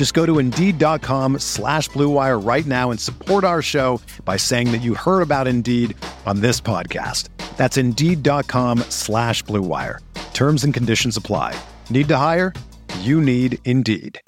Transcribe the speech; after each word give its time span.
Just 0.00 0.14
go 0.14 0.24
to 0.24 0.38
Indeed.com 0.38 1.40
slash 1.40 1.90
BlueWire 1.90 2.42
right 2.42 2.64
now 2.64 2.90
and 2.90 2.98
support 2.98 3.44
our 3.44 3.60
show 3.60 4.00
by 4.24 4.38
saying 4.38 4.72
that 4.72 4.78
you 4.78 4.94
heard 4.94 5.20
about 5.20 5.46
Indeed 5.46 5.94
on 6.24 6.40
this 6.40 6.58
podcast. 6.58 7.28
That's 7.58 7.76
Indeed.com 7.76 8.78
slash 8.88 9.44
BlueWire. 9.44 9.98
Terms 10.32 10.64
and 10.64 10.72
conditions 10.72 11.18
apply. 11.18 11.54
Need 11.90 12.08
to 12.08 12.16
hire? 12.16 12.54
You 13.00 13.20
need 13.20 13.58
Indeed. 13.66 14.18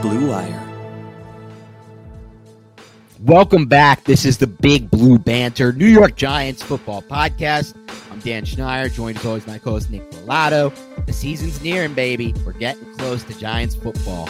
Blue 0.00 0.26
Wire. 0.30 0.68
Welcome 3.20 3.66
back. 3.66 4.04
This 4.04 4.24
is 4.24 4.38
the 4.38 4.46
Big 4.46 4.90
Blue 4.90 5.18
Banter 5.18 5.74
New 5.74 5.84
York 5.84 6.16
Giants 6.16 6.62
football 6.62 7.02
podcast. 7.02 7.74
Dan 8.22 8.44
Schneider, 8.44 8.88
joined 8.88 9.18
as 9.18 9.26
always 9.26 9.46
my 9.46 9.58
co-host 9.58 9.90
Nick 9.90 10.08
Falato. 10.10 10.72
The 11.06 11.12
season's 11.12 11.60
nearing, 11.60 11.94
baby. 11.94 12.34
We're 12.46 12.52
getting 12.52 12.94
close 12.96 13.24
to 13.24 13.38
Giants 13.38 13.74
football. 13.74 14.28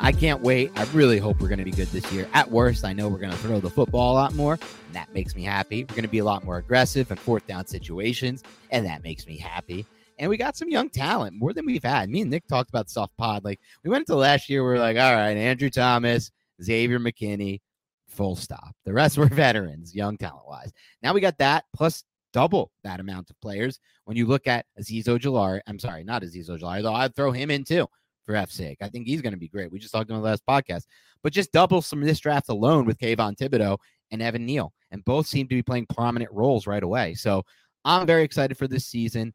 I 0.00 0.12
can't 0.12 0.40
wait. 0.40 0.72
I 0.76 0.84
really 0.92 1.18
hope 1.18 1.40
we're 1.40 1.48
going 1.48 1.58
to 1.58 1.64
be 1.64 1.70
good 1.70 1.88
this 1.88 2.10
year. 2.12 2.28
At 2.32 2.50
worst, 2.50 2.84
I 2.84 2.92
know 2.92 3.08
we're 3.08 3.18
going 3.18 3.32
to 3.32 3.38
throw 3.38 3.60
the 3.60 3.70
football 3.70 4.12
a 4.12 4.16
lot 4.16 4.34
more, 4.34 4.54
and 4.54 4.94
that 4.94 5.12
makes 5.14 5.34
me 5.34 5.42
happy. 5.42 5.84
We're 5.84 5.94
going 5.94 6.02
to 6.02 6.08
be 6.08 6.18
a 6.18 6.24
lot 6.24 6.44
more 6.44 6.58
aggressive 6.58 7.10
in 7.10 7.16
fourth 7.16 7.46
down 7.46 7.66
situations, 7.66 8.42
and 8.70 8.86
that 8.86 9.04
makes 9.04 9.26
me 9.26 9.36
happy. 9.36 9.86
And 10.18 10.30
we 10.30 10.36
got 10.36 10.56
some 10.56 10.68
young 10.68 10.90
talent, 10.90 11.36
more 11.36 11.52
than 11.52 11.66
we've 11.66 11.84
had. 11.84 12.08
Me 12.08 12.20
and 12.20 12.30
Nick 12.30 12.46
talked 12.46 12.70
about 12.70 12.88
soft 12.88 13.16
pod. 13.16 13.44
Like 13.44 13.60
we 13.82 13.90
went 13.90 14.02
into 14.02 14.16
last 14.16 14.48
year, 14.48 14.66
we 14.66 14.74
are 14.74 14.78
like, 14.78 14.96
all 14.96 15.14
right, 15.14 15.36
Andrew 15.36 15.70
Thomas, 15.70 16.30
Xavier 16.62 16.98
McKinney, 16.98 17.60
full 18.08 18.36
stop. 18.36 18.74
The 18.84 18.92
rest 18.92 19.18
were 19.18 19.26
veterans, 19.26 19.94
young 19.94 20.16
talent 20.16 20.46
wise. 20.46 20.72
Now 21.02 21.12
we 21.12 21.20
got 21.20 21.38
that 21.38 21.64
plus 21.74 22.04
double 22.34 22.70
that 22.82 23.00
amount 23.00 23.30
of 23.30 23.40
players. 23.40 23.80
When 24.04 24.18
you 24.18 24.26
look 24.26 24.46
at 24.46 24.66
Azeez 24.78 25.04
Ojulari, 25.04 25.60
I'm 25.66 25.78
sorry, 25.78 26.04
not 26.04 26.22
Azeez 26.22 26.50
Ojulari, 26.50 26.82
though 26.82 26.92
I'd 26.92 27.14
throw 27.14 27.32
him 27.32 27.50
in 27.50 27.64
too 27.64 27.86
for 28.26 28.34
F's 28.34 28.54
sake. 28.54 28.78
I 28.82 28.88
think 28.88 29.06
he's 29.06 29.22
going 29.22 29.32
to 29.32 29.38
be 29.38 29.48
great. 29.48 29.72
We 29.72 29.78
just 29.78 29.92
talked 29.92 30.10
about 30.10 30.20
the 30.20 30.26
last 30.26 30.44
podcast, 30.46 30.84
but 31.22 31.32
just 31.32 31.52
double 31.52 31.80
some 31.80 32.02
of 32.02 32.06
this 32.06 32.18
draft 32.18 32.50
alone 32.50 32.84
with 32.84 32.98
Kayvon 32.98 33.36
Thibodeaux 33.36 33.78
and 34.10 34.20
Evan 34.20 34.44
Neal, 34.44 34.72
and 34.90 35.04
both 35.04 35.26
seem 35.26 35.46
to 35.48 35.54
be 35.54 35.62
playing 35.62 35.86
prominent 35.94 36.30
roles 36.32 36.66
right 36.66 36.82
away. 36.82 37.14
So 37.14 37.42
I'm 37.84 38.06
very 38.06 38.24
excited 38.24 38.58
for 38.58 38.68
this 38.68 38.86
season. 38.86 39.32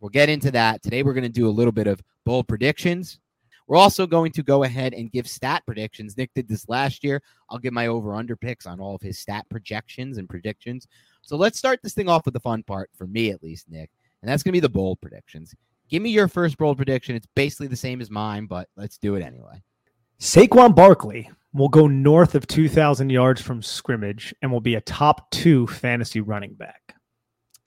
We'll 0.00 0.08
get 0.08 0.28
into 0.28 0.50
that. 0.52 0.82
Today, 0.82 1.02
we're 1.02 1.14
going 1.14 1.22
to 1.22 1.28
do 1.28 1.48
a 1.48 1.50
little 1.50 1.72
bit 1.72 1.86
of 1.86 2.00
bold 2.24 2.48
predictions. 2.48 3.20
We're 3.66 3.76
also 3.76 4.06
going 4.06 4.32
to 4.32 4.42
go 4.42 4.64
ahead 4.64 4.94
and 4.94 5.10
give 5.10 5.28
stat 5.28 5.62
predictions. 5.64 6.16
Nick 6.16 6.30
did 6.34 6.48
this 6.48 6.68
last 6.68 7.04
year. 7.04 7.22
I'll 7.50 7.58
give 7.58 7.72
my 7.72 7.86
over 7.86 8.14
under 8.14 8.36
picks 8.36 8.66
on 8.66 8.80
all 8.80 8.94
of 8.94 9.02
his 9.02 9.18
stat 9.18 9.46
projections 9.48 10.18
and 10.18 10.28
predictions. 10.28 10.86
So 11.22 11.36
let's 11.36 11.58
start 11.58 11.80
this 11.82 11.94
thing 11.94 12.08
off 12.08 12.24
with 12.24 12.34
the 12.34 12.40
fun 12.40 12.62
part, 12.62 12.90
for 12.96 13.06
me 13.06 13.30
at 13.30 13.42
least, 13.42 13.70
Nick. 13.70 13.90
And 14.22 14.30
that's 14.30 14.42
going 14.42 14.52
to 14.52 14.56
be 14.56 14.60
the 14.60 14.68
bold 14.68 15.00
predictions. 15.00 15.54
Give 15.88 16.02
me 16.02 16.10
your 16.10 16.28
first 16.28 16.56
bold 16.58 16.76
prediction. 16.76 17.16
It's 17.16 17.28
basically 17.34 17.66
the 17.66 17.76
same 17.76 18.00
as 18.00 18.10
mine, 18.10 18.46
but 18.46 18.68
let's 18.76 18.98
do 18.98 19.14
it 19.14 19.22
anyway. 19.22 19.62
Saquon 20.20 20.74
Barkley 20.74 21.30
will 21.52 21.68
go 21.68 21.86
north 21.86 22.34
of 22.34 22.46
2,000 22.46 23.10
yards 23.10 23.42
from 23.42 23.62
scrimmage 23.62 24.34
and 24.40 24.50
will 24.50 24.60
be 24.60 24.76
a 24.76 24.80
top 24.80 25.30
two 25.30 25.66
fantasy 25.66 26.20
running 26.20 26.54
back. 26.54 26.94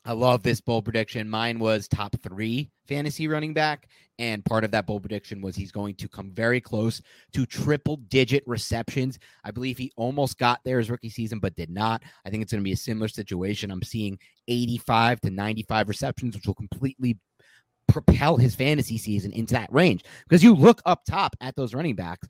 I 0.05 0.13
love 0.13 0.43
this 0.43 0.61
bold 0.61 0.85
prediction. 0.85 1.27
Mine 1.27 1.57
was 1.57 1.87
top 1.87 2.15
three 2.21 2.69
fantasy 2.87 3.27
running 3.27 3.53
back. 3.53 3.87
And 4.19 4.45
part 4.45 4.63
of 4.63 4.71
that 4.71 4.85
bold 4.85 5.01
prediction 5.01 5.41
was 5.41 5.55
he's 5.55 5.71
going 5.71 5.95
to 5.95 6.07
come 6.07 6.31
very 6.31 6.61
close 6.61 7.01
to 7.33 7.45
triple 7.45 7.97
digit 7.97 8.43
receptions. 8.45 9.19
I 9.43 9.51
believe 9.51 9.77
he 9.77 9.91
almost 9.97 10.37
got 10.37 10.61
there 10.63 10.77
his 10.77 10.89
rookie 10.89 11.09
season, 11.09 11.39
but 11.39 11.55
did 11.55 11.69
not. 11.69 12.03
I 12.25 12.29
think 12.29 12.43
it's 12.43 12.51
going 12.51 12.61
to 12.61 12.65
be 12.65 12.71
a 12.71 12.77
similar 12.77 13.07
situation. 13.07 13.71
I'm 13.71 13.83
seeing 13.83 14.17
85 14.47 15.21
to 15.21 15.31
95 15.31 15.89
receptions, 15.89 16.35
which 16.35 16.47
will 16.47 16.53
completely 16.53 17.17
propel 17.87 18.37
his 18.37 18.55
fantasy 18.55 18.97
season 18.97 19.33
into 19.33 19.53
that 19.53 19.73
range. 19.73 20.03
Because 20.29 20.43
you 20.43 20.55
look 20.55 20.81
up 20.85 21.03
top 21.05 21.35
at 21.41 21.55
those 21.55 21.73
running 21.73 21.95
backs, 21.95 22.27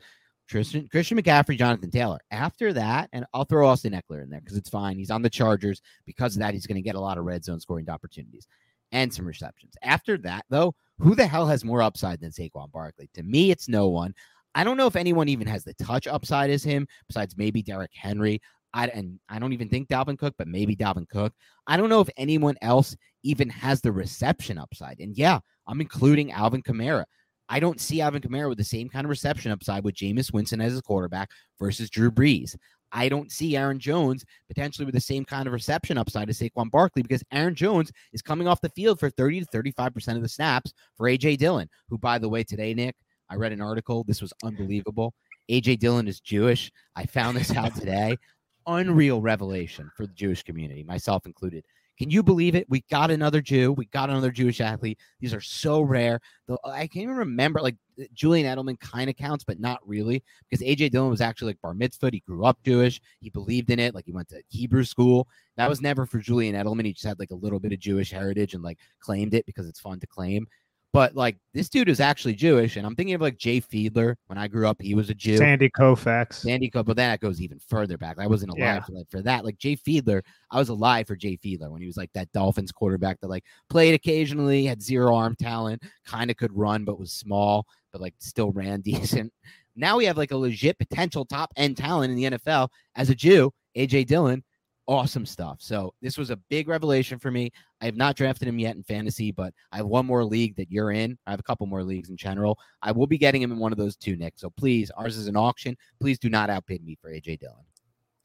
Christian, 0.50 0.88
Christian 0.90 1.18
McCaffrey, 1.18 1.58
Jonathan 1.58 1.92
Taylor. 1.92 2.20
After 2.32 2.72
that, 2.74 3.10
and 3.14 3.26
I'll 3.34 3.46
throw 3.46 3.68
Austin 3.68 3.94
Ekeler 3.94 4.24
in 4.24 4.30
there 4.30 4.42
because 4.42 4.58
it's 4.58 4.70
fine. 4.70 4.98
He's 4.98 5.12
on 5.12 5.22
the 5.22 5.30
Chargers. 5.30 5.82
Because 6.06 6.36
of 6.36 6.40
that, 6.42 6.54
he's 6.54 6.68
going 6.68 6.76
to 6.76 6.82
get 6.82 6.96
a 6.96 7.00
lot 7.00 7.18
of 7.18 7.26
red 7.26 7.44
zone 7.44 7.60
scoring 7.60 7.90
opportunities 7.90 8.48
and 8.92 9.14
some 9.14 9.26
receptions. 9.26 9.74
After 9.82 10.18
that, 10.20 10.46
though, 10.50 10.76
who 11.00 11.16
the 11.16 11.28
hell 11.28 11.48
has 11.48 11.66
more 11.66 11.82
upside 11.82 12.22
than 12.22 12.32
Saquon 12.32 12.72
Barkley? 12.72 13.10
To 13.16 13.24
me, 13.24 13.52
it's 13.52 13.68
no 13.68 13.90
one. 13.90 14.14
I 14.54 14.64
don't 14.64 14.78
know 14.78 14.88
if 14.88 14.96
anyone 14.96 15.28
even 15.28 15.48
has 15.48 15.64
the 15.64 15.74
touch 15.74 16.08
upside 16.08 16.50
as 16.50 16.64
him, 16.64 16.88
besides 17.08 17.36
maybe 17.38 17.62
Derrick 17.62 17.92
Henry. 17.94 18.40
I, 18.74 18.88
and 18.88 19.20
I 19.30 19.40
don't 19.40 19.54
even 19.54 19.70
think 19.70 19.88
Dalvin 19.88 20.18
Cook, 20.18 20.36
but 20.38 20.48
maybe 20.48 20.76
Dalvin 20.76 21.10
Cook. 21.10 21.34
I 21.68 21.78
don't 21.78 21.90
know 21.90 22.02
if 22.02 22.10
anyone 22.18 22.56
else 22.62 22.96
even 23.24 23.50
has 23.50 23.82
the 23.82 23.92
reception 23.92 24.58
upside. 24.58 25.00
And 25.00 25.18
yeah, 25.18 25.40
I'm 25.68 25.82
including 25.82 26.32
Alvin 26.32 26.62
Kamara. 26.62 27.06
I 27.50 27.60
don't 27.60 27.80
see 27.80 28.02
Alvin 28.02 28.22
Kamara 28.22 28.50
with 28.50 28.58
the 28.58 28.64
same 28.64 28.90
kind 28.90 29.06
of 29.06 29.10
reception 29.10 29.52
upside 29.52 29.84
with 29.84 29.96
Jameis 29.96 30.34
Winston 30.34 30.62
as 30.62 30.72
his 30.72 30.82
quarterback 30.82 31.30
versus 31.60 31.90
Drew 31.90 32.12
Brees. 32.12 32.56
I 32.92 33.10
don't 33.10 33.32
see 33.32 33.58
Aaron 33.58 33.78
Jones 33.78 34.24
potentially 34.48 34.86
with 34.86 34.96
the 34.96 35.02
same 35.02 35.26
kind 35.26 35.48
of 35.48 35.54
reception 35.54 35.98
upside 35.98 36.30
as 36.30 36.40
Saquon 36.40 36.72
Barkley 36.72 37.02
because 37.02 37.24
Aaron 37.32 37.54
Jones 37.54 37.92
is 38.14 38.22
coming 38.22 38.48
off 38.48 38.62
the 38.62 38.70
field 38.70 39.00
for 39.00 39.10
30 39.10 39.42
to 39.42 39.46
35% 39.48 40.16
of 40.16 40.22
the 40.22 40.30
snaps 40.30 40.74
for 40.96 41.08
AJ 41.08 41.38
Dillon, 41.38 41.70
who, 41.90 41.98
by 41.98 42.18
the 42.18 42.30
way, 42.30 42.44
today, 42.44 42.74
Nick, 42.74 42.96
I 43.30 43.36
read 43.36 43.52
an 43.52 43.62
article. 43.62 44.06
This 44.08 44.22
was 44.22 44.34
unbelievable. 44.44 45.14
AJ 45.52 45.80
Dillon 45.80 46.08
is 46.08 46.22
Jewish. 46.22 46.72
I 46.96 47.06
found 47.06 47.38
this 47.38 47.56
out 47.56 47.76
today. 47.76 48.18
Unreal 48.68 49.22
revelation 49.22 49.92
for 49.96 50.08
the 50.08 50.14
Jewish 50.14 50.42
community, 50.44 50.84
myself 50.84 51.26
included. 51.26 51.64
Can 51.98 52.10
you 52.10 52.24
believe 52.24 52.56
it? 52.56 52.70
We 52.70 52.84
got 52.92 53.10
another 53.10 53.42
Jew. 53.42 53.72
We 53.72 53.86
got 53.86 54.10
another 54.10 54.32
Jewish 54.32 54.60
athlete. 54.60 55.00
These 55.20 55.34
are 55.34 55.42
so 55.42 55.82
rare. 55.82 56.20
Though 56.48 56.60
I 56.64 56.88
can't 56.88 57.04
even 57.04 57.16
remember. 57.16 57.62
Like 57.62 57.78
uh, 58.00 58.04
Julian 58.14 58.46
Edelman 58.46 58.80
kind 58.80 59.10
of 59.10 59.16
counts, 59.16 59.44
but 59.44 59.60
not 59.60 59.80
really, 59.88 60.24
because 60.50 60.66
AJ 60.66 60.92
Dillon 60.92 61.10
was 61.10 61.22
actually 61.22 61.52
like 61.52 61.62
bar 61.62 61.74
mitzvah. 61.74 62.10
He 62.12 62.20
grew 62.20 62.44
up 62.46 62.60
Jewish. 62.66 63.00
He 63.22 63.30
believed 63.30 63.70
in 63.70 63.80
it. 63.80 63.96
Like 63.96 64.06
he 64.06 64.12
went 64.12 64.28
to 64.30 64.42
Hebrew 64.50 64.84
school. 64.84 65.28
That 65.58 65.70
was 65.70 65.82
never 65.82 66.06
for 66.06 66.20
Julian 66.20 66.56
Edelman. 66.56 66.86
He 66.86 66.94
just 66.94 67.06
had 67.06 67.20
like 67.20 67.32
a 67.32 67.36
little 67.36 67.60
bit 67.60 67.72
of 67.72 67.80
Jewish 67.80 68.12
heritage 68.12 68.54
and 68.54 68.64
like 68.64 68.80
claimed 69.00 69.34
it 69.34 69.46
because 69.46 69.68
it's 69.68 69.80
fun 69.80 70.00
to 70.02 70.08
claim. 70.08 70.48
But 70.96 71.14
like 71.14 71.36
this 71.54 71.68
dude 71.68 71.90
is 71.90 72.00
actually 72.00 72.36
Jewish, 72.36 72.78
and 72.78 72.88
I'm 72.88 72.96
thinking 72.96 73.16
of 73.16 73.22
like 73.22 73.38
Jay 73.38 73.60
Fiedler. 73.60 74.16
When 74.28 74.38
I 74.38 74.48
grew 74.48 74.66
up, 74.66 74.82
he 74.82 74.96
was 74.96 75.10
a 75.10 75.14
Jew. 75.14 75.36
Sandy 75.36 75.70
Koufax. 75.70 76.36
Sandy 76.36 76.72
Koufax, 76.72 76.86
but 76.86 76.96
that 76.96 77.20
goes 77.20 77.42
even 77.42 77.60
further 77.60 77.98
back. 77.98 78.18
I 78.18 78.28
wasn't 78.28 78.52
alive 78.52 78.60
yeah. 78.62 78.80
for, 78.80 78.92
that, 78.94 79.12
for 79.12 79.22
that. 79.24 79.44
Like 79.44 79.58
Jay 79.58 79.76
Fiedler, 79.76 80.22
I 80.52 80.58
was 80.58 80.70
alive 80.70 81.06
for 81.06 81.18
Jay 81.18 81.36
Fiedler 81.36 81.70
when 81.70 81.82
he 81.82 81.86
was 81.86 81.98
like 81.98 82.14
that 82.14 82.32
Dolphins 82.32 82.72
quarterback 82.72 83.20
that 83.20 83.28
like 83.28 83.44
played 83.70 83.94
occasionally, 83.94 84.64
had 84.64 84.82
zero 84.82 85.14
arm 85.14 85.36
talent, 85.36 85.84
kind 86.06 86.32
of 86.32 86.38
could 86.38 86.56
run 86.56 86.86
but 86.86 86.98
was 86.98 87.12
small, 87.12 87.68
but 87.92 88.00
like 88.00 88.14
still 88.20 88.54
ran 88.54 88.80
decent. 88.82 89.34
Now 89.76 89.98
we 89.98 90.06
have 90.06 90.16
like 90.16 90.32
a 90.32 90.38
legit 90.38 90.80
potential 90.80 91.26
top 91.26 91.52
end 91.58 91.76
talent 91.76 92.12
in 92.12 92.16
the 92.16 92.38
NFL 92.38 92.70
as 92.96 93.10
a 93.10 93.16
Jew, 93.16 93.52
AJ 93.76 94.08
Dillon 94.08 94.46
awesome 94.88 95.26
stuff. 95.26 95.58
So 95.60 95.94
this 96.02 96.18
was 96.18 96.30
a 96.30 96.38
big 96.50 96.68
revelation 96.68 97.20
for 97.20 97.32
me. 97.32 97.52
I 97.82 97.86
have 97.86 97.96
not 97.96 98.16
drafted 98.16 98.48
him 98.48 98.60
yet 98.60 98.76
in 98.76 98.84
fantasy, 98.84 99.32
but 99.32 99.54
I 99.72 99.78
have 99.78 99.86
one 99.86 100.06
more 100.06 100.24
league 100.24 100.56
that 100.58 100.72
you're 100.72 100.92
in. 100.92 101.18
I 101.26 101.32
have 101.32 101.40
a 101.40 101.44
couple 101.44 101.68
more 101.68 101.84
leagues 101.84 102.10
in 102.10 102.18
general. 102.18 102.58
I 102.82 102.92
will 102.92 103.08
be 103.08 103.18
getting 103.18 103.42
him 103.42 103.52
in 103.52 103.60
one 103.60 103.72
of 103.72 103.78
those 103.78 103.96
two, 103.96 104.16
Nick. 104.16 104.34
So 104.38 104.50
please, 104.50 104.92
ours 104.92 105.18
is 105.18 105.28
an 105.28 105.36
auction. 105.36 105.76
Please 106.00 106.20
do 106.20 106.30
not 106.30 106.50
outbid 106.50 106.84
me 106.84 106.98
for 107.02 107.10
AJ 107.10 107.40
Dillon. 107.40 107.66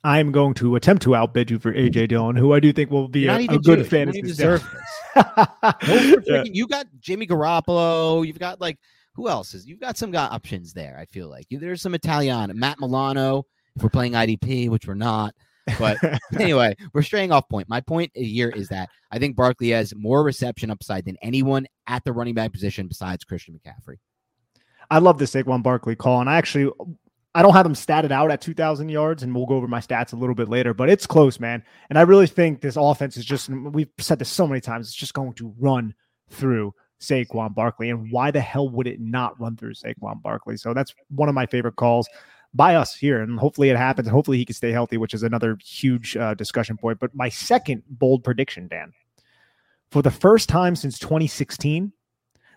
I'm 0.02 0.32
going 0.32 0.54
to 0.54 0.76
attempt 0.76 1.02
to 1.02 1.14
outbid 1.14 1.50
you 1.50 1.58
for 1.58 1.74
AJ 1.74 2.08
Dillon, 2.08 2.34
who 2.34 2.54
I 2.54 2.60
do 2.60 2.72
think 2.72 2.90
will 2.90 3.08
be 3.08 3.26
a, 3.26 3.36
a, 3.36 3.58
good 3.58 3.86
fantasy. 3.86 4.22
deserve 4.22 4.62
this. 5.14 5.24
yeah. 6.26 6.42
You 6.46 6.66
got 6.66 6.86
Jimmy 7.00 7.26
Garoppolo. 7.26 8.26
You've 8.26 8.38
got 8.38 8.62
like 8.62 8.78
who 9.14 9.28
else 9.28 9.52
is? 9.52 9.66
You've 9.66 9.80
got 9.80 9.98
some 9.98 10.14
options 10.14 10.72
there. 10.72 10.96
I 10.98 11.04
feel 11.04 11.28
like 11.28 11.46
there's 11.50 11.82
some 11.82 11.94
Italian, 11.94 12.50
Matt 12.58 12.80
Milano. 12.80 13.44
if 13.76 13.82
we're 13.82 13.90
playing 13.90 14.12
IDP, 14.12 14.70
which 14.70 14.86
we're 14.86 14.94
not. 14.94 15.34
But 15.78 15.98
anyway, 16.40 16.76
we're 16.92 17.02
straying 17.02 17.32
off 17.32 17.48
point. 17.48 17.68
My 17.68 17.80
point 17.80 18.10
here 18.14 18.50
is 18.50 18.68
that 18.68 18.88
I 19.10 19.18
think 19.18 19.36
Barkley 19.36 19.70
has 19.70 19.94
more 19.94 20.22
reception 20.22 20.70
upside 20.70 21.04
than 21.04 21.16
anyone 21.22 21.66
at 21.86 22.04
the 22.04 22.12
running 22.12 22.34
back 22.34 22.52
position 22.52 22.88
besides 22.88 23.24
Christian 23.24 23.58
McCaffrey. 23.58 23.96
I 24.90 24.98
love 24.98 25.18
this 25.18 25.32
Saquon 25.32 25.62
Barkley 25.62 25.94
call, 25.94 26.20
and 26.20 26.28
I 26.28 26.36
actually 26.36 26.70
I 27.34 27.42
don't 27.42 27.52
have 27.52 27.66
him 27.66 27.74
statted 27.74 28.10
out 28.10 28.30
at 28.30 28.40
2,000 28.40 28.88
yards, 28.88 29.22
and 29.22 29.34
we'll 29.34 29.46
go 29.46 29.54
over 29.54 29.68
my 29.68 29.78
stats 29.78 30.12
a 30.12 30.16
little 30.16 30.34
bit 30.34 30.48
later, 30.48 30.74
but 30.74 30.90
it's 30.90 31.06
close, 31.06 31.38
man. 31.38 31.62
And 31.88 31.98
I 31.98 32.02
really 32.02 32.26
think 32.26 32.60
this 32.60 32.76
offense 32.76 33.16
is 33.16 33.24
just, 33.24 33.48
we've 33.48 33.88
said 33.98 34.18
this 34.18 34.28
so 34.28 34.48
many 34.48 34.60
times, 34.60 34.88
it's 34.88 34.96
just 34.96 35.14
going 35.14 35.34
to 35.34 35.54
run 35.58 35.94
through 36.30 36.74
Saquon 37.00 37.54
Barkley. 37.54 37.90
And 37.90 38.10
why 38.10 38.32
the 38.32 38.40
hell 38.40 38.68
would 38.70 38.88
it 38.88 39.00
not 39.00 39.40
run 39.40 39.56
through 39.56 39.74
Saquon 39.74 40.20
Barkley? 40.22 40.56
So 40.56 40.74
that's 40.74 40.92
one 41.08 41.28
of 41.28 41.34
my 41.36 41.46
favorite 41.46 41.76
calls 41.76 42.08
by 42.54 42.74
us 42.74 42.94
here. 42.94 43.20
And 43.22 43.38
hopefully 43.38 43.70
it 43.70 43.76
happens. 43.76 44.08
And 44.08 44.14
hopefully 44.14 44.38
he 44.38 44.44
can 44.44 44.54
stay 44.54 44.72
healthy, 44.72 44.96
which 44.96 45.14
is 45.14 45.22
another 45.22 45.58
huge 45.62 46.16
uh, 46.16 46.34
discussion 46.34 46.76
point. 46.76 46.98
But 46.98 47.14
my 47.14 47.28
second 47.28 47.82
bold 47.88 48.24
prediction, 48.24 48.68
Dan, 48.68 48.92
for 49.90 50.02
the 50.02 50.10
first 50.10 50.48
time 50.48 50.76
since 50.76 50.98
2016, 50.98 51.92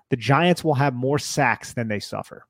the 0.10 0.16
Giants 0.16 0.64
will 0.64 0.76
have 0.76 0.94
more 0.94 1.20
sacks 1.20 1.74
than 1.74 1.88
they 1.88 2.00
suffer. 2.00 2.46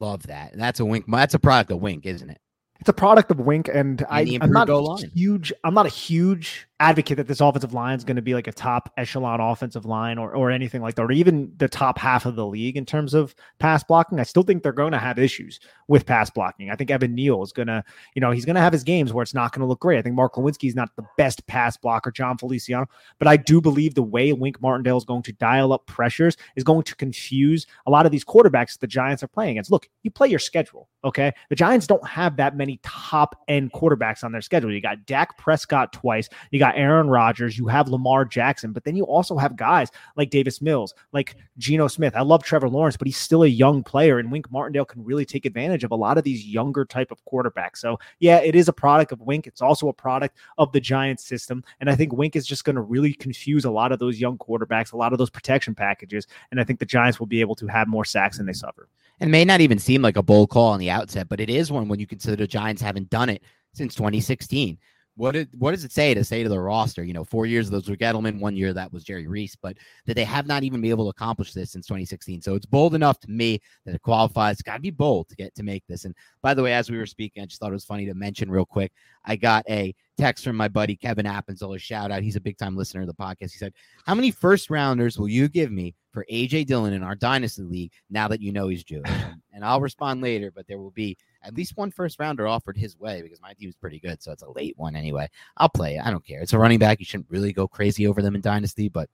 Love 0.00 0.26
that. 0.28 0.52
And 0.52 0.60
that's 0.60 0.80
a 0.80 0.84
wink. 0.84 1.06
That's 1.08 1.34
a 1.34 1.38
product 1.38 1.70
of 1.70 1.80
wink, 1.80 2.06
isn't 2.06 2.30
it? 2.30 2.40
It's 2.80 2.88
a 2.88 2.92
product 2.92 3.32
of 3.32 3.40
wink, 3.40 3.66
and, 3.66 4.00
and 4.02 4.06
I, 4.08 4.38
I'm 4.40 4.52
not 4.52 4.68
huge. 5.12 5.52
I'm 5.64 5.74
not 5.74 5.86
a 5.86 5.90
huge 5.90 6.67
advocate 6.80 7.16
that 7.16 7.26
this 7.26 7.40
offensive 7.40 7.74
line 7.74 7.96
is 7.96 8.04
going 8.04 8.16
to 8.16 8.22
be 8.22 8.34
like 8.34 8.46
a 8.46 8.52
top 8.52 8.92
echelon 8.96 9.40
offensive 9.40 9.84
line 9.84 10.16
or, 10.16 10.32
or 10.32 10.50
anything 10.50 10.80
like 10.80 10.94
that, 10.94 11.02
or 11.02 11.10
even 11.10 11.52
the 11.56 11.68
top 11.68 11.98
half 11.98 12.24
of 12.24 12.36
the 12.36 12.46
league 12.46 12.76
in 12.76 12.86
terms 12.86 13.14
of 13.14 13.34
pass 13.58 13.82
blocking. 13.82 14.20
I 14.20 14.22
still 14.22 14.44
think 14.44 14.62
they're 14.62 14.72
going 14.72 14.92
to 14.92 14.98
have 14.98 15.18
issues 15.18 15.58
with 15.88 16.06
pass 16.06 16.30
blocking. 16.30 16.70
I 16.70 16.76
think 16.76 16.90
Evan 16.90 17.14
Neal 17.14 17.42
is 17.42 17.52
going 17.52 17.66
to, 17.66 17.82
you 18.14 18.20
know, 18.20 18.30
he's 18.30 18.44
going 18.44 18.54
to 18.54 18.60
have 18.60 18.72
his 18.72 18.84
games 18.84 19.12
where 19.12 19.22
it's 19.22 19.34
not 19.34 19.52
going 19.52 19.62
to 19.62 19.66
look 19.66 19.80
great. 19.80 19.98
I 19.98 20.02
think 20.02 20.14
Mark 20.14 20.34
Glowinski 20.34 20.68
is 20.68 20.76
not 20.76 20.94
the 20.94 21.04
best 21.16 21.46
pass 21.48 21.76
blocker, 21.76 22.12
Jon 22.12 22.38
Feliciano, 22.38 22.86
but 23.18 23.26
I 23.26 23.36
do 23.36 23.60
believe 23.60 23.94
the 23.94 24.02
way 24.02 24.32
Wink 24.32 24.62
Martindale 24.62 24.98
is 24.98 25.04
going 25.04 25.22
to 25.22 25.32
dial 25.32 25.72
up 25.72 25.86
pressures 25.86 26.36
is 26.54 26.62
going 26.62 26.84
to 26.84 26.94
confuse 26.94 27.66
a 27.86 27.90
lot 27.90 28.06
of 28.06 28.12
these 28.12 28.24
quarterbacks 28.24 28.78
the 28.78 28.86
Giants 28.86 29.22
are 29.22 29.28
playing 29.28 29.52
against. 29.52 29.72
Look, 29.72 29.88
you 30.04 30.10
play 30.10 30.28
your 30.28 30.38
schedule, 30.38 30.88
okay? 31.04 31.32
The 31.50 31.56
Giants 31.56 31.86
don't 31.88 32.06
have 32.06 32.36
that 32.36 32.56
many 32.56 32.78
top 32.84 33.34
end 33.48 33.72
quarterbacks 33.72 34.22
on 34.22 34.30
their 34.30 34.42
schedule. 34.42 34.72
You 34.72 34.80
got 34.80 35.06
Dak 35.06 35.36
Prescott 35.38 35.92
twice, 35.92 36.28
you 36.52 36.58
got 36.58 36.67
got 36.68 36.78
Aaron 36.78 37.08
Rodgers, 37.08 37.58
you 37.58 37.66
have 37.66 37.88
Lamar 37.88 38.24
Jackson, 38.24 38.72
but 38.72 38.84
then 38.84 38.96
you 38.96 39.04
also 39.04 39.36
have 39.36 39.56
guys 39.56 39.88
like 40.16 40.30
Davis 40.30 40.60
Mills, 40.60 40.94
like 41.12 41.36
Geno 41.56 41.88
Smith. 41.88 42.14
I 42.16 42.22
love 42.22 42.42
Trevor 42.42 42.68
Lawrence, 42.68 42.96
but 42.96 43.06
he's 43.06 43.16
still 43.16 43.42
a 43.42 43.48
young 43.48 43.82
player, 43.82 44.18
and 44.18 44.30
Wink 44.30 44.50
Martindale 44.50 44.84
can 44.84 45.04
really 45.04 45.24
take 45.24 45.46
advantage 45.46 45.84
of 45.84 45.90
a 45.90 45.96
lot 45.96 46.18
of 46.18 46.24
these 46.24 46.44
younger 46.44 46.84
type 46.84 47.10
of 47.10 47.24
quarterbacks. 47.24 47.78
So 47.78 47.98
yeah, 48.20 48.38
it 48.38 48.54
is 48.54 48.68
a 48.68 48.72
product 48.72 49.12
of 49.12 49.20
Wink. 49.20 49.46
It's 49.46 49.62
also 49.62 49.88
a 49.88 49.92
product 49.92 50.36
of 50.58 50.72
the 50.72 50.80
Giants 50.80 51.24
system, 51.24 51.64
and 51.80 51.90
I 51.90 51.94
think 51.94 52.12
Wink 52.12 52.36
is 52.36 52.46
just 52.46 52.64
going 52.64 52.76
to 52.76 52.82
really 52.82 53.14
confuse 53.14 53.64
a 53.64 53.70
lot 53.70 53.92
of 53.92 53.98
those 53.98 54.20
young 54.20 54.38
quarterbacks, 54.38 54.92
a 54.92 54.96
lot 54.96 55.12
of 55.12 55.18
those 55.18 55.30
protection 55.30 55.74
packages, 55.74 56.26
and 56.50 56.60
I 56.60 56.64
think 56.64 56.78
the 56.78 56.86
Giants 56.86 57.18
will 57.18 57.26
be 57.26 57.40
able 57.40 57.56
to 57.56 57.66
have 57.66 57.88
more 57.88 58.04
sacks 58.04 58.38
than 58.38 58.46
they 58.46 58.52
suffer. 58.52 58.88
It 59.20 59.26
may 59.26 59.44
not 59.44 59.60
even 59.60 59.78
seem 59.78 60.02
like 60.02 60.16
a 60.16 60.22
bold 60.22 60.50
call 60.50 60.68
on 60.68 60.78
the 60.78 60.90
outset, 60.90 61.28
but 61.28 61.40
it 61.40 61.50
is 61.50 61.72
one 61.72 61.88
when 61.88 61.98
you 61.98 62.06
consider 62.06 62.36
the 62.36 62.46
Giants 62.46 62.80
haven't 62.80 63.10
done 63.10 63.28
it 63.28 63.42
since 63.72 63.94
2016 63.94 64.78
what 65.18 65.32
did 65.32 65.48
what 65.58 65.72
does 65.72 65.84
it 65.84 65.90
say 65.90 66.14
to 66.14 66.22
say 66.22 66.44
to 66.44 66.48
the 66.48 66.60
roster? 66.60 67.02
You 67.02 67.12
know, 67.12 67.24
four 67.24 67.44
years 67.44 67.66
of 67.66 67.72
those 67.72 67.88
were 67.88 67.96
Gettleman, 67.96 68.38
one 68.38 68.54
year 68.54 68.72
that 68.72 68.92
was 68.92 69.02
Jerry 69.02 69.26
Reese, 69.26 69.56
but 69.56 69.76
that 70.06 70.14
they 70.14 70.22
have 70.22 70.46
not 70.46 70.62
even 70.62 70.80
been 70.80 70.90
able 70.90 71.06
to 71.06 71.10
accomplish 71.10 71.52
this 71.52 71.72
since 71.72 71.86
2016. 71.86 72.40
So 72.40 72.54
it's 72.54 72.66
bold 72.66 72.94
enough 72.94 73.18
to 73.20 73.30
me 73.30 73.60
that 73.84 73.96
it 73.96 74.02
qualifies. 74.02 74.54
It's 74.54 74.62
got 74.62 74.76
to 74.76 74.80
be 74.80 74.90
bold 74.90 75.28
to 75.28 75.36
get 75.36 75.56
to 75.56 75.64
make 75.64 75.84
this. 75.88 76.04
And 76.04 76.14
by 76.40 76.54
the 76.54 76.62
way, 76.62 76.72
as 76.72 76.88
we 76.88 76.96
were 76.96 77.04
speaking, 77.04 77.42
I 77.42 77.46
just 77.46 77.60
thought 77.60 77.70
it 77.70 77.72
was 77.72 77.84
funny 77.84 78.06
to 78.06 78.14
mention 78.14 78.48
real 78.48 78.64
quick. 78.64 78.92
I 79.24 79.34
got 79.34 79.64
a 79.68 79.92
text 80.16 80.44
from 80.44 80.56
my 80.56 80.68
buddy 80.68 80.94
Kevin 80.94 81.26
Appenzell, 81.26 81.74
a 81.74 81.78
shout 81.80 82.12
out. 82.12 82.22
He's 82.22 82.36
a 82.36 82.40
big 82.40 82.56
time 82.56 82.76
listener 82.76 83.00
of 83.00 83.08
the 83.08 83.14
podcast. 83.14 83.50
He 83.50 83.58
said, 83.58 83.74
"How 84.06 84.14
many 84.14 84.30
first 84.30 84.70
rounders 84.70 85.18
will 85.18 85.28
you 85.28 85.48
give 85.48 85.72
me 85.72 85.96
for 86.12 86.24
AJ 86.30 86.66
Dillon 86.66 86.92
in 86.92 87.02
our 87.02 87.16
dynasty 87.16 87.62
league 87.62 87.92
now 88.08 88.28
that 88.28 88.40
you 88.40 88.52
know 88.52 88.68
he's 88.68 88.84
Jewish?" 88.84 89.10
and 89.52 89.64
I'll 89.64 89.80
respond 89.80 90.22
later, 90.22 90.52
but 90.54 90.68
there 90.68 90.78
will 90.78 90.92
be 90.92 91.16
at 91.48 91.56
least 91.56 91.76
one 91.76 91.90
first 91.90 92.20
rounder 92.20 92.46
offered 92.46 92.76
his 92.76 92.98
way 92.98 93.22
because 93.22 93.40
my 93.40 93.54
team 93.54 93.68
team's 93.68 93.74
pretty 93.74 93.98
good. 93.98 94.22
So 94.22 94.30
it's 94.32 94.42
a 94.42 94.50
late 94.50 94.74
one 94.76 94.94
anyway. 94.94 95.28
I'll 95.56 95.68
play 95.68 95.96
it. 95.96 96.06
I 96.06 96.10
don't 96.10 96.24
care. 96.24 96.40
It's 96.40 96.52
a 96.52 96.58
running 96.58 96.78
back. 96.78 97.00
You 97.00 97.06
shouldn't 97.06 97.30
really 97.30 97.52
go 97.52 97.66
crazy 97.66 98.06
over 98.06 98.22
them 98.22 98.34
in 98.34 98.40
Dynasty, 98.40 98.88
but 98.88 99.08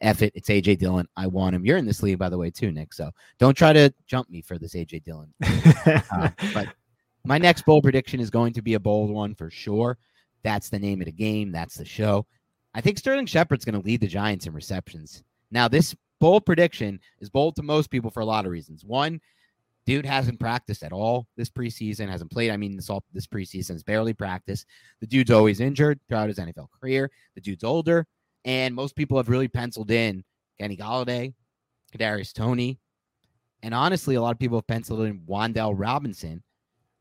F 0.00 0.22
it. 0.22 0.32
It's 0.34 0.48
AJ 0.48 0.78
Dillon. 0.78 1.08
I 1.16 1.26
want 1.26 1.54
him. 1.54 1.64
You're 1.64 1.76
in 1.76 1.86
this 1.86 2.02
league, 2.02 2.18
by 2.18 2.28
the 2.28 2.38
way, 2.38 2.50
too, 2.50 2.70
Nick. 2.70 2.92
So 2.92 3.10
don't 3.38 3.56
try 3.56 3.72
to 3.72 3.92
jump 4.06 4.28
me 4.28 4.42
for 4.42 4.58
this 4.58 4.74
AJ 4.74 5.04
Dillon. 5.04 5.32
uh, 6.12 6.30
but 6.54 6.68
my 7.24 7.38
next 7.38 7.64
bold 7.64 7.84
prediction 7.84 8.20
is 8.20 8.30
going 8.30 8.52
to 8.54 8.62
be 8.62 8.74
a 8.74 8.80
bold 8.80 9.10
one 9.10 9.34
for 9.34 9.50
sure. 9.50 9.98
That's 10.42 10.68
the 10.68 10.78
name 10.78 11.00
of 11.00 11.06
the 11.06 11.12
game. 11.12 11.52
That's 11.52 11.76
the 11.76 11.84
show. 11.84 12.26
I 12.74 12.80
think 12.80 12.98
Sterling 12.98 13.26
Shepard's 13.26 13.64
going 13.64 13.80
to 13.80 13.84
lead 13.84 14.00
the 14.00 14.06
Giants 14.06 14.46
in 14.46 14.52
receptions. 14.52 15.24
Now, 15.50 15.68
this 15.68 15.96
bold 16.20 16.44
prediction 16.44 17.00
is 17.20 17.30
bold 17.30 17.56
to 17.56 17.62
most 17.62 17.90
people 17.90 18.10
for 18.10 18.20
a 18.20 18.26
lot 18.26 18.44
of 18.44 18.52
reasons. 18.52 18.84
One, 18.84 19.20
Dude 19.88 20.04
hasn't 20.04 20.38
practiced 20.38 20.82
at 20.82 20.92
all 20.92 21.26
this 21.38 21.48
preseason, 21.48 22.10
hasn't 22.10 22.30
played. 22.30 22.50
I 22.50 22.58
mean, 22.58 22.76
this 22.76 22.90
all 22.90 23.02
this 23.14 23.26
preseason 23.26 23.70
has 23.70 23.82
barely 23.82 24.12
practiced. 24.12 24.66
The 25.00 25.06
dude's 25.06 25.30
always 25.30 25.60
injured 25.60 25.98
throughout 26.06 26.28
his 26.28 26.36
NFL 26.36 26.68
career. 26.78 27.10
The 27.34 27.40
dude's 27.40 27.64
older, 27.64 28.06
and 28.44 28.74
most 28.74 28.96
people 28.96 29.16
have 29.16 29.30
really 29.30 29.48
penciled 29.48 29.90
in 29.90 30.24
Kenny 30.60 30.76
Golladay, 30.76 31.32
Kadarius 31.90 32.34
Toney, 32.34 32.78
and 33.62 33.72
honestly, 33.72 34.16
a 34.16 34.20
lot 34.20 34.32
of 34.32 34.38
people 34.38 34.58
have 34.58 34.66
penciled 34.66 35.00
in 35.06 35.20
Wan'Dale 35.20 35.72
Robinson 35.74 36.42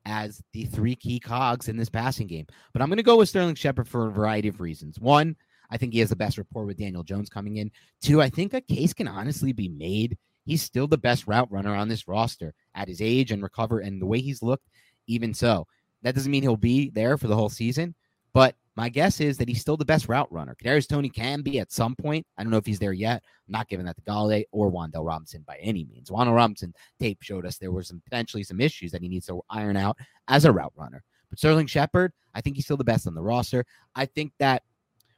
as 0.05 0.41
the 0.53 0.63
three 0.63 0.95
key 0.95 1.19
cogs 1.19 1.67
in 1.67 1.75
this 1.75 1.89
passing 1.89 2.27
game. 2.27 2.47
But 2.71 2.81
I'm 2.81 2.87
going 2.87 2.95
to 2.95 3.03
go 3.03 3.17
with 3.17 3.27
Sterling 3.27 3.55
Shepard 3.55 3.89
for 3.89 4.07
a 4.07 4.13
variety 4.13 4.47
of 4.47 4.61
reasons. 4.61 4.97
One, 4.97 5.35
I 5.69 5.75
think 5.75 5.91
he 5.91 5.99
has 5.99 6.09
the 6.09 6.15
best 6.15 6.37
rapport 6.37 6.63
with 6.63 6.77
Daniel 6.77 7.03
Jones 7.03 7.27
coming 7.27 7.57
in. 7.57 7.69
Two, 8.01 8.21
I 8.21 8.29
think 8.29 8.53
a 8.53 8.61
case 8.61 8.93
can 8.93 9.09
honestly 9.09 9.51
be 9.51 9.67
made 9.67 10.17
he's 10.47 10.63
still 10.63 10.87
the 10.87 10.97
best 10.97 11.27
route 11.27 11.51
runner 11.51 11.75
on 11.75 11.89
this 11.89 12.07
roster 12.07 12.53
at 12.77 12.87
his 12.87 13.01
age 13.01 13.31
and 13.31 13.43
recover 13.43 13.79
and 13.79 14.01
the 14.01 14.05
way 14.05 14.19
he's 14.19 14.41
looked. 14.41 14.69
Even 15.07 15.33
so, 15.33 15.67
that 16.03 16.15
doesn't 16.15 16.31
mean 16.31 16.43
he'll 16.43 16.55
be 16.55 16.89
there 16.91 17.17
for 17.17 17.27
the 17.27 17.35
whole 17.35 17.49
season, 17.49 17.95
but 18.33 18.55
my 18.75 18.89
guess 18.89 19.19
is 19.19 19.37
that 19.39 19.47
he's 19.47 19.59
still 19.59 19.75
the 19.75 19.83
best 19.83 20.07
route 20.07 20.31
runner. 20.31 20.55
Kadarius 20.55 20.87
Toney 20.87 21.09
can 21.09 21.41
be 21.41 21.59
at 21.59 21.71
some 21.71 21.95
point. 21.95 22.25
I 22.37 22.43
don't 22.43 22.51
know 22.51 22.57
if 22.57 22.65
he's 22.65 22.77
there 22.77 22.93
yet. 22.93 23.23
I'm 23.25 23.51
not 23.51 23.67
giving 23.67 23.87
that 23.87 23.95
to 23.95 24.03
Golladay 24.03 24.43
or 24.51 24.71
Wan'Dale 24.71 25.05
Robinson 25.05 25.43
by 25.47 25.57
any 25.59 25.83
means. 25.85 26.11
Wan'Dale 26.11 26.35
Robinson 26.35 26.75
tape 26.99 27.17
showed 27.23 27.45
us 27.45 27.57
there 27.57 27.71
were 27.71 27.81
some 27.81 28.01
potentially 28.03 28.43
some 28.43 28.61
issues 28.61 28.91
that 28.91 29.01
he 29.01 29.09
needs 29.09 29.25
to 29.25 29.41
iron 29.49 29.77
out 29.77 29.97
as 30.27 30.45
a 30.45 30.51
route 30.51 30.73
runner. 30.75 31.03
But 31.31 31.39
Sterling 31.39 31.65
Shepard, 31.65 32.13
I 32.35 32.41
think 32.41 32.55
he's 32.55 32.65
still 32.65 32.77
the 32.77 32.83
best 32.83 33.07
on 33.07 33.15
the 33.15 33.23
roster. 33.23 33.65
I 33.95 34.05
think 34.05 34.31
that 34.37 34.61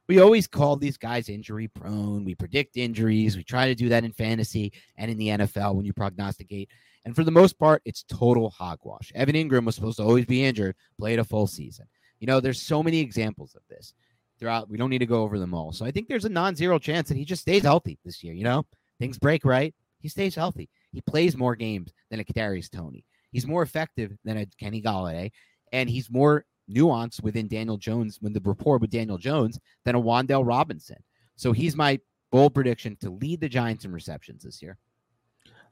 we 0.08 0.20
always 0.20 0.48
call 0.48 0.78
these 0.78 0.98
guys 0.98 1.28
injury 1.28 1.68
prone. 1.68 2.24
We 2.24 2.36
predict 2.36 2.78
injuries. 2.78 3.36
We 3.36 3.44
try 3.44 3.68
to 3.68 3.75
do 3.75 3.89
that 3.89 4.06
in 4.06 4.13
fantasy 4.13 4.72
and 4.98 5.12
in 5.12 5.18
the 5.18 5.28
NFL 5.28 5.75
when 5.75 5.86
you 5.86 5.94
prognosticate. 5.94 6.70
And 7.06 7.15
for 7.15 7.24
the 7.24 7.32
most 7.32 7.58
part, 7.58 7.82
it's 7.86 8.03
total 8.03 8.50
hogwash. 8.50 9.12
Evan 9.15 9.36
Engram 9.36 9.65
was 9.65 9.75
supposed 9.75 9.98
to 9.98 10.03
always 10.03 10.25
be 10.25 10.44
injured, 10.44 10.75
played 11.00 11.20
a 11.20 11.24
full 11.24 11.48
season. 11.48 11.86
You 12.20 12.27
know, 12.27 12.39
there's 12.39 12.62
so 12.62 12.84
many 12.84 13.00
examples 13.00 13.56
of 13.56 13.62
this 13.70 13.94
throughout. 14.38 14.70
We 14.70 14.77
don't 14.77 14.89
need 14.89 15.00
to 15.00 15.06
go 15.06 15.24
over 15.24 15.39
them 15.39 15.53
all. 15.53 15.72
So 15.72 15.86
I 15.86 15.91
think 15.91 16.08
there's 16.08 16.25
a 16.25 16.29
non 16.29 16.56
zero 16.56 16.77
chance 16.79 17.08
that 17.10 17.18
he 17.18 17.25
just 17.25 17.41
stays 17.41 17.63
healthy 17.63 17.98
this 18.03 18.24
year. 18.24 18.34
You 18.34 18.44
know, 18.44 18.65
things 19.00 19.18
break 19.18 19.46
right. 19.46 19.74
He 20.00 20.10
stays 20.10 20.36
healthy. 20.36 20.70
He 20.91 21.01
plays 21.01 21.38
more 21.38 21.56
games 21.56 21.94
than 22.10 22.20
a 22.20 22.24
Kadarius 22.24 22.70
Toney. 22.70 23.06
He's 23.32 23.48
more 23.48 23.62
effective 23.62 24.18
than 24.24 24.38
a 24.38 24.46
Kenny 24.60 24.82
Golladay, 24.82 25.32
and 25.72 25.89
he's 25.89 26.10
more 26.10 26.46
nuanced 26.70 27.24
within 27.24 27.48
Daniel 27.48 27.77
Jones, 27.77 28.18
when 28.22 28.34
the 28.34 28.41
rapport 28.44 28.77
with 28.77 28.91
Daniel 28.91 29.18
Jones, 29.18 29.60
than 29.86 29.96
a 29.96 30.01
Wan'Dale 30.01 30.46
Robinson. 30.46 30.98
So 31.36 31.51
he's 31.51 31.75
my 31.75 32.00
bold 32.32 32.53
prediction 32.53 32.98
to 33.01 33.10
lead 33.10 33.41
the 33.41 33.50
Giants 33.50 33.86
in 33.86 33.91
receptions 33.91 34.44
this 34.44 34.62
year. 34.62 34.77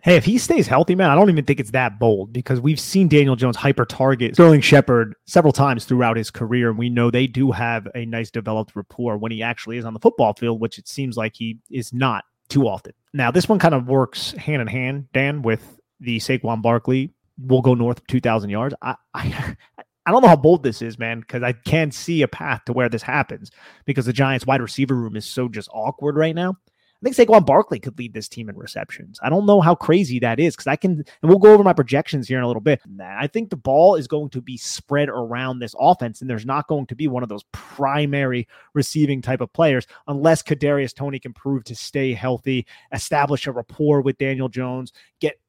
Hey, 0.04 0.16
if 0.16 0.26
he 0.26 0.38
stays 0.38 0.68
healthy, 0.68 0.96
man, 0.96 1.10
I 1.10 1.16
don't 1.16 1.30
even 1.30 1.44
think 1.44 1.60
it's 1.60 1.72
that 1.72 2.00
bold 2.00 2.32
because 2.32 2.62
we've 2.62 2.80
seen 2.80 3.08
Daniel 3.08 3.36
Jones 3.36 3.56
hyper 3.56 3.84
target 3.84 4.36
Sterling 4.36 4.62
Shepard 4.62 5.16
several 5.26 5.52
times 5.52 5.86
throughout 5.86 6.18
his 6.18 6.30
career. 6.30 6.70
And 6.70 6.78
we 6.78 6.90
know 6.90 7.10
they 7.10 7.28
do 7.28 7.52
have 7.52 7.88
a 7.96 8.06
nice 8.06 8.30
developed 8.30 8.76
rapport 8.76 9.18
when 9.18 9.32
he 9.32 9.42
actually 9.42 9.78
is 9.78 9.86
on 9.86 9.94
the 9.94 10.00
football 10.00 10.34
field, 10.34 10.62
which 10.62 10.78
it 10.78 10.88
seems 10.88 11.18
like 11.18 11.36
he 11.36 11.60
is 11.72 11.94
not 11.94 12.24
too 12.48 12.68
often. 12.68 12.94
Now, 13.14 13.32
this 13.32 13.50
one 13.50 13.60
kind 13.60 13.74
of 13.74 13.88
works 13.88 14.32
hand 14.34 14.62
in 14.62 14.68
hand, 14.68 15.08
Dan, 15.14 15.42
with 15.42 15.80
the 16.00 16.18
Saquon 16.20 16.62
Barkley. 16.62 17.14
We'll 17.40 17.62
go 17.62 17.74
north 17.74 18.00
of 18.00 18.08
2,000 18.08 18.50
yards. 18.50 18.76
I, 18.82 18.96
I, 19.14 19.56
I 20.06 20.12
don't 20.12 20.22
know 20.22 20.30
how 20.30 20.38
bold 20.38 20.64
this 20.64 20.82
is, 20.82 20.98
man, 20.98 21.20
because 21.20 21.44
I 21.44 21.52
can't 21.52 21.94
see 21.94 22.22
a 22.22 22.30
path 22.30 22.64
to 22.66 22.74
where 22.74 22.88
this 22.88 23.02
happens 23.02 23.52
because 23.86 24.06
the 24.06 24.14
Giants 24.14 24.46
wide 24.46 24.62
receiver 24.62 24.96
room 24.96 25.18
is 25.18 25.26
so 25.26 25.50
just 25.50 25.70
awkward 25.74 26.16
right 26.16 26.34
now. 26.34 26.56
I 27.00 27.12
think 27.12 27.30
Saquon 27.30 27.46
Barkley 27.46 27.80
could 27.80 28.00
lead 28.00 28.14
this 28.14 28.28
team 28.28 28.50
in 28.50 28.58
receptions. 28.58 29.20
I 29.22 29.30
don't 29.30 29.46
know 29.46 29.62
how 29.62 29.76
crazy 29.76 30.18
that 30.20 30.40
is 30.40 30.56
because 30.56 30.66
I 30.66 30.76
can, 30.76 30.92
and 30.94 31.06
we'll 31.30 31.38
go 31.38 31.54
over 31.54 31.64
my 31.64 31.74
projections 31.74 32.28
here 32.28 32.40
in 32.40 32.44
a 32.44 32.48
little 32.48 32.62
bit. 32.62 32.82
I 33.00 33.28
think 33.28 33.52
the 33.52 33.56
ball 33.56 33.96
is 33.96 34.08
going 34.08 34.30
to 34.32 34.42
be 34.42 34.58
spread 34.58 35.10
around 35.10 35.60
this 35.60 35.76
offense, 35.80 36.22
and 36.22 36.30
there's 36.30 36.46
not 36.46 36.68
going 36.68 36.88
to 36.88 36.96
be 36.96 37.08
one 37.08 37.22
of 37.22 37.30
those 37.30 37.44
primary 37.52 38.48
receiving 38.74 39.22
type 39.22 39.42
of 39.42 39.54
players 39.54 39.86
unless 40.08 40.42
Kadarius 40.42 40.96
Toney 40.96 41.20
can 41.20 41.34
prove 41.34 41.66
to 41.66 41.76
stay 41.76 42.14
healthy, 42.14 42.66
establish 42.92 43.46
a 43.46 43.52
rapport 43.52 44.02
with 44.02 44.18
Daniel 44.18 44.50
Jones, 44.50 44.92
get 45.20 45.40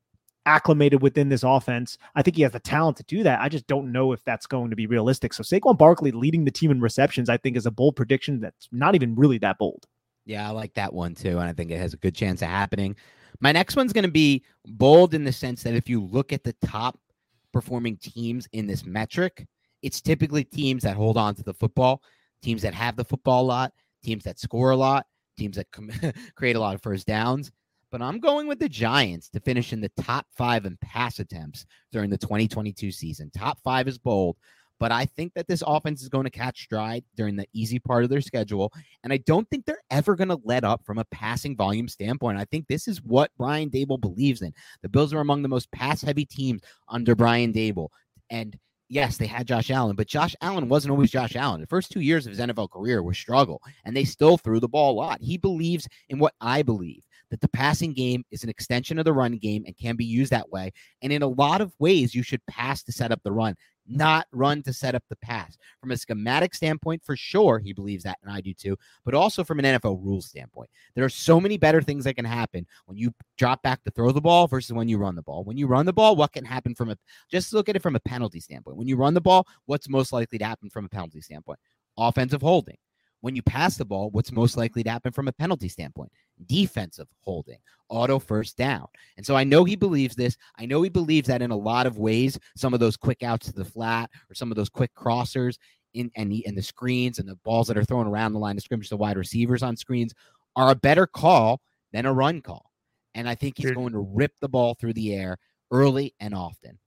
acclimated 0.45 1.01
within 1.01 1.31
this 1.31 1.45
offense. 1.45 1.97
I 2.15 2.21
think 2.21 2.37
he 2.37 2.43
has 2.43 2.53
the 2.53 2.61
talent 2.61 2.99
to 2.99 3.05
do 3.05 3.23
that. 3.23 3.41
I 3.41 3.49
just 3.49 3.67
don't 3.67 3.91
know 3.91 4.13
if 4.13 4.23
that's 4.25 4.47
going 4.47 4.69
to 4.69 4.77
be 4.77 4.87
realistic. 4.87 5.33
So 5.33 5.43
Saquon 5.43 5.79
Barkley 5.79 6.11
leading 6.11 6.45
the 6.45 6.51
team 6.51 6.71
in 6.71 6.83
receptions, 6.83 7.31
I 7.31 7.39
think, 7.39 7.57
is 7.57 7.67
a 7.67 7.71
bold 7.71 7.97
prediction 7.97 8.41
that's 8.41 8.69
not 8.71 8.95
even 8.95 9.15
really 9.15 9.39
that 9.39 9.59
bold. 9.59 9.87
Yeah, 10.29 10.47
I 10.47 10.51
like 10.51 10.75
that 10.75 10.93
one 10.93 11.15
too. 11.15 11.39
And 11.39 11.49
I 11.49 11.55
think 11.55 11.71
it 11.71 11.79
has 11.79 11.95
a 11.95 11.99
good 11.99 12.15
chance 12.15 12.43
of 12.43 12.49
happening. 12.49 12.95
My 13.41 13.51
next 13.51 13.77
one's 13.77 13.95
going 13.95 14.05
to 14.05 14.11
be 14.11 14.45
bold 14.67 15.15
in 15.15 15.25
the 15.25 15.33
sense 15.33 15.63
that 15.63 15.75
if 15.75 15.89
you 15.89 16.05
look 16.05 16.35
at 16.35 16.45
the 16.45 16.55
top 16.67 17.01
performing 17.51 17.97
teams 17.97 18.47
in 18.53 18.67
this 18.67 18.85
metric, 18.85 19.47
it's 19.83 20.03
typically 20.03 20.45
teams 20.45 20.83
that 20.83 20.97
hold 20.97 21.17
on 21.17 21.35
to 21.35 21.43
the 21.43 21.55
football, 21.55 22.03
teams 22.43 22.61
that 22.61 22.75
have 22.75 22.95
the 22.95 23.07
football 23.07 23.43
a 23.43 23.47
lot, 23.47 23.73
teams 24.05 24.23
that 24.25 24.39
score 24.39 24.73
a 24.73 24.77
lot, 24.77 25.07
teams 25.39 25.57
that 25.57 25.71
com- 25.73 25.91
create 26.37 26.57
a 26.57 26.61
lot 26.61 26.75
of 26.75 26.83
first 26.83 27.07
downs. 27.07 27.51
But 27.91 28.03
I'm 28.03 28.21
going 28.21 28.47
with 28.47 28.59
the 28.59 28.69
Giants 28.69 29.31
to 29.31 29.41
finish 29.41 29.73
in 29.73 29.81
the 29.81 29.91
top 29.97 30.27
five 30.37 30.67
in 30.67 30.77
pass 30.83 31.21
attempts 31.21 31.65
during 31.91 32.11
the 32.11 32.19
2022 32.19 32.93
season. 32.93 33.31
Top 33.35 33.59
five 33.65 33.89
is 33.89 33.97
bold, 33.97 34.37
but 34.79 34.93
I 34.93 35.05
think 35.05 35.35
that 35.35 35.47
this 35.49 35.63
offense 35.67 36.03
is 36.03 36.09
going 36.09 36.25
to 36.25 36.31
catch 36.31 36.63
stride 36.63 37.05
during 37.17 37.37
the 37.37 37.47
easy 37.53 37.79
part 37.79 38.05
of 38.05 38.11
their 38.11 38.21
schedule. 38.21 38.73
And 39.03 39.13
I 39.13 39.19
don't 39.19 39.49
think 39.51 39.65
they're 39.65 39.83
ever 39.91 40.17
going 40.17 40.29
to 40.29 40.41
let 40.45 40.65
up 40.65 40.85
from 40.85 40.99
a 40.99 41.05
passing 41.07 41.57
volume 41.57 41.89
standpoint. 41.89 42.39
I 42.39 42.45
think 42.45 42.67
this 42.67 42.89
is 42.89 43.03
what 43.03 43.31
Brian 43.39 43.71
Daboll 43.71 44.01
believes 44.01 44.43
in. 44.43 44.53
The 44.83 44.89
Bills 44.89 45.13
are 45.13 45.21
among 45.21 45.43
the 45.43 45.49
most 45.49 45.71
pass 45.73 46.03
heavy 46.03 46.25
teams 46.25 46.63
under 46.89 47.15
Brian 47.15 47.53
Daboll. 47.53 47.89
And 48.31 48.57
yes, 48.89 49.17
they 49.17 49.27
had 49.27 49.47
Josh 49.47 49.71
Allen, 49.71 49.97
but 49.97 50.07
Josh 50.07 50.35
Allen 50.41 50.69
wasn't 50.69 50.93
always 50.93 51.11
Josh 51.11 51.37
Allen. 51.37 51.61
The 51.61 51.67
first 51.67 51.91
two 51.91 52.01
years 52.01 52.27
of 52.27 52.31
his 52.31 52.41
NFL 52.41 52.71
career 52.71 53.03
were 53.03 53.15
struggle, 53.15 53.61
and 53.85 53.97
they 53.97 54.05
still 54.05 54.39
threw 54.39 54.61
the 54.61 54.69
ball 54.69 54.93
a 54.93 54.99
lot. 54.99 55.21
He 55.21 55.37
believes 55.37 55.89
in 56.09 56.19
what 56.19 56.35
I 56.41 56.63
believe 56.63 57.03
that 57.31 57.41
the 57.41 57.49
passing 57.49 57.93
game 57.93 58.25
is 58.31 58.43
an 58.43 58.51
extension 58.51 58.99
of 58.99 59.05
the 59.05 59.13
run 59.13 59.37
game 59.37 59.65
and 59.67 59.77
can 59.77 59.97
be 59.97 60.05
used 60.05 60.33
that 60.33 60.51
way. 60.51 60.73
And 61.03 61.13
in 61.13 61.23
a 61.23 61.29
lot 61.29 61.61
of 61.61 61.73
ways, 61.79 62.15
you 62.15 62.23
should 62.23 62.45
pass 62.47 62.83
to 62.85 62.93
set 62.93 63.13
up 63.13 63.21
the 63.23 63.33
run 63.33 63.55
not 63.89 64.27
run 64.33 64.63
to 64.63 64.73
set 64.73 64.95
up 64.95 65.03
the 65.09 65.17
pass. 65.17 65.57
From 65.81 65.91
a 65.91 65.97
schematic 65.97 66.55
standpoint, 66.55 67.03
for 67.05 67.17
sure, 67.17 67.59
he 67.59 67.73
believes 67.73 68.05
that, 68.05 68.19
and 68.23 68.31
I 68.31 68.41
do 68.41 68.53
too, 68.53 68.77
but 69.05 69.15
also 69.15 69.43
from 69.43 69.59
an 69.59 69.65
NFL 69.65 70.05
rules 70.05 70.27
standpoint. 70.27 70.71
There 70.95 71.05
are 71.05 71.11
so 71.11 71.41
many 71.41 71.57
better 71.57 71.81
things 71.81 72.05
that 72.05 72.15
can 72.15 72.25
happen 72.25 72.67
when 72.87 72.99
you 72.99 73.13
drop 73.37 73.63
back 73.63 73.83
to 73.85 73.91
throw 73.91 74.13
the 74.13 74.21
ball 74.21 74.47
versus 74.47 74.73
when 74.73 74.89
you 74.89 74.99
run 74.99 75.17
the 75.17 75.23
ball. 75.23 75.45
When 75.45 75.57
you 75.57 75.67
run 75.67 75.87
the 75.87 75.93
ball, 75.93 76.17
what 76.17 76.33
can 76.33 76.45
happen 76.45 76.75
from 76.75 76.91
a 76.91 76.97
just 77.31 77.53
look 77.53 77.69
at 77.69 77.77
it 77.77 77.83
from 77.83 77.97
a 77.97 78.01
penalty 78.01 78.41
standpoint. 78.41 78.77
When 78.77 78.89
you 78.89 78.97
run 78.97 79.15
the 79.15 79.21
ball, 79.21 79.47
what's 79.67 79.89
most 79.89 80.13
likely 80.13 80.39
to 80.39 80.45
happen 80.45 80.71
from 80.71 80.85
a 80.85 80.89
penalty 80.89 81.21
standpoint? 81.21 81.59
Offensive 81.97 82.43
holding 82.43 82.77
when 83.21 83.35
you 83.35 83.43
pass 83.43 83.77
the 83.77 83.85
ball, 83.85 84.11
what's 84.11 84.33
most 84.33 84.57
likely 84.57 84.83
to 84.83 84.91
happen 84.91 85.13
from 85.13 85.29
a 85.29 85.33
penalty 85.33 85.69
standpoint? 85.69 86.13
Defensive 86.47 87.09
holding, 87.21 87.59
auto 87.89 88.19
first 88.19 88.57
down. 88.57 88.87
And 89.17 89.27
so 89.27 89.37
I 89.37 89.45
know 89.45 89.65
he 89.65 89.77
believes 89.77 90.15
this. 90.15 90.37
I 90.59 90.67
know 90.67 90.83
he 90.83 90.89
believes 90.89 91.29
that 91.29 91.43
in 91.43 91.51
a 91.51 91.57
lot 91.57 91.87
of 91.87 91.99
ways, 91.99 92.39
some 92.57 92.75
of 92.75 92.81
those 92.81 92.97
quick 92.97 93.23
outs 93.23 93.47
to 93.47 93.53
the 93.53 93.65
flat 93.65 94.11
or 94.31 94.35
some 94.35 94.51
of 94.51 94.57
those 94.57 94.69
quick 94.69 94.95
crossers 94.95 95.59
in 95.95 96.11
and 96.17 96.31
the, 96.31 96.47
and 96.47 96.57
the 96.57 96.63
screens 96.63 97.19
and 97.19 97.29
the 97.29 97.37
balls 97.45 97.67
that 97.69 97.79
are 97.79 97.85
thrown 97.85 98.07
around 98.07 98.33
the 98.33 98.39
line 98.39 98.57
of 98.57 98.63
scrimmage, 98.63 98.89
the 98.89 98.97
wide 98.97 99.17
receivers 99.17 99.63
on 99.63 99.77
screens 99.77 100.15
are 100.55 100.71
a 100.71 100.77
better 100.77 101.07
call 101.07 101.61
than 101.93 102.07
a 102.07 102.13
run 102.13 102.41
call. 102.41 102.71
And 103.15 103.29
I 103.29 103.35
think 103.35 103.57
he's 103.57 103.73
going 103.73 103.93
to 103.93 103.99
rip 103.99 104.33
the 104.41 104.49
ball 104.49 104.75
through 104.75 104.93
the 104.93 105.15
air 105.15 105.39
early 105.71 106.15
and 106.21 106.35
often 106.35 106.79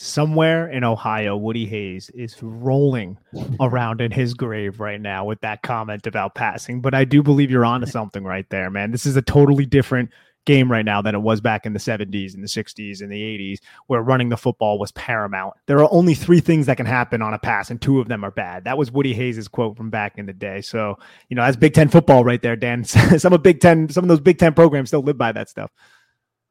somewhere 0.00 0.68
in 0.68 0.84
Ohio, 0.84 1.36
Woody 1.36 1.66
Hayes 1.66 2.08
is 2.10 2.40
rolling 2.40 3.18
around 3.60 4.00
in 4.00 4.12
his 4.12 4.32
grave 4.32 4.78
right 4.78 5.00
now 5.00 5.24
with 5.24 5.40
that 5.40 5.62
comment 5.62 6.06
about 6.06 6.36
passing. 6.36 6.80
But 6.80 6.94
I 6.94 7.04
do 7.04 7.20
believe 7.20 7.50
you're 7.50 7.64
onto 7.64 7.86
something 7.86 8.22
right 8.22 8.48
there, 8.48 8.70
man. 8.70 8.92
This 8.92 9.06
is 9.06 9.16
a 9.16 9.22
totally 9.22 9.66
different 9.66 10.10
game 10.46 10.70
right 10.70 10.84
now 10.84 11.02
than 11.02 11.16
it 11.16 11.18
was 11.18 11.40
back 11.40 11.66
in 11.66 11.72
the 11.72 11.80
70s 11.80 12.32
and 12.32 12.44
the 12.44 12.48
60s 12.48 13.02
and 13.02 13.10
the 13.10 13.20
80s, 13.20 13.58
where 13.88 14.00
running 14.00 14.28
the 14.28 14.36
football 14.36 14.78
was 14.78 14.92
paramount. 14.92 15.54
There 15.66 15.80
are 15.80 15.92
only 15.92 16.14
three 16.14 16.40
things 16.40 16.66
that 16.66 16.76
can 16.76 16.86
happen 16.86 17.20
on 17.20 17.34
a 17.34 17.38
pass, 17.38 17.68
and 17.68 17.82
two 17.82 18.00
of 18.00 18.06
them 18.06 18.24
are 18.24 18.30
bad. 18.30 18.64
That 18.64 18.78
was 18.78 18.92
Woody 18.92 19.14
Hayes' 19.14 19.48
quote 19.48 19.76
from 19.76 19.90
back 19.90 20.16
in 20.16 20.26
the 20.26 20.32
day. 20.32 20.60
So, 20.60 20.96
you 21.28 21.34
know, 21.34 21.42
that's 21.42 21.56
Big 21.56 21.74
Ten 21.74 21.88
football 21.88 22.24
right 22.24 22.40
there, 22.40 22.56
Dan. 22.56 22.84
some 22.84 23.32
of 23.32 23.42
Big 23.42 23.60
Ten, 23.60 23.88
some 23.88 24.04
of 24.04 24.08
those 24.08 24.20
Big 24.20 24.38
Ten 24.38 24.54
programs 24.54 24.90
still 24.90 25.02
live 25.02 25.18
by 25.18 25.32
that 25.32 25.50
stuff. 25.50 25.72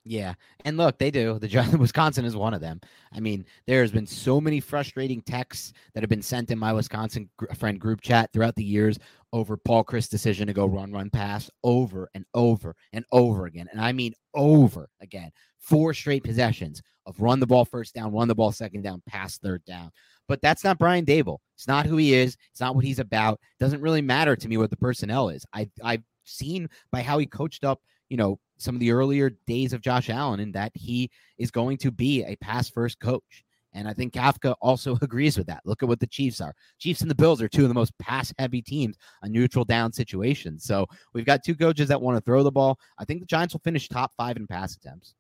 Yeah. 0.10 0.36
And 0.64 0.78
look, 0.78 0.98
they 0.98 1.12
do. 1.12 1.38
The 1.38 1.78
Wisconsin 1.80 2.24
is 2.24 2.36
one 2.36 2.54
of 2.54 2.62
them. 2.62 2.80
I 3.12 3.20
mean, 3.20 3.46
there's 3.66 3.92
been 3.92 4.08
so 4.08 4.40
many 4.40 4.62
frustrating 4.62 5.22
texts 5.22 5.74
that 5.94 6.02
have 6.02 6.10
been 6.10 6.22
sent 6.22 6.50
in 6.50 6.58
my 6.58 6.72
Wisconsin 6.72 7.30
friend 7.56 7.80
group 7.80 8.02
chat 8.02 8.32
throughout 8.32 8.56
the 8.56 8.64
years 8.64 8.98
over 9.34 9.58
Paul 9.58 9.84
Chryst' 9.84 10.10
decision 10.10 10.48
to 10.48 10.54
go 10.54 10.66
run, 10.66 10.94
run, 10.94 11.10
pass 11.10 11.52
over 11.64 12.10
and 12.14 12.26
over 12.34 12.74
and 12.94 13.04
over 13.12 13.48
again. 13.48 13.68
And 13.72 13.82
I 13.82 13.92
mean 13.92 14.14
over 14.34 14.90
again. 15.02 15.32
Four 15.60 15.94
straight 15.94 16.24
possessions 16.24 16.82
of 17.06 17.20
run 17.20 17.42
the 17.42 17.48
ball 17.48 17.66
first 17.66 17.94
down, 17.94 18.14
run 18.14 18.30
the 18.30 18.36
ball 18.36 18.54
second 18.54 18.84
down, 18.84 19.04
pass 19.06 19.38
third 19.38 19.64
down. 19.66 19.92
But 20.30 20.42
that's 20.42 20.64
not 20.64 20.80
Brian 20.80 21.06
Daboll. 21.06 21.40
It's 21.56 21.68
not 21.68 21.86
who 21.86 21.98
he 21.98 22.14
is. 22.14 22.38
It's 22.52 22.62
not 22.62 22.76
what 22.76 22.86
he's 22.86 23.00
about. 23.00 23.40
It 23.60 23.64
doesn't 23.64 23.82
really 23.82 24.02
matter 24.02 24.36
to 24.38 24.48
me 24.48 24.56
what 24.56 24.70
the 24.70 24.78
personnel 24.78 25.28
is. 25.30 25.46
I 25.54 25.70
I've 25.84 26.04
seen 26.24 26.70
by 26.92 27.02
how 27.02 27.18
he 27.18 27.26
coached 27.26 27.66
up 27.66 27.82
you 28.10 28.18
know, 28.18 28.40
some 28.58 28.76
of 28.76 28.80
the 28.80 28.92
earlier 28.92 29.32
days 29.46 29.74
of 29.74 29.82
Josh 29.82 30.10
Allen 30.10 30.40
and 30.40 30.54
that 30.54 30.72
he 30.76 31.10
is 31.38 31.52
going 31.52 31.78
to 31.78 31.92
be 31.92 32.24
a 32.24 32.36
pass 32.38 32.70
first 32.70 33.00
coach. 33.00 33.44
And 33.74 33.88
I 33.88 33.94
think 33.94 34.14
Kafka 34.14 34.56
also 34.62 34.98
agrees 35.02 35.38
with 35.38 35.48
that. 35.48 35.62
Look 35.66 35.84
at 35.84 35.90
what 35.90 36.00
the 36.00 36.08
Chiefs 36.08 36.42
are. 36.42 36.54
Chiefs 36.80 37.02
and 37.02 37.12
the 37.12 37.16
Bills 37.16 37.42
are 37.42 37.48
two 37.48 37.64
of 37.64 37.70
the 37.70 37.76
most 37.76 37.98
pass 38.00 38.34
heavy 38.40 38.62
teams 38.62 38.98
on 39.24 39.32
neutral 39.32 39.66
down 39.66 39.94
situations. 39.94 40.64
So 40.64 40.88
we've 41.14 41.26
got 41.26 41.44
two 41.44 41.56
coaches 41.56 41.88
that 41.90 42.02
want 42.02 42.18
to 42.18 42.22
throw 42.22 42.44
the 42.44 42.52
ball. 42.52 42.80
I 42.98 43.06
think 43.06 43.20
the 43.20 43.28
Giants 43.28 43.54
will 43.54 43.62
finish 43.62 43.88
top 43.88 44.12
five 44.18 44.38
in 44.38 44.48
pass 44.48 44.76
attempts. 44.76 45.14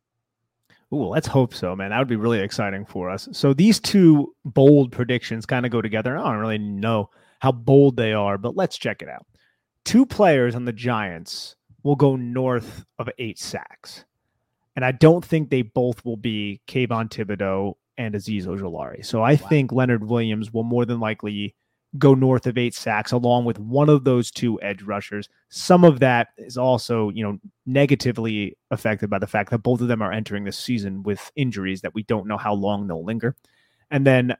Ooh, 0.93 1.07
let's 1.07 1.27
hope 1.27 1.53
so, 1.53 1.75
man. 1.75 1.89
That 1.89 1.99
would 1.99 2.07
be 2.07 2.15
really 2.15 2.39
exciting 2.39 2.85
for 2.85 3.09
us. 3.09 3.27
So 3.33 3.53
these 3.53 3.79
two 3.79 4.33
bold 4.45 4.91
predictions 4.91 5.45
kind 5.45 5.65
of 5.65 5.71
go 5.71 5.81
together. 5.81 6.17
I 6.17 6.31
don't 6.31 6.39
really 6.39 6.57
know 6.57 7.09
how 7.39 7.51
bold 7.51 7.97
they 7.97 8.13
are, 8.13 8.37
but 8.37 8.55
let's 8.55 8.77
check 8.77 9.01
it 9.01 9.09
out. 9.09 9.25
Two 9.83 10.05
players 10.05 10.55
on 10.55 10.63
the 10.63 10.71
Giants 10.71 11.56
will 11.87 11.95
go 11.95 12.17
north 12.17 12.85
of 12.99 13.09
eight 13.17 13.39
sacks. 13.39 14.03
And 14.75 14.83
I 14.83 14.91
don't 14.91 15.23
think 15.23 15.49
they 15.49 15.61
both 15.61 16.03
will 16.03 16.17
be 16.17 16.59
Kayvon 16.67 17.09
Thibodeaux 17.09 17.75
and 17.97 18.13
Azeez 18.13 18.45
Ojulari. 18.45 19.05
So 19.05 19.23
I 19.23 19.35
wow. 19.35 19.47
think 19.47 19.71
Leonard 19.71 20.03
Williams 20.03 20.51
will 20.51 20.65
more 20.65 20.83
than 20.83 20.99
likely 20.99 21.55
go 21.97 22.13
north 22.13 22.45
of 22.45 22.57
eight 22.57 22.75
sacks 22.75 23.13
along 23.13 23.45
with 23.45 23.57
one 23.57 23.87
of 23.87 24.03
those 24.03 24.29
two 24.31 24.61
edge 24.61 24.81
rushers. 24.81 25.29
Some 25.47 25.85
of 25.85 26.01
that 26.01 26.27
is 26.37 26.57
also, 26.57 27.09
you 27.11 27.23
know, 27.23 27.39
negatively 27.65 28.57
affected 28.69 29.09
by 29.09 29.19
the 29.19 29.25
fact 29.25 29.49
that 29.51 29.59
both 29.59 29.79
of 29.79 29.87
them 29.87 30.01
are 30.01 30.11
entering 30.11 30.43
this 30.43 30.59
season 30.59 31.03
with 31.03 31.31
injuries 31.37 31.79
that 31.81 31.95
we 31.95 32.03
don't 32.03 32.27
know 32.27 32.37
how 32.37 32.53
long 32.53 32.85
they'll 32.85 33.05
linger. 33.05 33.33
And 33.91 34.05
then 34.05 34.35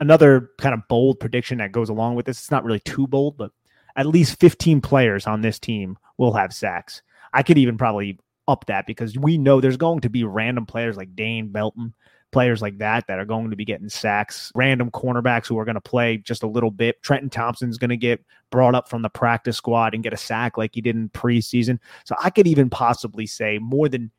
another 0.00 0.52
kind 0.56 0.72
of 0.72 0.88
bold 0.88 1.20
prediction 1.20 1.58
that 1.58 1.70
goes 1.70 1.90
along 1.90 2.14
with 2.14 2.24
this, 2.24 2.38
it's 2.38 2.50
not 2.50 2.64
really 2.64 2.80
too 2.80 3.06
bold, 3.06 3.36
but 3.36 3.52
at 3.98 4.06
least 4.06 4.38
15 4.38 4.80
players 4.80 5.26
on 5.26 5.40
this 5.42 5.58
team 5.58 5.98
will 6.16 6.32
have 6.32 6.52
sacks. 6.54 7.02
I 7.34 7.42
could 7.42 7.58
even 7.58 7.76
probably 7.76 8.18
up 8.46 8.64
that 8.66 8.86
because 8.86 9.18
we 9.18 9.36
know 9.36 9.60
there's 9.60 9.76
going 9.76 10.00
to 10.00 10.08
be 10.08 10.24
random 10.24 10.64
players 10.64 10.96
like 10.96 11.14
Dane 11.16 11.48
Belton, 11.48 11.92
players 12.30 12.62
like 12.62 12.78
that 12.78 13.06
that 13.08 13.18
are 13.18 13.24
going 13.24 13.50
to 13.50 13.56
be 13.56 13.64
getting 13.64 13.88
sacks, 13.88 14.52
random 14.54 14.90
cornerbacks 14.92 15.48
who 15.48 15.58
are 15.58 15.64
going 15.64 15.74
to 15.74 15.80
play 15.80 16.16
just 16.16 16.44
a 16.44 16.48
little 16.48 16.70
bit. 16.70 17.02
Trenton 17.02 17.28
Thompson's 17.28 17.76
going 17.76 17.90
to 17.90 17.96
get 17.96 18.24
brought 18.50 18.76
up 18.76 18.88
from 18.88 19.02
the 19.02 19.10
practice 19.10 19.56
squad 19.56 19.94
and 19.94 20.04
get 20.04 20.12
a 20.12 20.16
sack 20.16 20.56
like 20.56 20.70
he 20.74 20.80
did 20.80 20.94
in 20.94 21.08
preseason. 21.10 21.80
So 22.04 22.14
I 22.22 22.30
could 22.30 22.46
even 22.46 22.70
possibly 22.70 23.26
say 23.26 23.58
more 23.58 23.88
than 23.88 24.12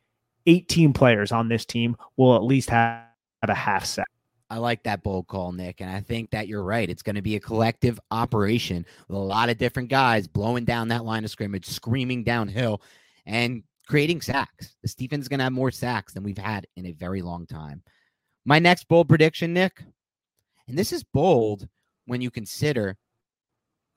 18 0.46 0.92
players 0.92 1.32
on 1.32 1.48
this 1.48 1.64
team 1.64 1.96
will 2.18 2.36
at 2.36 2.44
least 2.44 2.68
have 2.68 3.06
a 3.42 3.54
half 3.54 3.86
sack. 3.86 4.09
I 4.50 4.58
like 4.58 4.82
that 4.82 5.02
bold 5.04 5.28
call, 5.28 5.52
Nick. 5.52 5.80
And 5.80 5.88
I 5.88 6.00
think 6.00 6.30
that 6.30 6.48
you're 6.48 6.64
right. 6.64 6.90
It's 6.90 7.02
going 7.02 7.16
to 7.16 7.22
be 7.22 7.36
a 7.36 7.40
collective 7.40 8.00
operation 8.10 8.84
with 9.08 9.16
a 9.16 9.20
lot 9.20 9.48
of 9.48 9.58
different 9.58 9.88
guys 9.88 10.26
blowing 10.26 10.64
down 10.64 10.88
that 10.88 11.04
line 11.04 11.24
of 11.24 11.30
scrimmage, 11.30 11.66
screaming 11.66 12.24
downhill, 12.24 12.82
and 13.26 13.62
creating 13.86 14.20
sacks. 14.20 14.76
The 14.82 15.08
is 15.12 15.28
going 15.28 15.38
to 15.38 15.44
have 15.44 15.52
more 15.52 15.70
sacks 15.70 16.12
than 16.12 16.24
we've 16.24 16.36
had 16.36 16.66
in 16.76 16.86
a 16.86 16.92
very 16.92 17.22
long 17.22 17.46
time. 17.46 17.82
My 18.44 18.58
next 18.58 18.88
bold 18.88 19.08
prediction, 19.08 19.52
Nick, 19.52 19.82
and 20.66 20.76
this 20.76 20.92
is 20.92 21.04
bold 21.04 21.68
when 22.06 22.20
you 22.20 22.30
consider 22.30 22.96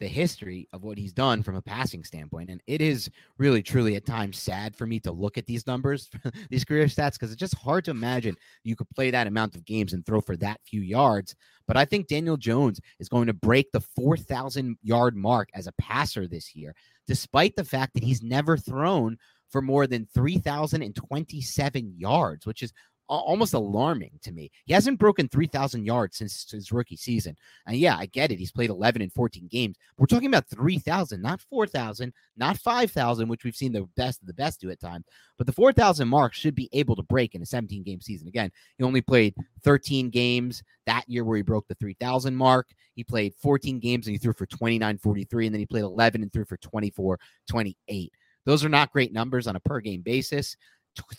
the 0.03 0.09
history 0.09 0.67
of 0.73 0.83
what 0.83 0.97
he's 0.97 1.13
done 1.13 1.41
from 1.41 1.55
a 1.55 1.61
passing 1.61 2.03
standpoint. 2.03 2.49
And 2.49 2.61
it 2.67 2.81
is 2.81 3.09
really, 3.37 3.63
truly 3.63 3.95
at 3.95 4.05
times 4.05 4.37
sad 4.37 4.75
for 4.75 4.85
me 4.85 4.99
to 4.99 5.13
look 5.13 5.37
at 5.37 5.45
these 5.45 5.65
numbers, 5.65 6.09
these 6.49 6.65
career 6.65 6.87
stats, 6.87 7.13
because 7.13 7.31
it's 7.31 7.39
just 7.39 7.57
hard 7.57 7.85
to 7.85 7.91
imagine 7.91 8.35
you 8.65 8.75
could 8.75 8.89
play 8.89 9.11
that 9.11 9.27
amount 9.27 9.55
of 9.55 9.63
games 9.63 9.93
and 9.93 10.05
throw 10.05 10.19
for 10.19 10.35
that 10.35 10.59
few 10.65 10.81
yards. 10.81 11.37
But 11.67 11.77
I 11.77 11.85
think 11.85 12.07
Daniel 12.07 12.35
Jones 12.35 12.81
is 12.99 13.07
going 13.07 13.27
to 13.27 13.33
break 13.33 13.71
the 13.71 13.79
4,000 13.79 14.77
yard 14.83 15.15
mark 15.15 15.47
as 15.53 15.67
a 15.67 15.73
passer 15.79 16.27
this 16.27 16.53
year, 16.53 16.75
despite 17.07 17.55
the 17.55 17.63
fact 17.63 17.93
that 17.93 18.03
he's 18.03 18.21
never 18.21 18.57
thrown 18.57 19.17
for 19.49 19.61
more 19.61 19.87
than 19.87 20.05
3,027 20.13 21.93
yards, 21.95 22.45
which 22.45 22.61
is 22.61 22.73
almost 23.07 23.53
alarming 23.53 24.11
to 24.21 24.31
me. 24.31 24.51
He 24.65 24.73
hasn't 24.73 24.99
broken 24.99 25.27
3,000 25.27 25.85
yards 25.85 26.17
since 26.17 26.49
his 26.49 26.71
rookie 26.71 26.95
season. 26.95 27.35
And 27.67 27.77
yeah, 27.77 27.97
I 27.97 28.05
get 28.05 28.31
it. 28.31 28.39
He's 28.39 28.51
played 28.51 28.69
11 28.69 29.01
and 29.01 29.11
14 29.13 29.47
games. 29.47 29.77
We're 29.97 30.05
talking 30.05 30.27
about 30.27 30.47
3,000, 30.47 31.21
not 31.21 31.41
4,000, 31.41 32.13
not 32.37 32.57
5,000, 32.57 33.27
which 33.27 33.43
we've 33.43 33.55
seen 33.55 33.73
the 33.73 33.87
best 33.95 34.21
of 34.21 34.27
the 34.27 34.33
best 34.33 34.61
do 34.61 34.69
at 34.71 34.79
times. 34.79 35.05
But 35.37 35.47
the 35.47 35.53
4,000 35.53 36.07
mark 36.07 36.33
should 36.33 36.55
be 36.55 36.69
able 36.71 36.95
to 36.95 37.03
break 37.03 37.35
in 37.35 37.41
a 37.41 37.45
17 37.45 37.83
game 37.83 38.01
season. 38.01 38.27
Again, 38.27 38.51
he 38.77 38.83
only 38.83 39.01
played 39.01 39.35
13 39.63 40.09
games 40.09 40.63
that 40.85 41.07
year 41.07 41.23
where 41.23 41.37
he 41.37 41.43
broke 41.43 41.67
the 41.67 41.75
3,000 41.75 42.35
mark. 42.35 42.69
He 42.95 43.03
played 43.03 43.33
14 43.35 43.79
games 43.79 44.07
and 44.07 44.13
he 44.13 44.17
threw 44.17 44.33
for 44.33 44.45
29 44.45 44.97
43. 44.97 45.47
And 45.47 45.53
then 45.53 45.59
he 45.59 45.65
played 45.65 45.83
11 45.83 46.21
and 46.21 46.31
threw 46.31 46.45
for 46.45 46.57
24 46.57 47.19
28. 47.47 48.13
Those 48.45 48.65
are 48.65 48.69
not 48.69 48.91
great 48.91 49.13
numbers 49.13 49.47
on 49.47 49.55
a 49.55 49.59
per 49.59 49.79
game 49.79 50.01
basis. 50.01 50.57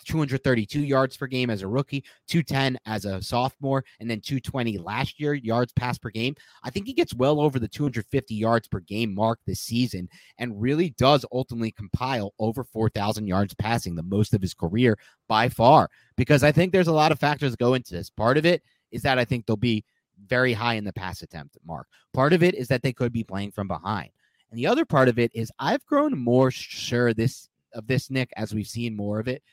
232 0.05 0.81
yards 0.81 1.17
per 1.17 1.27
game 1.27 1.49
as 1.49 1.61
a 1.61 1.67
rookie, 1.67 2.03
210 2.27 2.77
as 2.85 3.05
a 3.05 3.21
sophomore, 3.21 3.83
and 3.99 4.09
then 4.09 4.19
220 4.21 4.77
last 4.77 5.19
year 5.19 5.33
yards 5.33 5.73
pass 5.73 5.97
per 5.97 6.09
game. 6.09 6.35
I 6.63 6.69
think 6.69 6.87
he 6.87 6.93
gets 6.93 7.13
well 7.13 7.39
over 7.39 7.59
the 7.59 7.67
250 7.67 8.35
yards 8.35 8.67
per 8.67 8.79
game 8.79 9.13
mark 9.13 9.39
this 9.45 9.59
season 9.59 10.09
and 10.37 10.61
really 10.61 10.91
does 10.91 11.25
ultimately 11.31 11.71
compile 11.71 12.33
over 12.39 12.63
4,000 12.63 13.27
yards 13.27 13.53
passing, 13.53 13.95
the 13.95 14.03
most 14.03 14.33
of 14.33 14.41
his 14.41 14.53
career 14.53 14.97
by 15.27 15.49
far. 15.49 15.89
Because 16.15 16.43
I 16.43 16.51
think 16.51 16.71
there's 16.71 16.87
a 16.87 16.93
lot 16.93 17.11
of 17.11 17.19
factors 17.19 17.51
that 17.51 17.59
go 17.59 17.73
into 17.73 17.93
this. 17.93 18.09
Part 18.09 18.37
of 18.37 18.45
it 18.45 18.63
is 18.91 19.01
that 19.01 19.19
I 19.19 19.25
think 19.25 19.45
they'll 19.45 19.57
be 19.57 19.83
very 20.27 20.53
high 20.53 20.75
in 20.75 20.85
the 20.85 20.93
pass 20.93 21.21
attempt 21.21 21.57
mark. 21.65 21.87
Part 22.13 22.33
of 22.33 22.41
it 22.41 22.55
is 22.55 22.67
that 22.69 22.81
they 22.81 22.93
could 22.93 23.11
be 23.11 23.23
playing 23.23 23.51
from 23.51 23.67
behind. 23.67 24.11
And 24.49 24.57
the 24.57 24.67
other 24.67 24.85
part 24.85 25.09
of 25.09 25.19
it 25.19 25.31
is 25.33 25.51
I've 25.59 25.85
grown 25.85 26.17
more 26.17 26.51
sure 26.51 27.13
this 27.13 27.49
of 27.73 27.87
this 27.87 28.09
Nick 28.09 28.31
as 28.37 28.53
we've 28.53 28.67
seen 28.67 28.95
more 28.95 29.19
of 29.19 29.27
it 29.27 29.43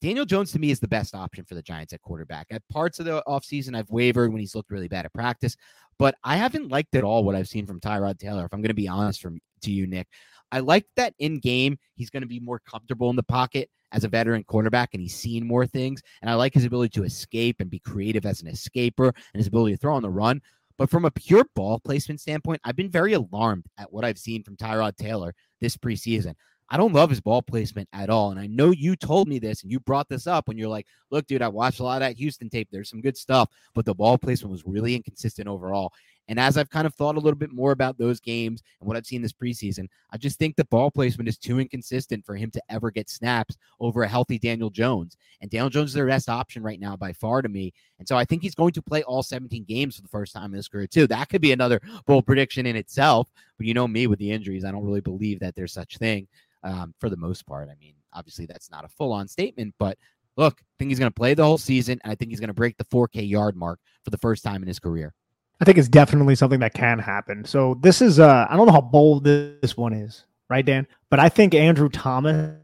Daniel 0.00 0.24
Jones 0.24 0.50
to 0.52 0.58
me 0.58 0.70
is 0.70 0.80
the 0.80 0.88
best 0.88 1.14
option 1.14 1.44
for 1.44 1.54
the 1.54 1.62
Giants 1.62 1.92
at 1.92 2.00
quarterback. 2.00 2.46
At 2.50 2.66
parts 2.68 2.98
of 2.98 3.04
the 3.04 3.22
offseason, 3.28 3.76
I've 3.76 3.90
wavered 3.90 4.32
when 4.32 4.40
he's 4.40 4.54
looked 4.54 4.70
really 4.70 4.88
bad 4.88 5.04
at 5.04 5.12
practice, 5.12 5.56
but 5.98 6.14
I 6.24 6.36
haven't 6.36 6.70
liked 6.70 6.94
at 6.94 7.04
all 7.04 7.22
what 7.22 7.34
I've 7.34 7.48
seen 7.48 7.66
from 7.66 7.80
Tyrod 7.80 8.18
Taylor. 8.18 8.46
If 8.46 8.54
I'm 8.54 8.62
going 8.62 8.68
to 8.68 8.74
be 8.74 8.88
honest 8.88 9.20
from 9.20 9.40
to 9.62 9.70
you, 9.70 9.86
Nick, 9.86 10.08
I 10.50 10.60
like 10.60 10.86
that 10.96 11.14
in 11.18 11.38
game 11.38 11.78
he's 11.96 12.10
going 12.10 12.22
to 12.22 12.28
be 12.28 12.40
more 12.40 12.60
comfortable 12.60 13.10
in 13.10 13.16
the 13.16 13.22
pocket 13.22 13.70
as 13.92 14.04
a 14.04 14.08
veteran 14.08 14.44
quarterback 14.44 14.90
and 14.94 15.02
he's 15.02 15.14
seen 15.14 15.46
more 15.46 15.66
things. 15.66 16.02
And 16.22 16.30
I 16.30 16.34
like 16.34 16.54
his 16.54 16.64
ability 16.64 16.98
to 16.98 17.04
escape 17.04 17.56
and 17.60 17.70
be 17.70 17.78
creative 17.78 18.24
as 18.24 18.40
an 18.40 18.48
escaper 18.48 19.08
and 19.08 19.40
his 19.40 19.48
ability 19.48 19.74
to 19.74 19.78
throw 19.78 19.94
on 19.94 20.02
the 20.02 20.10
run. 20.10 20.40
But 20.78 20.88
from 20.88 21.04
a 21.04 21.10
pure 21.10 21.44
ball 21.54 21.78
placement 21.78 22.20
standpoint, 22.20 22.62
I've 22.64 22.76
been 22.76 22.90
very 22.90 23.12
alarmed 23.12 23.66
at 23.76 23.92
what 23.92 24.04
I've 24.04 24.18
seen 24.18 24.42
from 24.42 24.56
Tyrod 24.56 24.96
Taylor 24.96 25.34
this 25.60 25.76
preseason. 25.76 26.34
I 26.70 26.76
don't 26.76 26.92
love 26.92 27.10
his 27.10 27.20
ball 27.20 27.42
placement 27.42 27.88
at 27.92 28.10
all. 28.10 28.30
And 28.30 28.38
I 28.38 28.46
know 28.46 28.70
you 28.70 28.94
told 28.94 29.26
me 29.26 29.40
this 29.40 29.62
and 29.62 29.72
you 29.72 29.80
brought 29.80 30.08
this 30.08 30.28
up 30.28 30.46
when 30.46 30.56
you're 30.56 30.68
like, 30.68 30.86
look, 31.10 31.26
dude, 31.26 31.42
I 31.42 31.48
watched 31.48 31.80
a 31.80 31.82
lot 31.82 32.00
of 32.00 32.08
that 32.08 32.16
Houston 32.16 32.48
tape. 32.48 32.68
There's 32.70 32.88
some 32.88 33.00
good 33.00 33.16
stuff, 33.16 33.48
but 33.74 33.84
the 33.84 33.94
ball 33.94 34.16
placement 34.16 34.52
was 34.52 34.64
really 34.64 34.94
inconsistent 34.94 35.48
overall. 35.48 35.92
And 36.28 36.38
as 36.38 36.56
I've 36.56 36.70
kind 36.70 36.86
of 36.86 36.94
thought 36.94 37.16
a 37.16 37.20
little 37.20 37.36
bit 37.36 37.52
more 37.52 37.72
about 37.72 37.98
those 37.98 38.20
games 38.20 38.62
and 38.78 38.86
what 38.86 38.96
I've 38.96 39.04
seen 39.04 39.20
this 39.20 39.32
preseason, 39.32 39.88
I 40.12 40.16
just 40.16 40.38
think 40.38 40.54
the 40.54 40.64
ball 40.66 40.88
placement 40.88 41.28
is 41.28 41.36
too 41.36 41.58
inconsistent 41.58 42.24
for 42.24 42.36
him 42.36 42.52
to 42.52 42.62
ever 42.68 42.92
get 42.92 43.10
snaps 43.10 43.56
over 43.80 44.04
a 44.04 44.08
healthy 44.08 44.38
Daniel 44.38 44.70
Jones. 44.70 45.16
And 45.40 45.50
Daniel 45.50 45.70
Jones 45.70 45.90
is 45.90 45.94
their 45.94 46.06
best 46.06 46.28
option 46.28 46.62
right 46.62 46.78
now 46.78 46.94
by 46.94 47.12
far 47.14 47.42
to 47.42 47.48
me. 47.48 47.72
And 47.98 48.06
so 48.06 48.16
I 48.16 48.24
think 48.24 48.42
he's 48.42 48.54
going 48.54 48.74
to 48.74 48.82
play 48.82 49.02
all 49.02 49.24
17 49.24 49.64
games 49.64 49.96
for 49.96 50.02
the 50.02 50.08
first 50.08 50.32
time 50.32 50.52
in 50.52 50.56
his 50.56 50.68
career, 50.68 50.86
too. 50.86 51.08
That 51.08 51.30
could 51.30 51.40
be 51.40 51.50
another 51.50 51.80
bold 52.06 52.26
prediction 52.26 52.64
in 52.64 52.76
itself. 52.76 53.28
But 53.58 53.66
you 53.66 53.74
know 53.74 53.88
me 53.88 54.06
with 54.06 54.20
the 54.20 54.30
injuries, 54.30 54.64
I 54.64 54.70
don't 54.70 54.86
really 54.86 55.00
believe 55.00 55.40
that 55.40 55.56
there's 55.56 55.72
such 55.72 55.98
thing 55.98 56.28
um, 56.62 56.94
for 56.98 57.08
the 57.08 57.16
most 57.16 57.46
part. 57.46 57.68
I 57.68 57.74
mean, 57.80 57.94
obviously 58.12 58.46
that's 58.46 58.70
not 58.70 58.84
a 58.84 58.88
full 58.88 59.12
on 59.12 59.28
statement, 59.28 59.74
but 59.78 59.96
look, 60.36 60.60
I 60.60 60.64
think 60.78 60.90
he's 60.90 60.98
going 60.98 61.10
to 61.10 61.14
play 61.14 61.34
the 61.34 61.44
whole 61.44 61.58
season, 61.58 61.98
and 62.02 62.12
I 62.12 62.14
think 62.14 62.30
he's 62.30 62.40
going 62.40 62.48
to 62.48 62.54
break 62.54 62.76
the 62.76 62.84
4K 62.84 63.28
yard 63.28 63.56
mark 63.56 63.78
for 64.04 64.10
the 64.10 64.18
first 64.18 64.42
time 64.42 64.62
in 64.62 64.68
his 64.68 64.78
career. 64.78 65.14
I 65.60 65.64
think 65.64 65.76
it's 65.76 65.88
definitely 65.88 66.34
something 66.34 66.60
that 66.60 66.72
can 66.72 66.98
happen. 66.98 67.44
So 67.44 67.78
this 67.82 68.00
is 68.00 68.18
uh 68.18 68.46
I 68.48 68.56
don't 68.56 68.66
know 68.66 68.72
how 68.72 68.80
bold 68.80 69.24
this 69.24 69.76
one 69.76 69.92
is, 69.92 70.24
right, 70.48 70.64
Dan? 70.64 70.86
But 71.10 71.20
I 71.20 71.28
think 71.28 71.54
Andrew 71.54 71.90
Thomas 71.90 72.56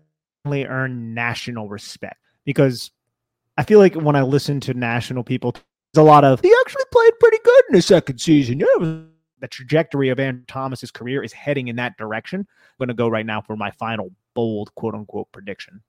earned 0.47 1.15
national 1.15 1.69
respect 1.69 2.21
because 2.45 2.91
I 3.59 3.65
feel 3.65 3.81
like 3.81 3.95
when 3.95 4.17
I 4.17 4.23
listen 4.23 4.61
to 4.61 4.75
national 4.75 5.25
people, 5.25 5.53
there's 5.53 6.03
a 6.03 6.03
lot 6.03 6.25
of 6.25 6.41
he 6.41 6.55
actually 6.65 6.85
played 6.91 7.13
pretty 7.21 7.39
good 7.45 7.63
in 7.69 7.75
his 7.75 7.87
second 7.87 8.19
season. 8.19 8.61
Yeah, 8.61 9.03
the 9.41 9.49
trajectory 9.49 10.09
of 10.09 10.21
Andrew 10.21 10.45
Thomas's 10.47 10.91
career 10.91 11.23
is 11.23 11.33
heading 11.33 11.69
in 11.69 11.77
that 11.77 11.97
direction. 11.97 12.41
I'm 12.41 12.47
going 12.79 12.89
to 12.89 12.95
go 12.95 13.09
right 13.09 13.27
now 13.27 13.41
for 13.41 13.57
my 13.57 13.71
final 13.73 14.11
bold 14.35 14.75
quote 14.75 14.95
unquote 14.95 15.31
prediction. 15.33 15.83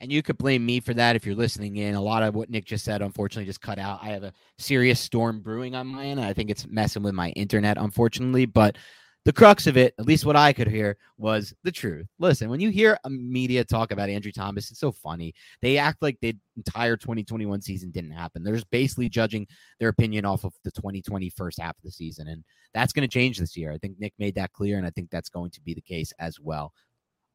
And 0.00 0.10
you 0.10 0.22
could 0.22 0.38
blame 0.38 0.64
me 0.64 0.80
for 0.80 0.94
that 0.94 1.14
if 1.14 1.26
you're 1.26 1.34
listening 1.34 1.76
in. 1.76 1.94
A 1.94 2.00
lot 2.00 2.22
of 2.22 2.34
what 2.34 2.48
Nick 2.48 2.64
just 2.64 2.86
said, 2.86 3.02
unfortunately, 3.02 3.44
just 3.44 3.60
cut 3.60 3.78
out. 3.78 4.00
I 4.02 4.08
have 4.08 4.22
a 4.22 4.32
serious 4.56 4.98
storm 4.98 5.40
brewing 5.40 5.74
on 5.74 5.86
my 5.86 6.06
end. 6.06 6.20
I 6.20 6.32
think 6.32 6.48
it's 6.48 6.66
messing 6.66 7.02
with 7.02 7.12
my 7.12 7.30
internet, 7.30 7.76
unfortunately. 7.76 8.46
But 8.46 8.78
the 9.26 9.32
crux 9.32 9.66
of 9.66 9.76
it, 9.76 9.94
at 9.98 10.06
least 10.06 10.24
what 10.24 10.36
I 10.36 10.52
could 10.52 10.68
hear, 10.68 10.96
was 11.18 11.52
the 11.62 11.70
truth. 11.70 12.06
Listen, 12.18 12.48
when 12.48 12.60
you 12.60 12.70
hear 12.70 12.98
a 13.04 13.10
media 13.10 13.64
talk 13.64 13.92
about 13.92 14.08
Andrew 14.08 14.32
Thomas, 14.32 14.70
it's 14.70 14.80
so 14.80 14.92
funny. 14.92 15.34
They 15.60 15.76
act 15.76 16.00
like 16.00 16.16
the 16.20 16.34
entire 16.56 16.96
2021 16.96 17.60
season 17.60 17.90
didn't 17.90 18.12
happen. 18.12 18.42
They're 18.42 18.54
just 18.54 18.70
basically 18.70 19.10
judging 19.10 19.46
their 19.78 19.90
opinion 19.90 20.24
off 20.24 20.44
of 20.44 20.54
the 20.64 20.70
2020 20.70 21.28
first 21.30 21.60
half 21.60 21.76
of 21.76 21.82
the 21.84 21.90
season. 21.90 22.28
And 22.28 22.42
that's 22.72 22.94
going 22.94 23.06
to 23.06 23.12
change 23.12 23.38
this 23.38 23.56
year. 23.56 23.72
I 23.72 23.78
think 23.78 23.98
Nick 23.98 24.14
made 24.18 24.36
that 24.36 24.52
clear, 24.52 24.78
and 24.78 24.86
I 24.86 24.90
think 24.90 25.10
that's 25.10 25.28
going 25.28 25.50
to 25.50 25.60
be 25.60 25.74
the 25.74 25.82
case 25.82 26.12
as 26.18 26.40
well. 26.40 26.72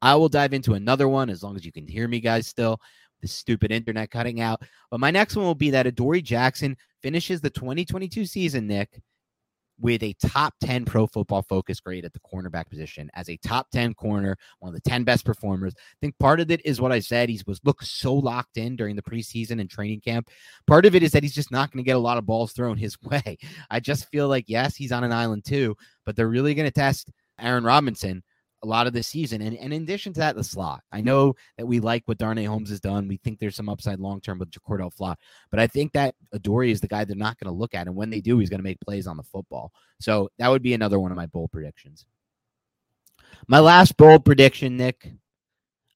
I 0.01 0.15
will 0.15 0.29
dive 0.29 0.53
into 0.53 0.73
another 0.73 1.07
one 1.07 1.29
as 1.29 1.43
long 1.43 1.55
as 1.55 1.65
you 1.65 1.71
can 1.71 1.87
hear 1.87 2.07
me, 2.07 2.19
guys, 2.19 2.47
still. 2.47 2.79
The 3.21 3.27
stupid 3.27 3.71
internet 3.71 4.11
cutting 4.11 4.41
out. 4.41 4.61
But 4.91 4.99
my 4.99 5.09
next 5.09 5.35
one 5.35 5.45
will 5.45 5.55
be 5.55 5.69
that 5.69 5.87
Adoree 5.87 6.21
Jackson 6.21 6.75
finishes 7.01 7.41
the 7.41 7.49
2022 7.49 8.25
season, 8.25 8.67
Nick, 8.67 9.01
with 9.79 10.03
a 10.03 10.13
top 10.13 10.53
10 10.61 10.85
pro 10.85 11.07
football 11.07 11.41
focus 11.41 11.79
grade 11.79 12.05
at 12.05 12.13
the 12.13 12.19
cornerback 12.19 12.69
position 12.69 13.09
as 13.13 13.29
a 13.29 13.37
top 13.37 13.69
10 13.71 13.93
corner, 13.93 14.37
one 14.59 14.73
of 14.73 14.81
the 14.81 14.89
10 14.89 15.03
best 15.03 15.25
performers. 15.25 15.73
I 15.77 15.97
think 16.01 16.17
part 16.19 16.39
of 16.39 16.49
it 16.51 16.65
is 16.65 16.79
what 16.79 16.91
I 16.91 16.99
said. 16.99 17.29
He 17.29 17.41
was 17.45 17.59
looked 17.63 17.85
so 17.85 18.13
locked 18.13 18.57
in 18.57 18.75
during 18.75 18.95
the 18.95 19.01
preseason 19.01 19.59
and 19.59 19.69
training 19.69 20.01
camp. 20.01 20.29
Part 20.67 20.85
of 20.85 20.95
it 20.95 21.03
is 21.03 21.11
that 21.11 21.23
he's 21.23 21.35
just 21.35 21.51
not 21.51 21.71
going 21.71 21.83
to 21.83 21.87
get 21.87 21.95
a 21.95 21.99
lot 21.99 22.17
of 22.17 22.25
balls 22.25 22.53
thrown 22.53 22.77
his 22.77 22.97
way. 23.03 23.37
I 23.69 23.79
just 23.79 24.09
feel 24.09 24.27
like, 24.27 24.45
yes, 24.47 24.75
he's 24.75 24.91
on 24.91 25.03
an 25.03 25.11
island 25.11 25.45
too, 25.45 25.75
but 26.05 26.15
they're 26.15 26.27
really 26.27 26.53
going 26.53 26.67
to 26.67 26.71
test 26.71 27.11
Aaron 27.39 27.63
Robinson 27.63 28.23
a 28.65 28.69
lot 28.69 28.87
of 28.87 28.93
this 28.93 29.07
season. 29.07 29.41
And, 29.41 29.57
and 29.57 29.73
in 29.73 29.83
addition 29.83 30.11
to 30.13 30.19
that, 30.19 30.35
the 30.35 30.43
slot. 30.43 30.81
I 30.91 31.01
know 31.01 31.35
that 31.57 31.65
we 31.65 31.79
like 31.79 32.03
what 32.05 32.17
Darnay 32.17 32.45
Holmes 32.45 32.69
has 32.69 32.79
done. 32.79 33.07
We 33.07 33.17
think 33.17 33.39
there's 33.39 33.55
some 33.55 33.69
upside 33.69 33.99
long 33.99 34.19
term 34.19 34.39
with 34.39 34.51
Cordale 34.51 34.93
Flott, 34.93 35.15
but 35.51 35.59
I 35.59 35.67
think 35.67 35.93
that 35.93 36.15
Adoree 36.33 36.71
is 36.71 36.81
the 36.81 36.87
guy 36.87 37.05
they're 37.05 37.15
not 37.15 37.39
going 37.39 37.53
to 37.53 37.57
look 37.57 37.73
at. 37.73 37.87
And 37.87 37.95
when 37.95 38.09
they 38.09 38.21
do, 38.21 38.39
he's 38.39 38.49
going 38.49 38.59
to 38.59 38.63
make 38.63 38.81
plays 38.81 39.07
on 39.07 39.17
the 39.17 39.23
football. 39.23 39.71
So 39.99 40.29
that 40.39 40.49
would 40.49 40.63
be 40.63 40.73
another 40.73 40.99
one 40.99 41.11
of 41.11 41.17
my 41.17 41.27
bold 41.27 41.51
predictions. 41.51 42.05
My 43.47 43.59
last 43.59 43.95
bold 43.97 44.25
prediction, 44.25 44.77
Nick 44.77 45.11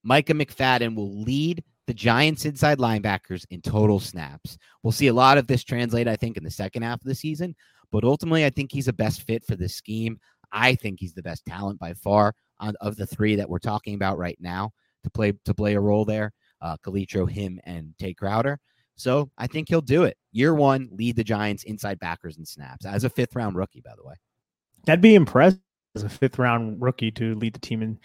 Micah 0.03 0.33
McFadden 0.33 0.95
will 0.95 1.21
lead 1.21 1.63
the 1.87 1.93
Giants 1.93 2.45
inside 2.45 2.77
linebackers 2.77 3.45
in 3.49 3.61
total 3.61 3.99
snaps. 3.99 4.57
We'll 4.83 4.91
see 4.91 5.07
a 5.07 5.13
lot 5.13 5.39
of 5.39 5.47
this 5.47 5.63
translate, 5.63 6.07
I 6.07 6.15
think, 6.15 6.37
in 6.37 6.43
the 6.43 6.51
second 6.51 6.83
half 6.83 7.01
of 7.01 7.07
the 7.07 7.15
season. 7.15 7.55
But 7.91 8.03
ultimately, 8.03 8.45
I 8.45 8.51
think 8.51 8.71
he's 8.71 8.87
a 8.87 8.93
best 8.93 9.23
fit 9.23 9.43
for 9.43 9.55
this 9.55 9.73
scheme. 9.73 10.19
I 10.51 10.75
think 10.75 10.99
he's 10.99 11.13
the 11.13 11.23
best 11.23 11.45
talent 11.45 11.79
by 11.79 11.93
far 11.93 12.33
on, 12.59 12.75
of 12.81 12.95
the 12.95 13.05
three 13.05 13.35
that 13.35 13.49
we're 13.49 13.59
talking 13.59 13.95
about 13.95 14.17
right 14.17 14.37
now 14.39 14.71
to 15.03 15.09
play 15.09 15.33
to 15.45 15.53
play 15.53 15.75
a 15.75 15.79
role 15.79 16.05
there. 16.05 16.33
Uh, 16.61 16.75
Calitro, 16.85 17.29
him, 17.29 17.59
and 17.63 17.93
Tae 17.99 18.13
Crowder. 18.13 18.59
So 18.95 19.31
I 19.37 19.47
think 19.47 19.69
he'll 19.69 19.79
do 19.79 20.03
it. 20.03 20.17
Year 20.33 20.53
one, 20.53 20.89
lead 20.91 21.15
the 21.15 21.23
Giants 21.23 21.63
inside 21.63 21.99
backers 21.99 22.37
and 22.37 22.45
snaps 22.45 22.85
as 22.85 23.05
a 23.05 23.09
fifth 23.09 23.33
round 23.33 23.55
rookie, 23.55 23.81
by 23.81 23.93
the 23.95 24.05
way. 24.05 24.15
That'd 24.85 25.01
be 25.01 25.15
impressive 25.15 25.61
as 25.95 26.03
a 26.03 26.09
fifth 26.09 26.37
round 26.37 26.81
rookie 26.81 27.11
to 27.11 27.35
lead 27.35 27.53
the 27.53 27.59
team 27.59 27.81
in 27.81 27.97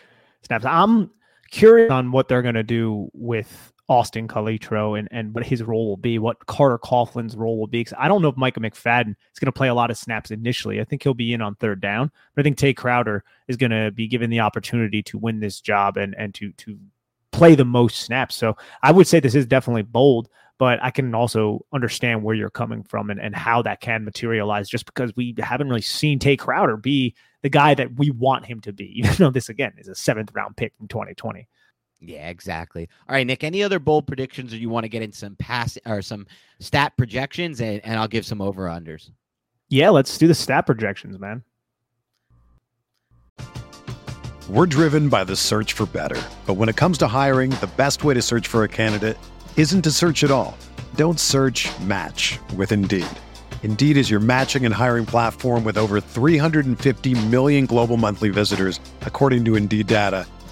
snaps. 0.42 0.64
I'm 0.64 1.10
curious 1.50 1.90
on 1.90 2.12
what 2.12 2.28
they're 2.28 2.42
going 2.42 2.54
to 2.54 2.62
do 2.62 3.10
with 3.12 3.72
Austin 3.88 4.26
Calitro 4.26 4.98
and, 4.98 5.08
and 5.10 5.34
what 5.34 5.44
his 5.44 5.62
role 5.62 5.86
will 5.86 5.96
be, 5.96 6.18
what 6.18 6.46
Carter 6.46 6.78
Coughlin's 6.78 7.36
role 7.36 7.58
will 7.58 7.66
be. 7.66 7.80
Because 7.80 7.94
I 7.98 8.08
don't 8.08 8.22
know 8.22 8.28
if 8.28 8.36
Micah 8.36 8.60
McFadden 8.60 9.10
is 9.10 9.38
going 9.38 9.46
to 9.46 9.52
play 9.52 9.68
a 9.68 9.74
lot 9.74 9.90
of 9.90 9.98
snaps 9.98 10.30
initially. 10.30 10.80
I 10.80 10.84
think 10.84 11.02
he'll 11.02 11.14
be 11.14 11.32
in 11.32 11.42
on 11.42 11.54
third 11.56 11.80
down, 11.80 12.10
but 12.34 12.42
I 12.42 12.44
think 12.44 12.56
Tae 12.56 12.72
Crowder 12.72 13.24
is 13.48 13.56
going 13.56 13.72
to 13.72 13.90
be 13.90 14.08
given 14.08 14.30
the 14.30 14.40
opportunity 14.40 15.02
to 15.04 15.18
win 15.18 15.40
this 15.40 15.60
job 15.60 15.96
and 15.96 16.14
and 16.16 16.34
to 16.34 16.52
to 16.52 16.78
play 17.30 17.54
the 17.54 17.64
most 17.64 17.98
snaps. 17.98 18.36
So 18.36 18.56
I 18.82 18.92
would 18.92 19.06
say 19.06 19.20
this 19.20 19.34
is 19.34 19.44
definitely 19.44 19.82
bold, 19.82 20.28
but 20.56 20.78
I 20.82 20.90
can 20.90 21.14
also 21.14 21.66
understand 21.72 22.22
where 22.22 22.34
you're 22.34 22.48
coming 22.48 22.84
from 22.84 23.10
and, 23.10 23.20
and 23.20 23.34
how 23.34 23.60
that 23.62 23.80
can 23.80 24.04
materialize 24.04 24.68
just 24.68 24.86
because 24.86 25.14
we 25.16 25.34
haven't 25.38 25.68
really 25.68 25.82
seen 25.82 26.18
Tae 26.18 26.36
Crowder 26.36 26.76
be 26.76 27.14
the 27.42 27.48
guy 27.48 27.74
that 27.74 27.96
we 27.96 28.10
want 28.10 28.46
him 28.46 28.60
to 28.62 28.72
be, 28.72 28.86
even 28.98 29.12
though 29.18 29.30
this 29.30 29.48
again 29.48 29.72
is 29.76 29.88
a 29.88 29.94
seventh 29.94 30.30
round 30.32 30.56
pick 30.56 30.72
from 30.78 30.88
2020. 30.88 31.48
Yeah, 32.06 32.28
exactly. 32.28 32.88
All 33.08 33.14
right, 33.14 33.26
Nick. 33.26 33.44
Any 33.44 33.62
other 33.62 33.78
bold 33.78 34.06
predictions, 34.06 34.52
or 34.52 34.56
you 34.56 34.68
want 34.68 34.84
to 34.84 34.88
get 34.88 35.02
in 35.02 35.12
some 35.12 35.36
pass 35.36 35.78
or 35.86 36.02
some 36.02 36.26
stat 36.58 36.92
projections, 36.96 37.60
and, 37.60 37.80
and 37.84 37.98
I'll 37.98 38.08
give 38.08 38.26
some 38.26 38.40
over 38.40 38.64
unders. 38.64 39.10
Yeah, 39.68 39.90
let's 39.90 40.18
do 40.18 40.26
the 40.26 40.34
stat 40.34 40.66
projections, 40.66 41.18
man. 41.18 41.42
We're 44.48 44.66
driven 44.66 45.08
by 45.08 45.24
the 45.24 45.36
search 45.36 45.72
for 45.72 45.86
better, 45.86 46.20
but 46.44 46.54
when 46.54 46.68
it 46.68 46.76
comes 46.76 46.98
to 46.98 47.06
hiring, 47.06 47.50
the 47.50 47.70
best 47.78 48.04
way 48.04 48.12
to 48.12 48.20
search 48.20 48.46
for 48.46 48.62
a 48.62 48.68
candidate 48.68 49.16
isn't 49.56 49.82
to 49.82 49.90
search 49.90 50.22
at 50.22 50.30
all. 50.30 50.58
Don't 50.96 51.18
search, 51.18 51.66
match 51.80 52.38
with 52.54 52.70
Indeed. 52.70 53.06
Indeed 53.62 53.96
is 53.96 54.10
your 54.10 54.20
matching 54.20 54.66
and 54.66 54.74
hiring 54.74 55.06
platform 55.06 55.64
with 55.64 55.78
over 55.78 55.98
350 55.98 57.14
million 57.28 57.64
global 57.64 57.96
monthly 57.96 58.28
visitors, 58.28 58.78
according 59.00 59.46
to 59.46 59.56
Indeed 59.56 59.86
data, 59.86 60.26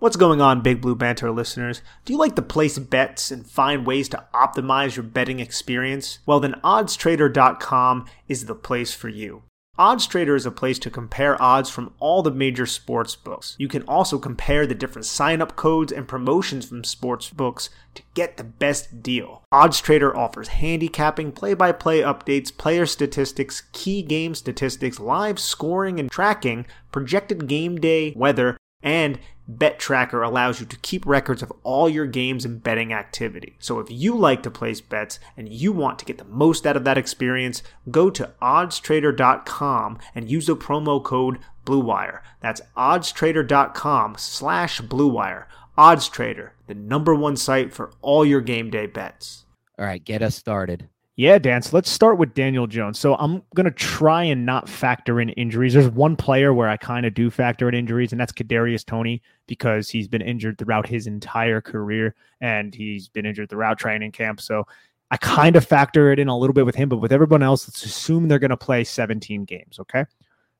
What's 0.00 0.16
going 0.16 0.40
on, 0.40 0.62
Big 0.62 0.80
Blue 0.80 0.94
Banter 0.94 1.30
listeners? 1.30 1.82
Do 2.06 2.14
you 2.14 2.18
like 2.18 2.34
to 2.36 2.40
place 2.40 2.78
bets 2.78 3.30
and 3.30 3.46
find 3.46 3.84
ways 3.84 4.08
to 4.08 4.24
optimize 4.32 4.96
your 4.96 5.02
betting 5.02 5.40
experience? 5.40 6.20
Well, 6.24 6.40
then 6.40 6.54
oddstrader.com 6.64 8.06
is 8.26 8.46
the 8.46 8.54
place 8.54 8.94
for 8.94 9.10
you. 9.10 9.42
OddsTrader 9.78 10.36
is 10.36 10.44
a 10.44 10.50
place 10.50 10.78
to 10.80 10.90
compare 10.90 11.40
odds 11.40 11.70
from 11.70 11.94
all 12.00 12.22
the 12.22 12.30
major 12.30 12.66
sports 12.66 13.16
books. 13.16 13.56
You 13.58 13.68
can 13.68 13.82
also 13.84 14.18
compare 14.18 14.66
the 14.66 14.74
different 14.74 15.06
sign-up 15.06 15.56
codes 15.56 15.90
and 15.90 16.08
promotions 16.08 16.66
from 16.66 16.84
sports 16.84 17.30
books 17.30 17.70
to 17.94 18.02
get 18.12 18.36
the 18.36 18.44
best 18.44 19.02
deal. 19.02 19.42
OddsTrader 19.52 20.14
offers 20.14 20.48
handicapping, 20.48 21.32
play-by-play 21.32 22.00
updates, 22.00 22.54
player 22.54 22.84
statistics, 22.84 23.62
key 23.72 24.02
game 24.02 24.34
statistics, 24.34 25.00
live 25.00 25.38
scoring 25.38 25.98
and 25.98 26.10
tracking, 26.10 26.66
projected 26.92 27.46
game 27.46 27.80
day 27.80 28.12
weather, 28.14 28.58
and 28.82 29.18
Bet 29.48 29.80
Tracker 29.80 30.22
allows 30.22 30.60
you 30.60 30.66
to 30.66 30.76
keep 30.78 31.04
records 31.04 31.42
of 31.42 31.52
all 31.64 31.88
your 31.88 32.06
games 32.06 32.44
and 32.44 32.62
betting 32.62 32.92
activity. 32.92 33.56
So 33.58 33.80
if 33.80 33.90
you 33.90 34.16
like 34.16 34.44
to 34.44 34.50
place 34.50 34.80
bets 34.80 35.18
and 35.36 35.52
you 35.52 35.72
want 35.72 35.98
to 35.98 36.04
get 36.04 36.18
the 36.18 36.24
most 36.24 36.66
out 36.66 36.76
of 36.76 36.84
that 36.84 36.96
experience, 36.96 37.62
go 37.90 38.10
to 38.10 38.32
oddstrader.com 38.40 39.98
and 40.14 40.30
use 40.30 40.46
the 40.46 40.56
promo 40.56 41.02
code 41.02 41.38
BlueWire. 41.66 42.20
That's 42.40 42.60
oddstrader.com 42.76 44.14
slash 44.18 44.80
BlueWire. 44.82 45.46
OddsTrader, 45.76 46.50
the 46.66 46.74
number 46.74 47.14
one 47.14 47.36
site 47.36 47.72
for 47.72 47.90
all 48.02 48.24
your 48.24 48.40
game 48.40 48.70
day 48.70 48.86
bets. 48.86 49.46
All 49.78 49.84
right, 49.86 50.04
get 50.04 50.22
us 50.22 50.36
started. 50.36 50.88
Yeah, 51.16 51.38
Dan. 51.38 51.60
So 51.60 51.76
let's 51.76 51.90
start 51.90 52.16
with 52.16 52.32
Daniel 52.32 52.66
Jones. 52.66 52.98
So 52.98 53.14
I'm 53.16 53.42
going 53.54 53.66
to 53.66 53.70
try 53.70 54.22
and 54.24 54.46
not 54.46 54.68
factor 54.68 55.20
in 55.20 55.28
injuries. 55.30 55.74
There's 55.74 55.88
one 55.88 56.16
player 56.16 56.54
where 56.54 56.68
I 56.68 56.78
kind 56.78 57.04
of 57.04 57.12
do 57.12 57.30
factor 57.30 57.68
in 57.68 57.74
injuries, 57.74 58.12
and 58.12 58.20
that's 58.20 58.32
Kadarius 58.32 58.86
Toney 58.86 59.22
because 59.46 59.90
he's 59.90 60.08
been 60.08 60.22
injured 60.22 60.56
throughout 60.56 60.86
his 60.86 61.06
entire 61.06 61.60
career, 61.60 62.14
and 62.40 62.74
he's 62.74 63.08
been 63.08 63.26
injured 63.26 63.50
throughout 63.50 63.78
training 63.78 64.12
camp. 64.12 64.40
So 64.40 64.66
I 65.10 65.18
kind 65.18 65.56
of 65.56 65.66
factor 65.66 66.10
it 66.10 66.18
in 66.18 66.28
a 66.28 66.38
little 66.38 66.54
bit 66.54 66.64
with 66.64 66.76
him, 66.76 66.88
but 66.88 66.98
with 66.98 67.12
everyone 67.12 67.42
else, 67.42 67.68
let's 67.68 67.84
assume 67.84 68.28
they're 68.28 68.38
going 68.38 68.50
to 68.50 68.56
play 68.56 68.84
17 68.84 69.44
games. 69.44 69.78
Okay. 69.78 70.06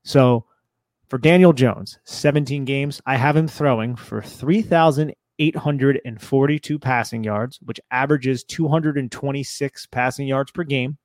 So 0.03 0.45
for 1.07 1.17
Daniel 1.17 1.53
Jones, 1.53 1.97
17 2.03 2.65
games, 2.65 3.01
I 3.05 3.15
have 3.15 3.35
him 3.35 3.47
throwing 3.47 3.95
for 3.95 4.21
3,000 4.21 5.13
842 5.41 6.79
passing 6.79 7.23
yards, 7.23 7.59
which 7.63 7.79
averages 7.89 8.43
226 8.43 9.85
passing 9.87 10.27
yards 10.27 10.51
per 10.51 10.63
game, 10.63 10.97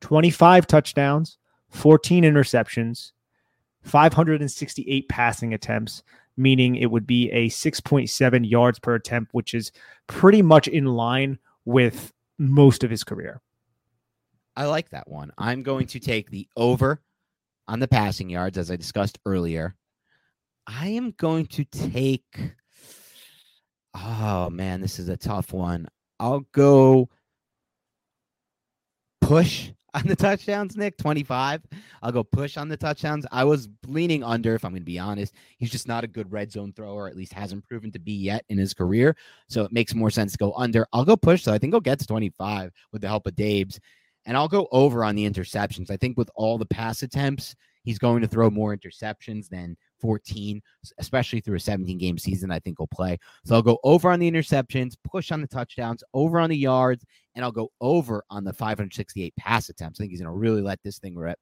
25 0.00 0.66
touchdowns, 0.66 1.38
14 1.70 2.24
interceptions, 2.24 3.12
568 3.82 5.08
passing 5.08 5.54
attempts, 5.54 6.02
meaning 6.36 6.76
it 6.76 6.90
would 6.90 7.06
be 7.06 7.30
a 7.30 7.48
6.7 7.48 8.50
yards 8.50 8.78
per 8.78 8.94
attempt, 8.94 9.32
which 9.32 9.54
is 9.54 9.72
pretty 10.06 10.42
much 10.42 10.68
in 10.68 10.84
line 10.84 11.38
with 11.64 12.12
most 12.38 12.84
of 12.84 12.90
his 12.90 13.04
career. 13.04 13.40
I 14.54 14.66
like 14.66 14.90
that 14.90 15.08
one. 15.08 15.32
I'm 15.38 15.62
going 15.62 15.86
to 15.88 16.00
take 16.00 16.30
the 16.30 16.46
over 16.56 17.00
on 17.68 17.80
the 17.80 17.88
passing 17.88 18.28
yards, 18.28 18.58
as 18.58 18.70
I 18.70 18.76
discussed 18.76 19.18
earlier. 19.24 19.76
I 20.66 20.88
am 20.88 21.12
going 21.12 21.46
to 21.46 21.64
take 21.64 22.52
Oh 24.04 24.48
man, 24.50 24.80
this 24.80 24.98
is 24.98 25.08
a 25.08 25.16
tough 25.16 25.52
one. 25.52 25.88
I'll 26.20 26.46
go 26.52 27.08
push 29.20 29.70
on 29.94 30.06
the 30.06 30.16
touchdowns, 30.16 30.76
Nick. 30.76 30.96
25. 30.98 31.62
I'll 32.02 32.12
go 32.12 32.22
push 32.22 32.56
on 32.56 32.68
the 32.68 32.76
touchdowns. 32.76 33.26
I 33.32 33.44
was 33.44 33.68
leaning 33.86 34.22
under, 34.22 34.54
if 34.54 34.64
I'm 34.64 34.72
going 34.72 34.82
to 34.82 34.86
be 34.86 34.98
honest. 34.98 35.34
He's 35.58 35.70
just 35.70 35.88
not 35.88 36.04
a 36.04 36.08
good 36.08 36.30
red 36.30 36.52
zone 36.52 36.72
thrower, 36.72 37.08
at 37.08 37.16
least 37.16 37.32
hasn't 37.32 37.66
proven 37.66 37.90
to 37.92 37.98
be 37.98 38.12
yet 38.12 38.44
in 38.48 38.58
his 38.58 38.74
career. 38.74 39.16
So 39.48 39.64
it 39.64 39.72
makes 39.72 39.94
more 39.94 40.10
sense 40.10 40.32
to 40.32 40.38
go 40.38 40.52
under. 40.52 40.86
I'll 40.92 41.04
go 41.04 41.16
push, 41.16 41.42
so 41.42 41.52
I 41.52 41.58
think 41.58 41.74
I'll 41.74 41.80
get 41.80 41.98
to 42.00 42.06
25 42.06 42.72
with 42.92 43.02
the 43.02 43.08
help 43.08 43.26
of 43.26 43.34
Dabes. 43.34 43.80
And 44.26 44.36
I'll 44.36 44.48
go 44.48 44.68
over 44.72 45.04
on 45.04 45.14
the 45.14 45.28
interceptions. 45.28 45.90
I 45.90 45.96
think 45.96 46.18
with 46.18 46.30
all 46.34 46.58
the 46.58 46.66
pass 46.66 47.02
attempts, 47.02 47.56
he's 47.82 47.98
going 47.98 48.20
to 48.20 48.28
throw 48.28 48.50
more 48.50 48.76
interceptions 48.76 49.48
than 49.48 49.76
14, 50.00 50.60
especially 50.98 51.40
through 51.40 51.56
a 51.56 51.60
17 51.60 51.98
game 51.98 52.18
season. 52.18 52.50
I 52.50 52.58
think 52.58 52.78
he'll 52.78 52.86
play. 52.86 53.18
So 53.44 53.54
I'll 53.54 53.62
go 53.62 53.78
over 53.84 54.10
on 54.10 54.20
the 54.20 54.30
interceptions, 54.30 54.96
push 55.04 55.32
on 55.32 55.40
the 55.40 55.46
touchdowns, 55.46 56.02
over 56.14 56.38
on 56.38 56.50
the 56.50 56.56
yards, 56.56 57.04
and 57.34 57.44
I'll 57.44 57.52
go 57.52 57.70
over 57.80 58.24
on 58.30 58.44
the 58.44 58.52
568 58.52 59.34
pass 59.36 59.68
attempts. 59.68 60.00
I 60.00 60.02
think 60.02 60.12
he's 60.12 60.20
going 60.20 60.32
to 60.32 60.38
really 60.38 60.62
let 60.62 60.82
this 60.82 60.98
thing 60.98 61.16
rip. 61.16 61.38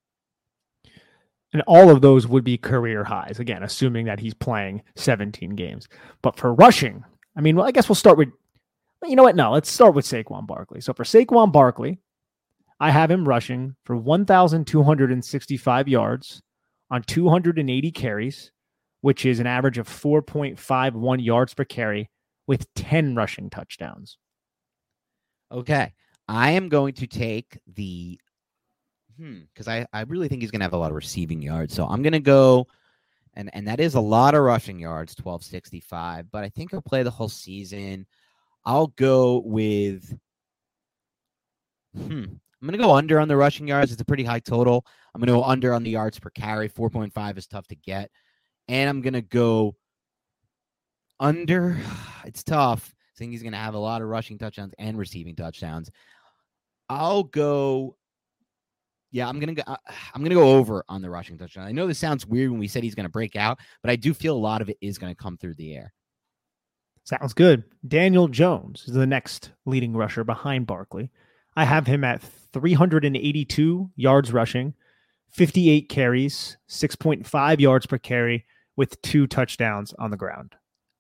And 1.53 1.62
all 1.66 1.90
of 1.90 2.03
those 2.03 2.27
would 2.27 2.45
be 2.45 2.59
career 2.59 3.05
highs, 3.05 3.38
again, 3.38 3.62
assuming 3.62 4.07
that 4.07 4.21
he's 4.21 4.35
playing 4.35 4.83
17 4.97 5.55
games. 5.55 5.88
But 6.21 6.37
for 6.37 6.53
rushing, 6.53 7.05
I 7.37 7.40
mean, 7.40 7.57
well, 7.57 7.66
I 7.66 7.71
guess 7.71 7.88
we'll 7.88 7.97
start 7.97 8.19
with, 8.19 8.29
you 9.05 9.16
know 9.16 9.23
what? 9.23 9.37
No, 9.37 9.53
let's 9.53 9.71
start 9.71 9.95
with 9.95 10.05
Saquon 10.05 10.47
Barkley. 10.47 10.81
So 10.81 10.92
for 10.92 11.05
Saquon 11.05 11.53
Barkley, 11.53 11.99
I 12.79 12.90
have 12.90 13.11
him 13.11 13.27
rushing 13.27 13.75
for 13.85 13.97
1,265 13.97 15.88
yards, 15.88 16.42
on 16.90 17.03
280 17.03 17.90
carries, 17.92 18.53
which 19.01 19.25
is 19.27 19.40
an 19.40 19.46
average 19.46 19.79
of 19.79 19.88
4.51 19.88 21.25
yards 21.25 21.55
per 21.55 21.64
carry 21.64 22.11
with 22.46 22.72
10 22.75 23.14
rushing 23.14 23.51
touchdowns. 23.51 24.18
Okay. 25.51 25.92
I 26.29 26.53
am 26.53 26.68
going 26.68 26.94
to 26.94 27.07
take 27.07 27.59
the 27.75 28.18
hmm 29.16 29.40
because 29.53 29.68
I, 29.68 29.87
I 29.92 30.03
really 30.03 30.29
think 30.29 30.42
he's 30.42 30.51
gonna 30.51 30.64
have 30.64 30.72
a 30.75 30.79
lot 30.79 30.90
of 30.90 30.96
receiving 30.96 31.40
yards. 31.42 31.75
So 31.75 31.87
I'm 31.87 32.03
gonna 32.03 32.20
go 32.20 32.66
and 33.35 33.51
and 33.55 33.68
that 33.68 33.81
is 33.81 33.94
a 33.94 34.01
lot 34.01 34.35
of 34.35 34.42
rushing 34.42 34.81
yards, 34.81 35.14
1265, 35.16 36.31
but 36.31 36.44
I 36.44 36.49
think 36.51 36.70
he'll 36.72 36.83
play 36.83 37.03
the 37.03 37.11
whole 37.11 37.29
season. 37.29 38.07
I'll 38.64 38.88
go 38.88 39.42
with 39.44 40.14
hmm 41.96 42.25
I'm 42.62 42.66
going 42.68 42.79
to 42.79 42.83
go 42.83 42.94
under 42.94 43.20
on 43.20 43.29
the 43.29 43.37
rushing 43.37 43.68
yards. 43.68 43.92
It's 43.92 44.01
a 44.01 44.05
pretty 44.05 44.25
high 44.25 44.40
total. 44.40 44.87
I'm 45.16 45.20
going 45.20 45.29
to 45.29 45.40
go 45.40 45.44
under 45.44 45.72
on 45.72 45.83
the 45.83 45.90
yards 45.90 46.18
per 46.18 46.29
carry. 46.29 46.68
4.5 46.68 47.38
is 47.38 47.46
tough 47.46 47.66
to 47.68 47.74
get. 47.74 48.11
And 48.68 48.87
I'm 48.90 49.00
going 49.00 49.14
to 49.14 49.22
go 49.22 49.76
under. 51.18 51.79
It's 52.26 52.42
tough. 52.42 52.92
I 52.92 53.14
think 53.16 53.31
he's 53.31 53.42
going 53.42 53.52
to 53.52 53.59
have 53.59 53.74
a 53.74 53.79
lot 53.79 54.02
of 54.02 54.09
rushing 54.09 54.37
touchdowns 54.37 54.74
and 54.81 54.98
receiving 54.98 55.37
touchdowns. 55.37 55.92
I'll 56.88 57.22
go. 57.22 57.96
Yeah, 59.12 59.29
I'm 59.29 59.38
gonna 59.38 59.55
go. 59.55 59.62
Uh, 59.64 59.76
I'm 60.12 60.22
gonna 60.24 60.35
go 60.35 60.57
over 60.57 60.85
on 60.88 61.02
the 61.02 61.09
rushing 61.09 61.38
touchdown. 61.38 61.66
I 61.66 61.70
know 61.70 61.87
this 61.87 62.00
sounds 62.00 62.26
weird 62.26 62.50
when 62.50 62.59
we 62.59 62.66
said 62.66 62.83
he's 62.83 62.96
gonna 62.96 63.09
break 63.09 63.37
out, 63.37 63.61
but 63.81 63.90
I 63.92 63.96
do 63.96 64.12
feel 64.12 64.37
a 64.37 64.38
lot 64.38 64.61
of 64.61 64.68
it 64.68 64.76
is 64.81 64.98
gonna 64.98 65.14
come 65.14 65.37
through 65.37 65.55
the 65.55 65.76
air. 65.76 65.92
Sounds 67.05 67.33
good. 67.33 67.62
Daniel 67.87 68.26
Jones 68.26 68.85
is 68.88 68.94
the 68.94 69.07
next 69.07 69.52
leading 69.64 69.94
rusher 69.94 70.24
behind 70.24 70.66
Barkley. 70.66 71.11
I 71.55 71.64
have 71.64 71.87
him 71.87 72.02
at 72.02 72.22
382 72.52 73.90
yards 73.94 74.33
rushing, 74.33 74.74
58 75.37 75.88
carries, 75.88 76.57
6.5 76.68 77.61
yards 77.61 77.87
per 77.87 77.99
carry, 77.99 78.44
with 78.77 79.01
two 79.03 79.27
touchdowns 79.27 79.94
on 79.99 80.11
the 80.11 80.16
ground. 80.16 80.55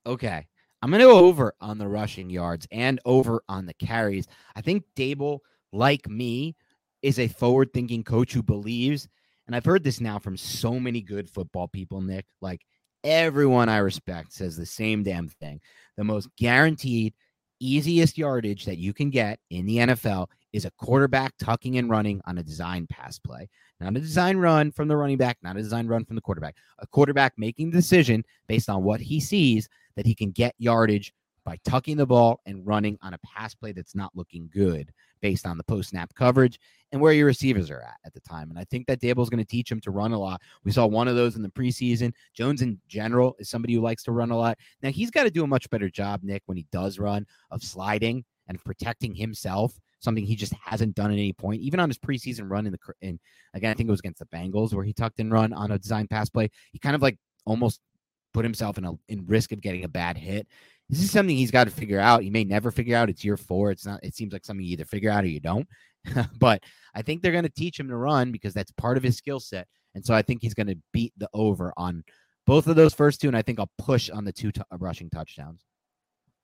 Okay. 0.06 0.46
I'm 0.82 0.90
going 0.90 1.00
to 1.00 1.06
go 1.06 1.26
over 1.26 1.54
on 1.60 1.78
the 1.78 1.88
rushing 1.88 2.30
yards 2.30 2.66
and 2.70 3.00
over 3.04 3.42
on 3.48 3.66
the 3.66 3.74
carries. 3.74 4.26
I 4.54 4.60
think 4.60 4.84
Daboll, 4.94 5.40
like 5.72 6.08
me, 6.08 6.54
is 7.02 7.18
a 7.18 7.28
forward 7.28 7.72
thinking 7.72 8.04
coach 8.04 8.32
who 8.32 8.42
believes 8.42 9.08
and 9.46 9.54
I've 9.54 9.64
heard 9.64 9.84
this 9.84 10.00
now 10.00 10.18
from 10.18 10.36
so 10.36 10.78
many 10.80 11.00
good 11.00 11.30
football 11.30 11.68
people, 11.68 12.00
Nick. 12.00 12.26
Like 12.40 12.62
everyone 13.04 13.68
I 13.68 13.78
respect 13.78 14.32
says 14.32 14.56
the 14.56 14.66
same 14.66 15.02
damn 15.02 15.28
thing. 15.28 15.60
The 15.96 16.04
most 16.04 16.28
guaranteed, 16.36 17.14
easiest 17.60 18.18
yardage 18.18 18.64
that 18.64 18.78
you 18.78 18.92
can 18.92 19.10
get 19.10 19.38
in 19.50 19.66
the 19.66 19.76
NFL 19.78 20.26
is 20.56 20.64
a 20.64 20.70
quarterback 20.72 21.34
tucking 21.38 21.76
and 21.76 21.90
running 21.90 22.20
on 22.24 22.38
a 22.38 22.42
design 22.42 22.86
pass 22.88 23.18
play. 23.18 23.48
Not 23.78 23.94
a 23.94 24.00
design 24.00 24.38
run 24.38 24.72
from 24.72 24.88
the 24.88 24.96
running 24.96 25.18
back, 25.18 25.36
not 25.42 25.56
a 25.56 25.62
design 25.62 25.86
run 25.86 26.04
from 26.04 26.16
the 26.16 26.22
quarterback. 26.22 26.56
A 26.78 26.86
quarterback 26.86 27.34
making 27.36 27.70
the 27.70 27.76
decision 27.76 28.24
based 28.46 28.70
on 28.70 28.82
what 28.82 29.00
he 29.00 29.20
sees 29.20 29.68
that 29.96 30.06
he 30.06 30.14
can 30.14 30.30
get 30.30 30.54
yardage 30.58 31.12
by 31.44 31.58
tucking 31.64 31.96
the 31.96 32.06
ball 32.06 32.40
and 32.46 32.66
running 32.66 32.98
on 33.02 33.14
a 33.14 33.18
pass 33.18 33.54
play 33.54 33.72
that's 33.72 33.94
not 33.94 34.10
looking 34.14 34.50
good 34.52 34.90
based 35.20 35.46
on 35.46 35.58
the 35.58 35.64
post 35.64 35.90
snap 35.90 36.12
coverage 36.14 36.58
and 36.90 37.00
where 37.00 37.12
your 37.12 37.26
receivers 37.26 37.70
are 37.70 37.82
at 37.82 37.98
at 38.04 38.14
the 38.14 38.20
time. 38.20 38.50
And 38.50 38.58
I 38.58 38.64
think 38.64 38.86
that 38.86 39.00
Daboll's 39.00 39.30
going 39.30 39.44
to 39.44 39.48
teach 39.48 39.70
him 39.70 39.80
to 39.82 39.90
run 39.90 40.12
a 40.12 40.18
lot. 40.18 40.40
We 40.64 40.72
saw 40.72 40.86
one 40.86 41.06
of 41.06 41.16
those 41.16 41.36
in 41.36 41.42
the 41.42 41.48
preseason. 41.50 42.12
Jones, 42.34 42.62
in 42.62 42.80
general, 42.88 43.36
is 43.38 43.48
somebody 43.48 43.74
who 43.74 43.80
likes 43.80 44.02
to 44.04 44.12
run 44.12 44.30
a 44.30 44.36
lot. 44.36 44.58
Now, 44.82 44.90
he's 44.90 45.10
got 45.10 45.24
to 45.24 45.30
do 45.30 45.44
a 45.44 45.46
much 45.46 45.68
better 45.70 45.90
job, 45.90 46.20
Nick, 46.22 46.42
when 46.46 46.56
he 46.56 46.66
does 46.72 46.98
run 46.98 47.26
of 47.50 47.62
sliding 47.62 48.24
and 48.48 48.62
protecting 48.64 49.14
himself. 49.14 49.78
Something 50.00 50.24
he 50.24 50.36
just 50.36 50.52
hasn't 50.62 50.94
done 50.94 51.10
at 51.10 51.14
any 51.14 51.32
point, 51.32 51.62
even 51.62 51.80
on 51.80 51.88
his 51.88 51.98
preseason 51.98 52.50
run 52.50 52.66
in 52.66 52.72
the 52.72 52.78
in 53.00 53.18
again, 53.54 53.70
I 53.70 53.74
think 53.74 53.88
it 53.88 53.92
was 53.92 54.00
against 54.00 54.20
the 54.20 54.26
Bengals 54.26 54.74
where 54.74 54.84
he 54.84 54.92
tucked 54.92 55.20
and 55.20 55.32
run 55.32 55.52
on 55.52 55.70
a 55.70 55.78
design 55.78 56.06
pass 56.06 56.28
play. 56.28 56.50
He 56.72 56.78
kind 56.78 56.94
of 56.94 57.02
like 57.02 57.18
almost 57.44 57.80
put 58.34 58.44
himself 58.44 58.76
in 58.78 58.84
a 58.84 58.92
in 59.08 59.26
risk 59.26 59.52
of 59.52 59.60
getting 59.60 59.84
a 59.84 59.88
bad 59.88 60.16
hit. 60.16 60.46
This 60.88 61.02
is 61.02 61.10
something 61.10 61.36
he's 61.36 61.50
got 61.50 61.64
to 61.64 61.70
figure 61.70 61.98
out. 61.98 62.22
He 62.22 62.30
may 62.30 62.44
never 62.44 62.70
figure 62.70 62.96
out. 62.96 63.10
It's 63.10 63.24
year 63.24 63.36
four. 63.36 63.70
It's 63.70 63.86
not. 63.86 64.04
It 64.04 64.14
seems 64.14 64.32
like 64.32 64.44
something 64.44 64.64
you 64.64 64.72
either 64.72 64.84
figure 64.84 65.10
out 65.10 65.24
or 65.24 65.28
you 65.28 65.40
don't. 65.40 65.66
but 66.38 66.62
I 66.94 67.02
think 67.02 67.22
they're 67.22 67.32
going 67.32 67.44
to 67.44 67.50
teach 67.50 67.80
him 67.80 67.88
to 67.88 67.96
run 67.96 68.30
because 68.30 68.54
that's 68.54 68.70
part 68.72 68.96
of 68.96 69.02
his 69.02 69.16
skill 69.16 69.40
set. 69.40 69.66
And 69.94 70.04
so 70.04 70.14
I 70.14 70.22
think 70.22 70.42
he's 70.42 70.54
going 70.54 70.68
to 70.68 70.78
beat 70.92 71.12
the 71.16 71.28
over 71.32 71.72
on 71.76 72.04
both 72.46 72.66
of 72.68 72.76
those 72.76 72.94
first 72.94 73.20
two, 73.20 73.28
and 73.28 73.36
I 73.36 73.42
think 73.42 73.58
I'll 73.58 73.70
push 73.78 74.08
on 74.10 74.24
the 74.24 74.32
two 74.32 74.52
t- 74.52 74.60
uh, 74.70 74.76
rushing 74.78 75.10
touchdowns. 75.10 75.64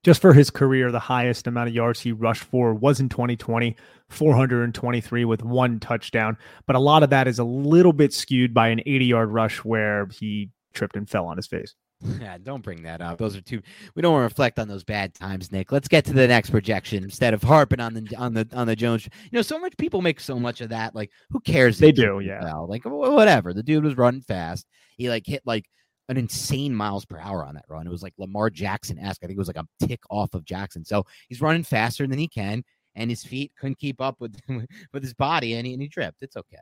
Just 0.02 0.20
for 0.20 0.32
his 0.32 0.50
career, 0.50 0.90
the 0.90 0.98
highest 0.98 1.46
amount 1.46 1.68
of 1.68 1.74
yards 1.74 2.00
he 2.00 2.10
rushed 2.10 2.42
for 2.42 2.74
was 2.74 2.98
in 2.98 3.08
2020, 3.08 3.76
423 4.08 5.24
with 5.24 5.44
one 5.44 5.78
touchdown. 5.78 6.36
But 6.66 6.74
a 6.74 6.80
lot 6.80 7.04
of 7.04 7.10
that 7.10 7.28
is 7.28 7.38
a 7.38 7.44
little 7.44 7.92
bit 7.92 8.12
skewed 8.12 8.52
by 8.52 8.68
an 8.68 8.80
80 8.84 9.04
yard 9.04 9.30
rush 9.30 9.58
where 9.58 10.08
he 10.12 10.50
tripped 10.74 10.96
and 10.96 11.08
fell 11.08 11.26
on 11.26 11.36
his 11.36 11.46
face. 11.46 11.76
Yeah, 12.20 12.36
don't 12.42 12.64
bring 12.64 12.82
that 12.82 13.00
up. 13.00 13.18
Those 13.18 13.36
are 13.36 13.40
two. 13.40 13.62
We 13.94 14.02
don't 14.02 14.12
want 14.12 14.22
to 14.22 14.24
reflect 14.24 14.58
on 14.58 14.66
those 14.66 14.82
bad 14.82 15.14
times, 15.14 15.52
Nick. 15.52 15.70
Let's 15.70 15.86
get 15.86 16.04
to 16.06 16.12
the 16.12 16.26
next 16.26 16.50
projection 16.50 17.04
instead 17.04 17.32
of 17.32 17.44
harping 17.44 17.78
on 17.78 17.94
the 17.94 18.16
on 18.16 18.34
the 18.34 18.48
on 18.52 18.66
the 18.66 18.74
Jones. 18.74 19.04
You 19.04 19.38
know, 19.38 19.42
so 19.42 19.58
much 19.58 19.76
people 19.76 20.02
make 20.02 20.18
so 20.18 20.38
much 20.38 20.60
of 20.60 20.70
that. 20.70 20.96
Like, 20.96 21.12
who 21.30 21.38
cares? 21.38 21.78
They 21.78 21.92
do, 21.92 22.18
yeah. 22.18 22.42
Well? 22.42 22.66
Like, 22.68 22.82
whatever. 22.84 23.54
The 23.54 23.62
dude 23.62 23.84
was 23.84 23.96
running 23.96 24.22
fast. 24.22 24.66
He 24.96 25.08
like 25.08 25.24
hit 25.26 25.42
like 25.46 25.66
an 26.08 26.16
insane 26.16 26.74
miles 26.74 27.04
per 27.04 27.18
hour 27.18 27.44
on 27.44 27.54
that 27.54 27.64
run. 27.68 27.86
It 27.86 27.90
was 27.90 28.02
like 28.02 28.14
Lamar 28.18 28.50
Jackson 28.50 28.98
esque. 28.98 29.22
I 29.22 29.26
think 29.26 29.36
it 29.36 29.40
was 29.40 29.48
like 29.48 29.56
a 29.56 29.86
tick 29.86 30.00
off 30.10 30.34
of 30.34 30.44
Jackson. 30.44 30.84
So 30.84 31.04
he's 31.28 31.40
running 31.40 31.62
faster 31.62 32.06
than 32.06 32.18
he 32.18 32.28
can, 32.28 32.64
and 32.94 33.10
his 33.10 33.24
feet 33.24 33.52
couldn't 33.58 33.78
keep 33.78 34.00
up 34.00 34.16
with 34.20 34.36
with 34.92 35.02
his 35.02 35.14
body, 35.14 35.54
and 35.54 35.66
he, 35.66 35.72
and 35.72 35.82
he 35.82 35.88
tripped. 35.88 36.22
It's 36.22 36.36
okay. 36.36 36.58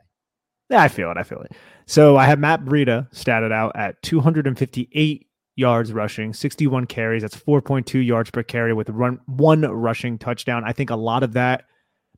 Yeah, 0.69 0.81
I 0.81 0.87
feel 0.87 1.11
it. 1.11 1.17
I 1.17 1.23
feel 1.23 1.41
it. 1.41 1.51
So 1.85 2.15
I 2.15 2.25
have 2.25 2.39
Matt 2.39 2.63
Breida 2.63 3.11
statted 3.11 3.51
out 3.51 3.75
at 3.75 4.01
258 4.03 5.27
yards 5.57 5.91
rushing, 5.91 6.33
61 6.33 6.85
carries. 6.85 7.23
That's 7.23 7.35
4.2 7.35 8.05
yards 8.05 8.31
per 8.31 8.41
carry 8.41 8.73
with 8.73 8.89
run 8.89 9.19
one 9.25 9.61
rushing 9.61 10.17
touchdown. 10.17 10.63
I 10.65 10.71
think 10.71 10.89
a 10.89 10.95
lot 10.95 11.23
of 11.23 11.33
that, 11.33 11.65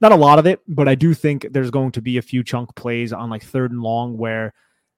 not 0.01 0.11
a 0.11 0.15
lot 0.15 0.37
of 0.37 0.45
it, 0.45 0.59
but 0.67 0.87
I 0.87 0.93
do 0.93 1.15
think 1.15 1.47
there's 1.49 1.71
going 1.71 1.93
to 1.93 2.01
be 2.01 2.17
a 2.17 2.21
few 2.21 2.43
chunk 2.43 2.75
plays 2.75 3.11
on 3.11 3.31
like 3.31 3.43
third 3.43 3.71
and 3.71 3.81
long 3.81 4.17
where 4.17 4.53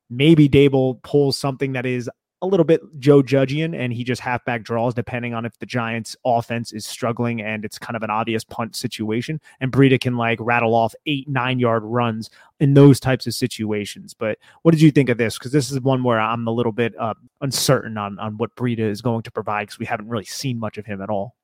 maybe 0.10 0.48
Daboll 0.50 1.02
pulls 1.04 1.38
something 1.38 1.74
that 1.74 1.86
is 1.86 2.10
a 2.42 2.48
little 2.48 2.66
bit 2.66 2.82
Joe 3.00 3.24
Judgian 3.24 3.76
and 3.76 3.92
he 3.92 4.04
just 4.04 4.22
halfback 4.22 4.64
draws 4.64 4.94
depending 4.94 5.34
on 5.34 5.46
if 5.46 5.58
the 5.60 5.66
Giants 5.66 6.16
offense 6.26 6.72
is 6.74 6.86
struggling 6.86 7.42
and 7.42 7.66
it's 7.66 7.80
kind 7.80 7.96
of 7.96 8.04
an 8.04 8.10
obvious 8.10 8.44
punt 8.44 8.76
situation. 8.76 9.40
And 9.62 9.72
Breida 9.72 10.00
can 10.00 10.16
like 10.16 10.38
rattle 10.42 10.76
off 10.76 10.94
eight, 11.06 11.28
nine 11.28 11.60
yard 11.60 11.84
runs 11.84 12.30
in 12.60 12.74
those 12.74 13.00
types 13.00 13.26
of 13.26 13.34
situations. 13.34 14.14
But 14.14 14.38
what 14.62 14.72
did 14.72 14.82
you 14.82 14.92
think 14.92 15.10
of 15.10 15.18
this? 15.18 15.38
Because 15.38 15.52
this 15.52 15.72
is 15.72 15.80
one 15.82 16.04
where 16.04 16.20
I'm 16.20 16.48
a 16.48 16.52
little 16.52 16.72
bit 16.72 16.94
uh, 17.00 17.16
uncertain 17.42 17.98
on, 17.98 18.20
on 18.20 18.38
what 18.38 18.56
Breida 18.56 18.80
is 18.80 19.02
going 19.02 19.24
to 19.24 19.32
provide 19.32 19.68
because 19.68 19.80
we 19.80 19.86
haven't 19.86 20.10
really 20.10 20.26
seen 20.26 20.60
much 20.60 20.78
of 20.78 20.86
him 20.86 21.02
at 21.02 21.10
all. 21.10 21.36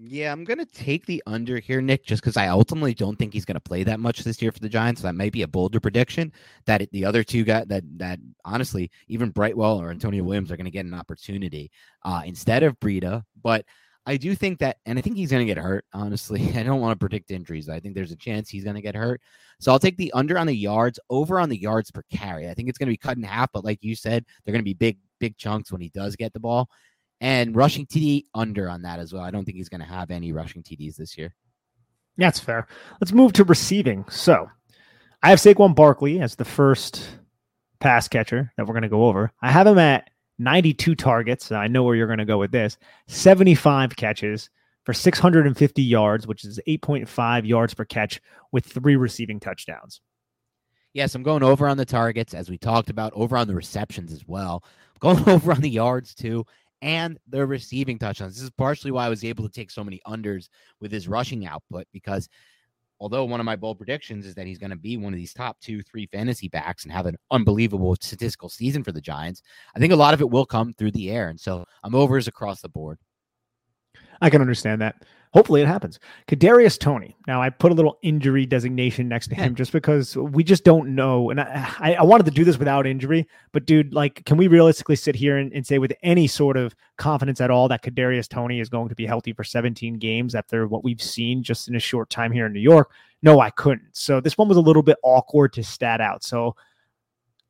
Yeah, 0.00 0.30
I'm 0.30 0.44
going 0.44 0.58
to 0.58 0.64
take 0.64 1.06
the 1.06 1.20
under 1.26 1.58
here, 1.58 1.80
Nick, 1.80 2.04
just 2.04 2.22
because 2.22 2.36
I 2.36 2.46
ultimately 2.48 2.94
don't 2.94 3.18
think 3.18 3.32
he's 3.32 3.44
going 3.44 3.56
to 3.56 3.60
play 3.60 3.82
that 3.82 3.98
much 3.98 4.20
this 4.20 4.40
year 4.40 4.52
for 4.52 4.60
the 4.60 4.68
Giants. 4.68 5.00
So 5.00 5.08
That 5.08 5.16
might 5.16 5.32
be 5.32 5.42
a 5.42 5.48
bolder 5.48 5.80
prediction 5.80 6.32
that 6.66 6.88
the 6.92 7.04
other 7.04 7.24
two 7.24 7.42
got 7.44 7.66
that 7.68 7.82
that 7.98 8.20
honestly, 8.44 8.92
even 9.08 9.30
Brightwell 9.30 9.80
or 9.80 9.90
Antonio 9.90 10.22
Williams 10.22 10.52
are 10.52 10.56
going 10.56 10.66
to 10.66 10.70
get 10.70 10.84
an 10.84 10.94
opportunity 10.94 11.72
uh, 12.04 12.22
instead 12.24 12.62
of 12.62 12.78
Breida. 12.78 13.24
But 13.42 13.64
I 14.06 14.16
do 14.16 14.36
think 14.36 14.60
that, 14.60 14.76
and 14.86 15.00
I 15.00 15.02
think 15.02 15.16
he's 15.16 15.32
going 15.32 15.44
to 15.44 15.52
get 15.52 15.60
hurt. 15.60 15.84
Honestly, 15.92 16.48
I 16.54 16.62
don't 16.62 16.80
want 16.80 16.92
to 16.92 17.04
predict 17.04 17.32
injuries. 17.32 17.68
I 17.68 17.80
think 17.80 17.96
there's 17.96 18.12
a 18.12 18.16
chance 18.16 18.48
he's 18.48 18.64
going 18.64 18.76
to 18.76 18.82
get 18.82 18.94
hurt. 18.94 19.20
So 19.58 19.72
I'll 19.72 19.80
take 19.80 19.96
the 19.96 20.12
under 20.12 20.38
on 20.38 20.46
the 20.46 20.54
yards, 20.56 21.00
over 21.10 21.40
on 21.40 21.48
the 21.48 21.60
yards 21.60 21.90
per 21.90 22.04
carry. 22.08 22.48
I 22.48 22.54
think 22.54 22.68
it's 22.68 22.78
going 22.78 22.86
to 22.86 22.92
be 22.92 22.96
cut 22.96 23.16
in 23.16 23.24
half, 23.24 23.50
but 23.52 23.64
like 23.64 23.80
you 23.82 23.96
said, 23.96 24.24
they're 24.44 24.52
going 24.52 24.62
to 24.62 24.64
be 24.64 24.74
big, 24.74 24.98
big 25.18 25.36
chunks 25.36 25.72
when 25.72 25.80
he 25.80 25.88
does 25.88 26.14
get 26.14 26.32
the 26.32 26.38
ball. 26.40 26.70
And 27.20 27.56
rushing 27.56 27.84
TD 27.86 28.26
under 28.34 28.68
on 28.68 28.82
that 28.82 29.00
as 29.00 29.12
well. 29.12 29.22
I 29.22 29.30
don't 29.30 29.44
think 29.44 29.56
he's 29.56 29.68
going 29.68 29.80
to 29.80 29.86
have 29.86 30.10
any 30.10 30.32
rushing 30.32 30.62
TDs 30.62 30.96
this 30.96 31.18
year. 31.18 31.34
That's 32.16 32.40
fair. 32.40 32.66
Let's 33.00 33.12
move 33.12 33.32
to 33.34 33.44
receiving. 33.44 34.04
So 34.08 34.48
I 35.22 35.30
have 35.30 35.40
Saquon 35.40 35.74
Barkley 35.74 36.20
as 36.20 36.36
the 36.36 36.44
first 36.44 37.08
pass 37.80 38.08
catcher 38.08 38.52
that 38.56 38.66
we're 38.66 38.74
going 38.74 38.82
to 38.82 38.88
go 38.88 39.06
over. 39.06 39.32
I 39.42 39.50
have 39.50 39.66
him 39.66 39.78
at 39.78 40.10
92 40.38 40.94
targets. 40.94 41.50
I 41.50 41.66
know 41.66 41.82
where 41.82 41.96
you're 41.96 42.06
going 42.06 42.18
to 42.18 42.24
go 42.24 42.38
with 42.38 42.52
this 42.52 42.76
75 43.08 43.96
catches 43.96 44.50
for 44.84 44.92
650 44.92 45.82
yards, 45.82 46.26
which 46.26 46.44
is 46.44 46.60
8.5 46.66 47.46
yards 47.46 47.74
per 47.74 47.84
catch 47.84 48.20
with 48.52 48.64
three 48.64 48.96
receiving 48.96 49.40
touchdowns. 49.40 50.00
Yes, 50.94 51.14
I'm 51.14 51.22
going 51.22 51.42
over 51.42 51.68
on 51.68 51.76
the 51.76 51.84
targets 51.84 52.32
as 52.34 52.48
we 52.48 52.58
talked 52.58 52.90
about, 52.90 53.12
over 53.14 53.36
on 53.36 53.46
the 53.46 53.54
receptions 53.54 54.12
as 54.12 54.26
well. 54.26 54.64
I'm 54.94 55.14
going 55.16 55.28
over 55.34 55.52
on 55.52 55.60
the 55.60 55.70
yards 55.70 56.14
too 56.14 56.46
and 56.82 57.18
the 57.28 57.46
receiving 57.46 57.98
touchdowns. 57.98 58.34
This 58.34 58.44
is 58.44 58.50
partially 58.50 58.90
why 58.90 59.06
I 59.06 59.08
was 59.08 59.24
able 59.24 59.44
to 59.44 59.52
take 59.52 59.70
so 59.70 59.84
many 59.84 60.00
unders 60.06 60.48
with 60.80 60.92
his 60.92 61.08
rushing 61.08 61.46
output 61.46 61.86
because 61.92 62.28
although 63.00 63.24
one 63.24 63.40
of 63.40 63.46
my 63.46 63.56
bold 63.56 63.78
predictions 63.78 64.26
is 64.26 64.34
that 64.34 64.46
he's 64.46 64.58
going 64.58 64.70
to 64.70 64.76
be 64.76 64.96
one 64.96 65.12
of 65.12 65.18
these 65.18 65.32
top 65.32 65.58
two, 65.60 65.82
three 65.82 66.06
fantasy 66.06 66.48
backs 66.48 66.84
and 66.84 66.92
have 66.92 67.06
an 67.06 67.16
unbelievable 67.30 67.96
statistical 68.00 68.48
season 68.48 68.82
for 68.82 68.92
the 68.92 69.00
Giants, 69.00 69.42
I 69.74 69.78
think 69.78 69.92
a 69.92 69.96
lot 69.96 70.14
of 70.14 70.20
it 70.20 70.30
will 70.30 70.46
come 70.46 70.74
through 70.74 70.92
the 70.92 71.10
air. 71.10 71.28
And 71.28 71.38
so 71.38 71.64
I'm 71.84 71.94
overs 71.94 72.28
across 72.28 72.60
the 72.60 72.68
board. 72.68 72.98
I 74.20 74.30
can 74.30 74.40
understand 74.40 74.80
that. 74.80 75.04
Hopefully 75.34 75.60
it 75.60 75.66
happens. 75.66 76.00
Kadarius 76.26 76.78
Toney. 76.78 77.14
Now 77.26 77.42
I 77.42 77.50
put 77.50 77.70
a 77.70 77.74
little 77.74 77.98
injury 78.02 78.46
designation 78.46 79.08
next 79.08 79.28
to 79.28 79.34
him 79.34 79.54
just 79.54 79.72
because 79.72 80.16
we 80.16 80.42
just 80.42 80.64
don't 80.64 80.94
know. 80.94 81.28
And 81.30 81.38
I, 81.40 81.96
I 81.98 82.02
wanted 82.02 82.24
to 82.26 82.32
do 82.32 82.44
this 82.44 82.58
without 82.58 82.86
injury, 82.86 83.28
but 83.52 83.66
dude, 83.66 83.92
like, 83.92 84.24
can 84.24 84.38
we 84.38 84.46
realistically 84.46 84.96
sit 84.96 85.14
here 85.14 85.36
and, 85.36 85.52
and 85.52 85.66
say 85.66 85.78
with 85.78 85.92
any 86.02 86.26
sort 86.26 86.56
of 86.56 86.74
confidence 86.96 87.42
at 87.42 87.50
all 87.50 87.68
that 87.68 87.82
Kadarius 87.82 88.26
Toney 88.26 88.60
is 88.60 88.70
going 88.70 88.88
to 88.88 88.94
be 88.94 89.04
healthy 89.04 89.34
for 89.34 89.44
17 89.44 89.98
games 89.98 90.34
after 90.34 90.66
what 90.66 90.82
we've 90.82 91.02
seen 91.02 91.42
just 91.42 91.68
in 91.68 91.76
a 91.76 91.80
short 91.80 92.08
time 92.08 92.32
here 92.32 92.46
in 92.46 92.54
New 92.54 92.60
York? 92.60 92.90
No, 93.22 93.40
I 93.40 93.50
couldn't. 93.50 93.88
So 93.92 94.20
this 94.20 94.38
one 94.38 94.48
was 94.48 94.56
a 94.56 94.62
little 94.62 94.82
bit 94.82 94.96
awkward 95.02 95.52
to 95.54 95.62
stat 95.62 96.00
out. 96.00 96.24
So 96.24 96.56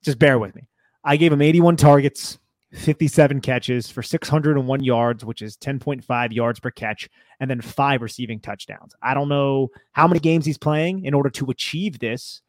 just 0.02 0.18
bear 0.18 0.38
with 0.38 0.54
me. 0.57 0.68
I 1.04 1.16
gave 1.16 1.33
him 1.33 1.42
81 1.42 1.76
targets, 1.76 2.38
57 2.72 3.40
catches 3.40 3.90
for 3.90 4.02
601 4.02 4.85
yards, 4.85 5.24
which 5.24 5.40
is 5.40 5.57
10.5 5.57 6.33
yards 6.33 6.61
per 6.61 6.70
catch, 6.70 7.09
and 7.40 7.50
then 7.50 7.61
five 7.61 8.02
receiving 8.02 8.40
touchdowns. 8.40 8.94
I 9.02 9.14
don't 9.14 9.28
know 9.28 9.68
how 9.92 10.07
many 10.07 10.20
games 10.20 10.44
he's 10.44 10.59
playing 10.59 11.04
in 11.04 11.14
order 11.14 11.31
to 11.31 11.50
achieve 11.50 11.98
this, 11.98 12.42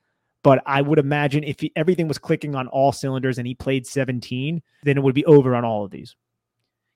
but 0.43 0.61
I 0.65 0.81
would 0.81 0.99
imagine 0.99 1.43
if 1.43 1.59
he, 1.61 1.71
everything 1.75 2.07
was 2.07 2.17
clicking 2.17 2.55
on 2.55 2.67
all 2.67 2.91
cylinders 2.91 3.37
and 3.37 3.47
he 3.47 3.55
played 3.55 3.87
17, 3.87 4.61
then 4.83 4.97
it 4.97 5.01
would 5.01 5.15
be 5.15 5.25
over 5.25 5.55
on 5.55 5.63
all 5.63 5.85
of 5.85 5.91
these. 5.91 6.15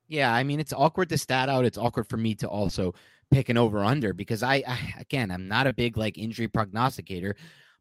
Yeah, 0.08 0.34
I 0.34 0.44
mean, 0.44 0.60
it's 0.60 0.74
awkward 0.74 1.10
to 1.10 1.18
stat 1.18 1.50
out. 1.50 1.66
It's 1.66 1.78
awkward 1.78 2.10
for 2.10 2.18
me 2.18 2.36
to 2.36 2.48
also 2.48 2.94
pick 3.32 3.50
an 3.50 3.58
over 3.58 3.84
under 3.84 4.14
because 4.14 4.44
I, 4.44 4.64
I 4.68 4.94
again, 5.00 5.32
I'm 5.32 5.48
not 5.48 5.66
a 5.66 5.74
big 5.74 5.98
like 5.98 6.18
injury 6.18 6.48
prognosticator, 6.48 7.36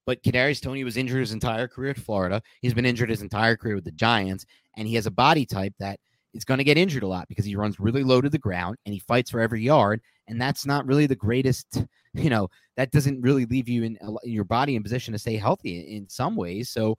but 0.06 0.22
Kadarius 0.22 0.60
Toney 0.60 0.84
was 0.84 0.96
injured 0.96 1.20
his 1.20 1.32
entire 1.32 1.68
career 1.68 1.90
at 1.90 1.98
Florida. 1.98 2.42
He's 2.60 2.74
been 2.74 2.86
injured 2.86 3.10
his 3.10 3.22
entire 3.22 3.56
career 3.56 3.74
with 3.74 3.84
the 3.84 3.92
Giants, 3.92 4.46
and 4.76 4.88
he 4.88 4.94
has 4.94 5.06
a 5.06 5.10
body 5.10 5.46
type 5.46 5.74
that 5.78 5.98
is 6.34 6.44
going 6.44 6.58
to 6.58 6.64
get 6.64 6.78
injured 6.78 7.02
a 7.02 7.08
lot 7.08 7.28
because 7.28 7.44
he 7.44 7.56
runs 7.56 7.78
really 7.78 8.02
low 8.02 8.20
to 8.20 8.30
the 8.30 8.38
ground 8.38 8.76
and 8.86 8.92
he 8.92 9.00
fights 9.00 9.30
for 9.30 9.40
every 9.40 9.62
yard, 9.62 10.00
and 10.28 10.40
that's 10.40 10.66
not 10.66 10.86
really 10.86 11.06
the 11.06 11.16
greatest. 11.16 11.84
You 12.14 12.28
know, 12.28 12.50
that 12.76 12.90
doesn't 12.90 13.22
really 13.22 13.46
leave 13.46 13.70
you 13.70 13.84
in, 13.84 13.96
in 14.02 14.32
your 14.32 14.44
body 14.44 14.76
in 14.76 14.82
position 14.82 15.12
to 15.12 15.18
stay 15.18 15.38
healthy 15.38 15.78
in, 15.80 15.96
in 15.96 16.08
some 16.10 16.36
ways. 16.36 16.68
So 16.68 16.98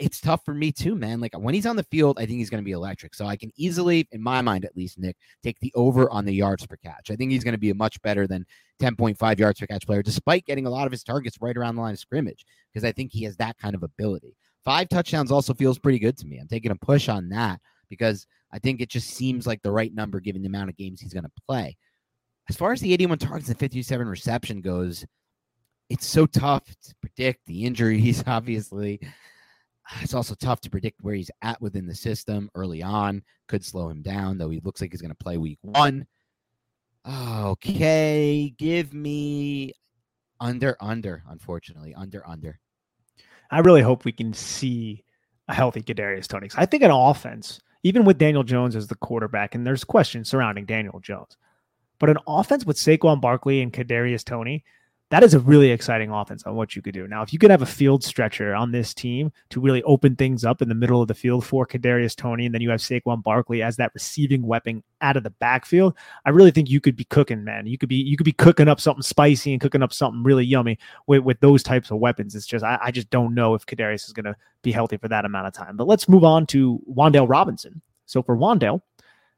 it's 0.00 0.20
tough 0.20 0.44
for 0.44 0.54
me 0.54 0.72
too, 0.72 0.94
man. 0.94 1.20
Like 1.20 1.36
when 1.38 1.54
he's 1.54 1.66
on 1.66 1.76
the 1.76 1.84
field, 1.84 2.18
I 2.18 2.26
think 2.26 2.38
he's 2.38 2.50
going 2.50 2.62
to 2.62 2.64
be 2.64 2.72
electric. 2.72 3.14
So 3.14 3.26
I 3.26 3.36
can 3.36 3.52
easily, 3.56 4.08
in 4.12 4.22
my 4.22 4.40
mind 4.40 4.64
at 4.64 4.76
least, 4.76 4.98
Nick, 4.98 5.16
take 5.42 5.58
the 5.60 5.72
over 5.74 6.10
on 6.10 6.24
the 6.24 6.34
yards 6.34 6.66
per 6.66 6.76
catch. 6.76 7.10
I 7.10 7.16
think 7.16 7.30
he's 7.30 7.44
going 7.44 7.54
to 7.54 7.58
be 7.58 7.70
a 7.70 7.74
much 7.74 8.00
better 8.02 8.26
than 8.26 8.44
10.5 8.80 9.38
yards 9.38 9.60
per 9.60 9.66
catch 9.66 9.86
player, 9.86 10.02
despite 10.02 10.46
getting 10.46 10.66
a 10.66 10.70
lot 10.70 10.86
of 10.86 10.92
his 10.92 11.04
targets 11.04 11.38
right 11.40 11.56
around 11.56 11.76
the 11.76 11.82
line 11.82 11.94
of 11.94 11.98
scrimmage, 11.98 12.44
because 12.72 12.84
I 12.84 12.92
think 12.92 13.12
he 13.12 13.24
has 13.24 13.36
that 13.36 13.58
kind 13.58 13.74
of 13.74 13.82
ability. 13.82 14.36
Five 14.64 14.88
touchdowns 14.88 15.30
also 15.30 15.54
feels 15.54 15.78
pretty 15.78 15.98
good 15.98 16.16
to 16.18 16.26
me. 16.26 16.38
I'm 16.38 16.48
taking 16.48 16.72
a 16.72 16.76
push 16.76 17.08
on 17.08 17.28
that 17.28 17.60
because 17.88 18.26
I 18.52 18.58
think 18.58 18.80
it 18.80 18.88
just 18.88 19.10
seems 19.10 19.46
like 19.46 19.62
the 19.62 19.70
right 19.70 19.94
number 19.94 20.20
given 20.20 20.42
the 20.42 20.48
amount 20.48 20.70
of 20.70 20.76
games 20.76 21.00
he's 21.00 21.14
going 21.14 21.24
to 21.24 21.42
play. 21.46 21.76
As 22.48 22.56
far 22.56 22.72
as 22.72 22.80
the 22.80 22.92
81 22.92 23.18
targets 23.18 23.48
and 23.48 23.58
57 23.58 24.08
reception 24.08 24.60
goes, 24.60 25.04
it's 25.88 26.06
so 26.06 26.26
tough 26.26 26.64
to 26.64 26.94
predict 27.00 27.46
the 27.46 27.64
injuries, 27.64 28.24
obviously. 28.26 29.00
It's 30.00 30.14
also 30.14 30.34
tough 30.34 30.60
to 30.62 30.70
predict 30.70 31.02
where 31.02 31.14
he's 31.14 31.30
at 31.42 31.60
within 31.60 31.86
the 31.86 31.94
system 31.94 32.50
early 32.54 32.82
on. 32.82 33.22
Could 33.46 33.64
slow 33.64 33.88
him 33.88 34.02
down, 34.02 34.38
though 34.38 34.50
he 34.50 34.60
looks 34.60 34.80
like 34.80 34.92
he's 34.92 35.00
going 35.00 35.12
to 35.12 35.24
play 35.24 35.36
week 35.36 35.58
one. 35.62 36.06
Okay, 37.08 38.52
give 38.58 38.92
me 38.92 39.72
under, 40.40 40.76
under, 40.80 41.22
unfortunately. 41.28 41.94
Under, 41.94 42.26
under. 42.26 42.58
I 43.50 43.60
really 43.60 43.82
hope 43.82 44.04
we 44.04 44.12
can 44.12 44.32
see 44.32 45.04
a 45.48 45.54
healthy 45.54 45.82
Kadarius 45.82 46.26
Toney. 46.26 46.48
I 46.56 46.66
think 46.66 46.82
an 46.82 46.90
offense, 46.90 47.60
even 47.84 48.04
with 48.04 48.18
Daniel 48.18 48.42
Jones 48.42 48.74
as 48.74 48.88
the 48.88 48.96
quarterback, 48.96 49.54
and 49.54 49.64
there's 49.64 49.84
questions 49.84 50.28
surrounding 50.28 50.66
Daniel 50.66 50.98
Jones, 50.98 51.36
but 52.00 52.10
an 52.10 52.18
offense 52.26 52.66
with 52.66 52.76
Saquon 52.76 53.20
Barkley 53.20 53.62
and 53.62 53.72
Kadarius 53.72 54.24
Toney, 54.24 54.64
that 55.10 55.22
is 55.22 55.34
a 55.34 55.40
really 55.40 55.70
exciting 55.70 56.10
offense 56.10 56.42
on 56.44 56.56
what 56.56 56.74
you 56.74 56.82
could 56.82 56.94
do. 56.94 57.06
Now, 57.06 57.22
if 57.22 57.32
you 57.32 57.38
could 57.38 57.52
have 57.52 57.62
a 57.62 57.66
field 57.66 58.02
stretcher 58.02 58.56
on 58.56 58.72
this 58.72 58.92
team 58.92 59.30
to 59.50 59.60
really 59.60 59.82
open 59.84 60.16
things 60.16 60.44
up 60.44 60.60
in 60.60 60.68
the 60.68 60.74
middle 60.74 61.00
of 61.00 61.06
the 61.06 61.14
field 61.14 61.46
for 61.46 61.64
Kadarius 61.64 62.16
Toney, 62.16 62.46
and 62.46 62.54
then 62.54 62.60
you 62.60 62.70
have 62.70 62.80
Saquon 62.80 63.22
Barkley 63.22 63.62
as 63.62 63.76
that 63.76 63.92
receiving 63.94 64.42
weapon 64.42 64.82
out 65.00 65.16
of 65.16 65.22
the 65.22 65.30
backfield, 65.30 65.94
I 66.24 66.30
really 66.30 66.50
think 66.50 66.68
you 66.68 66.80
could 66.80 66.96
be 66.96 67.04
cooking, 67.04 67.44
man. 67.44 67.66
You 67.66 67.78
could 67.78 67.88
be 67.88 67.96
you 67.96 68.16
could 68.16 68.24
be 68.24 68.32
cooking 68.32 68.66
up 68.66 68.80
something 68.80 69.02
spicy 69.02 69.52
and 69.52 69.60
cooking 69.60 69.82
up 69.82 69.92
something 69.92 70.24
really 70.24 70.44
yummy 70.44 70.76
with, 71.06 71.22
with 71.22 71.38
those 71.38 71.62
types 71.62 71.92
of 71.92 71.98
weapons. 71.98 72.34
It's 72.34 72.46
just 72.46 72.64
I, 72.64 72.78
I 72.82 72.90
just 72.90 73.10
don't 73.10 73.34
know 73.34 73.54
if 73.54 73.64
Kadarius 73.64 74.06
is 74.06 74.12
going 74.12 74.24
to 74.24 74.36
be 74.62 74.72
healthy 74.72 74.96
for 74.96 75.08
that 75.08 75.24
amount 75.24 75.46
of 75.46 75.52
time. 75.52 75.76
But 75.76 75.86
let's 75.86 76.08
move 76.08 76.24
on 76.24 76.46
to 76.46 76.82
Wan'Dale 76.92 77.28
Robinson. 77.28 77.80
So 78.06 78.22
for 78.22 78.36
Wan'Dale, 78.36 78.80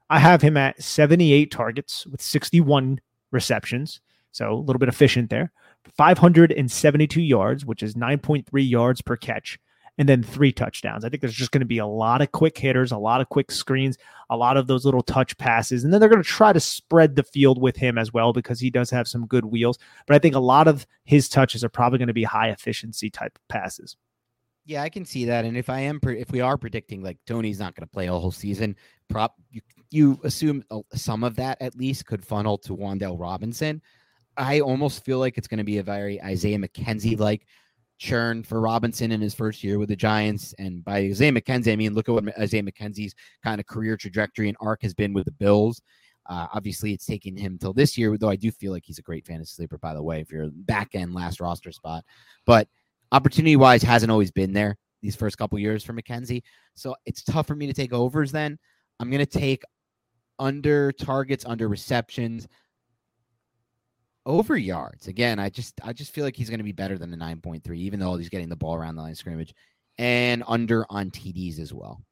I 0.08 0.18
have 0.18 0.40
him 0.40 0.56
at 0.56 0.82
78 0.82 1.50
targets 1.50 2.06
with 2.06 2.22
61 2.22 3.00
receptions. 3.30 4.00
So 4.38 4.52
a 4.52 4.54
little 4.54 4.78
bit 4.78 4.88
efficient 4.88 5.30
there. 5.30 5.50
572 5.96 7.20
yards, 7.20 7.66
which 7.66 7.82
is 7.82 7.94
9.3 7.94 8.46
yards 8.70 9.02
per 9.02 9.16
catch, 9.16 9.58
and 9.98 10.08
then 10.08 10.22
three 10.22 10.52
touchdowns. 10.52 11.04
I 11.04 11.08
think 11.08 11.22
there's 11.22 11.34
just 11.34 11.50
going 11.50 11.60
to 11.60 11.66
be 11.66 11.78
a 11.78 11.86
lot 11.86 12.22
of 12.22 12.30
quick 12.30 12.56
hitters, 12.56 12.92
a 12.92 12.98
lot 12.98 13.20
of 13.20 13.28
quick 13.30 13.50
screens, 13.50 13.98
a 14.30 14.36
lot 14.36 14.56
of 14.56 14.68
those 14.68 14.84
little 14.84 15.02
touch 15.02 15.36
passes. 15.38 15.82
And 15.82 15.92
then 15.92 15.98
they're 15.98 16.08
going 16.08 16.22
to 16.22 16.28
try 16.28 16.52
to 16.52 16.60
spread 16.60 17.16
the 17.16 17.24
field 17.24 17.60
with 17.60 17.76
him 17.76 17.98
as 17.98 18.12
well 18.12 18.32
because 18.32 18.60
he 18.60 18.70
does 18.70 18.90
have 18.90 19.08
some 19.08 19.26
good 19.26 19.44
wheels. 19.44 19.76
But 20.06 20.14
I 20.14 20.20
think 20.20 20.36
a 20.36 20.40
lot 20.40 20.68
of 20.68 20.86
his 21.04 21.28
touches 21.28 21.64
are 21.64 21.68
probably 21.68 21.98
going 21.98 22.06
to 22.06 22.14
be 22.14 22.24
high 22.24 22.50
efficiency 22.50 23.10
type 23.10 23.40
passes. 23.48 23.96
Yeah, 24.66 24.82
I 24.82 24.88
can 24.88 25.04
see 25.04 25.24
that. 25.24 25.46
And 25.46 25.56
if 25.56 25.68
I 25.68 25.80
am, 25.80 25.98
if 26.04 26.30
we 26.30 26.42
are 26.42 26.56
predicting 26.56 27.02
like 27.02 27.18
Toney's 27.26 27.58
not 27.58 27.74
going 27.74 27.88
to 27.88 27.92
play 27.92 28.06
a 28.06 28.12
whole 28.12 28.30
season, 28.30 28.76
prop 29.08 29.34
you, 29.50 29.62
you 29.90 30.20
assume 30.22 30.62
uh, 30.70 30.80
some 30.94 31.24
of 31.24 31.34
that 31.36 31.60
at 31.60 31.74
least 31.74 32.06
could 32.06 32.24
funnel 32.24 32.58
to 32.58 32.76
Wan'Dale 32.76 33.18
Robinson. 33.18 33.82
I 34.38 34.60
almost 34.60 35.04
feel 35.04 35.18
like 35.18 35.36
it's 35.36 35.48
going 35.48 35.58
to 35.58 35.64
be 35.64 35.78
a 35.78 35.82
very 35.82 36.22
Isaiah 36.22 36.58
McKenzie 36.58 37.18
like 37.18 37.46
churn 37.98 38.44
for 38.44 38.60
Robinson 38.60 39.10
in 39.10 39.20
his 39.20 39.34
first 39.34 39.64
year 39.64 39.78
with 39.78 39.88
the 39.88 39.96
Giants. 39.96 40.54
And 40.58 40.84
by 40.84 40.98
Isaiah 40.98 41.32
McKenzie, 41.32 41.72
I 41.72 41.76
mean, 41.76 41.94
look 41.94 42.08
at 42.08 42.14
what 42.14 42.38
Isaiah 42.38 42.62
McKenzie's 42.62 43.14
kind 43.42 43.60
of 43.60 43.66
career 43.66 43.96
trajectory 43.96 44.48
and 44.48 44.56
arc 44.60 44.82
has 44.82 44.94
been 44.94 45.12
with 45.12 45.24
the 45.24 45.32
Bills. 45.32 45.82
Uh, 46.26 46.46
obviously, 46.52 46.92
it's 46.92 47.06
taken 47.06 47.36
him 47.36 47.58
till 47.58 47.72
this 47.72 47.98
year, 47.98 48.16
though 48.16 48.28
I 48.28 48.36
do 48.36 48.50
feel 48.52 48.70
like 48.70 48.84
he's 48.86 48.98
a 48.98 49.02
great 49.02 49.26
fantasy 49.26 49.54
sleeper, 49.54 49.78
by 49.78 49.94
the 49.94 50.02
way, 50.02 50.20
if 50.20 50.30
you're 50.30 50.50
back 50.52 50.94
end 50.94 51.14
last 51.14 51.40
roster 51.40 51.72
spot. 51.72 52.04
But 52.46 52.68
opportunity 53.10 53.56
wise, 53.56 53.82
hasn't 53.82 54.12
always 54.12 54.30
been 54.30 54.52
there 54.52 54.76
these 55.02 55.16
first 55.16 55.38
couple 55.38 55.58
years 55.58 55.82
for 55.82 55.94
McKenzie. 55.94 56.42
So 56.74 56.94
it's 57.06 57.24
tough 57.24 57.46
for 57.46 57.56
me 57.56 57.66
to 57.66 57.72
take 57.72 57.92
overs 57.92 58.30
then. 58.30 58.58
I'm 59.00 59.10
going 59.10 59.24
to 59.24 59.26
take 59.26 59.62
under 60.38 60.92
targets, 60.92 61.44
under 61.44 61.66
receptions 61.66 62.46
over 64.28 64.56
yards. 64.56 65.08
Again, 65.08 65.40
I 65.40 65.48
just 65.48 65.80
I 65.82 65.92
just 65.92 66.12
feel 66.12 66.24
like 66.24 66.36
he's 66.36 66.50
going 66.50 66.58
to 66.58 66.64
be 66.64 66.72
better 66.72 66.98
than 66.98 67.10
the 67.10 67.16
9.3 67.16 67.76
even 67.76 67.98
though 67.98 68.16
he's 68.16 68.28
getting 68.28 68.48
the 68.48 68.56
ball 68.56 68.76
around 68.76 68.94
the 68.94 69.02
line 69.02 69.12
of 69.12 69.18
scrimmage 69.18 69.54
and 69.96 70.44
under 70.46 70.86
on 70.90 71.10
TDs 71.10 71.58
as 71.58 71.72
well. 71.72 72.02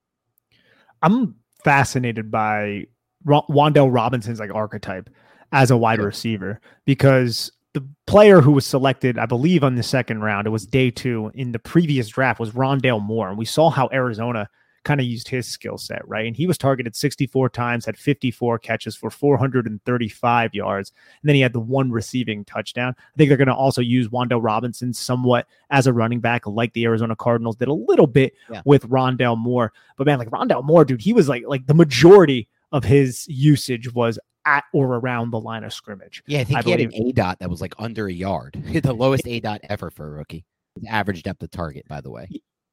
I'm 1.03 1.37
fascinated 1.63 2.31
by 2.31 2.87
Wan'Dale 3.27 3.93
Robinson's 3.93 4.41
like 4.41 4.53
archetype 4.53 5.11
as 5.53 5.71
a 5.71 5.77
wide 5.77 6.01
receiver 6.01 6.61
because 6.85 7.53
the 7.75 7.87
player 8.07 8.41
who 8.41 8.53
was 8.53 8.67
selected, 8.67 9.19
I 9.19 9.27
believe, 9.27 9.63
on 9.63 9.75
the 9.75 9.83
second 9.83 10.23
round, 10.23 10.47
it 10.47 10.51
was 10.51 10.67
day 10.67 10.91
two 10.91 11.31
in 11.35 11.53
the 11.53 11.59
previous 11.59 12.09
draft, 12.09 12.41
was 12.41 12.53
Rondale 12.53 13.03
Moore. 13.03 13.29
And 13.29 13.37
we 13.37 13.45
saw 13.45 13.69
how 13.69 13.91
Arizona 13.93 14.49
kind 14.87 15.01
of 15.01 15.07
used 15.07 15.29
his 15.29 15.47
skill 15.49 15.77
set, 15.77 16.07
right? 16.07 16.27
And 16.27 16.37
he 16.37 16.47
was 16.47 16.57
targeted 16.57 16.95
64 16.95 17.51
times, 17.51 17.85
had 17.85 17.99
54 17.99 18.61
catches 18.61 18.95
for 18.95 19.11
435 19.11 20.55
yards, 20.55 20.93
and 21.21 21.29
then 21.29 21.35
he 21.35 21.41
had 21.41 21.53
the 21.53 21.61
one 21.61 21.91
receiving 21.91 22.45
touchdown. 22.45 22.95
I 22.97 23.17
think 23.17 23.29
they're 23.29 23.37
going 23.37 23.49
to 23.49 23.55
also 23.55 23.83
use 23.83 24.09
Wan'Dale 24.09 24.43
Robinson 24.43 24.95
somewhat 24.95 25.49
as 25.71 25.89
a 25.89 25.93
running 25.93 26.21
back, 26.21 26.47
like 26.47 26.73
the 26.73 26.85
Arizona 26.85 27.17
Cardinals 27.17 27.57
did 27.57 27.69
a 27.69 27.75
little 27.75 28.07
bit 28.07 28.35
yeah. 28.49 28.63
with 28.65 28.89
Rondale 28.89 29.37
Moore. 29.37 29.73
But 29.97 30.07
man, 30.07 30.21
like 30.21 30.31
Rondale 30.31 30.65
Moore, 30.65 30.85
dude, 30.85 31.03
he 31.03 31.13
was 31.13 31.29
like 31.29 31.43
like 31.47 31.67
the 31.67 31.75
majority 31.75 32.49
of 32.71 32.85
his 32.85 33.27
usage 33.29 33.93
was 33.93 34.19
at 34.45 34.65
or 34.73 34.95
around 34.95 35.33
the 35.33 35.41
line 35.41 35.65
of 35.65 35.75
scrimmage. 35.75 36.23
Yeah, 36.29 36.41
I 36.41 36.45
think 36.45 36.59
I 36.59 36.63
he 36.63 36.77
believe. 36.77 36.93
had 36.93 37.01
an 37.01 37.09
A 37.09 37.13
dot 37.13 37.39
that 37.41 37.51
was 37.51 37.61
like 37.61 37.75
under 37.79 38.07
a 38.07 38.13
yard, 38.13 38.63
the 38.83 38.95
lowest 38.95 39.27
A 39.27 39.41
dot 39.41 39.61
ever 39.69 39.91
for 39.91 40.07
a 40.07 40.11
rookie. 40.11 40.45
Average 40.89 41.25
depth 41.25 41.43
of 41.43 41.51
target, 41.51 41.89
by 41.89 42.01
the 42.01 42.11
way. 42.11 42.29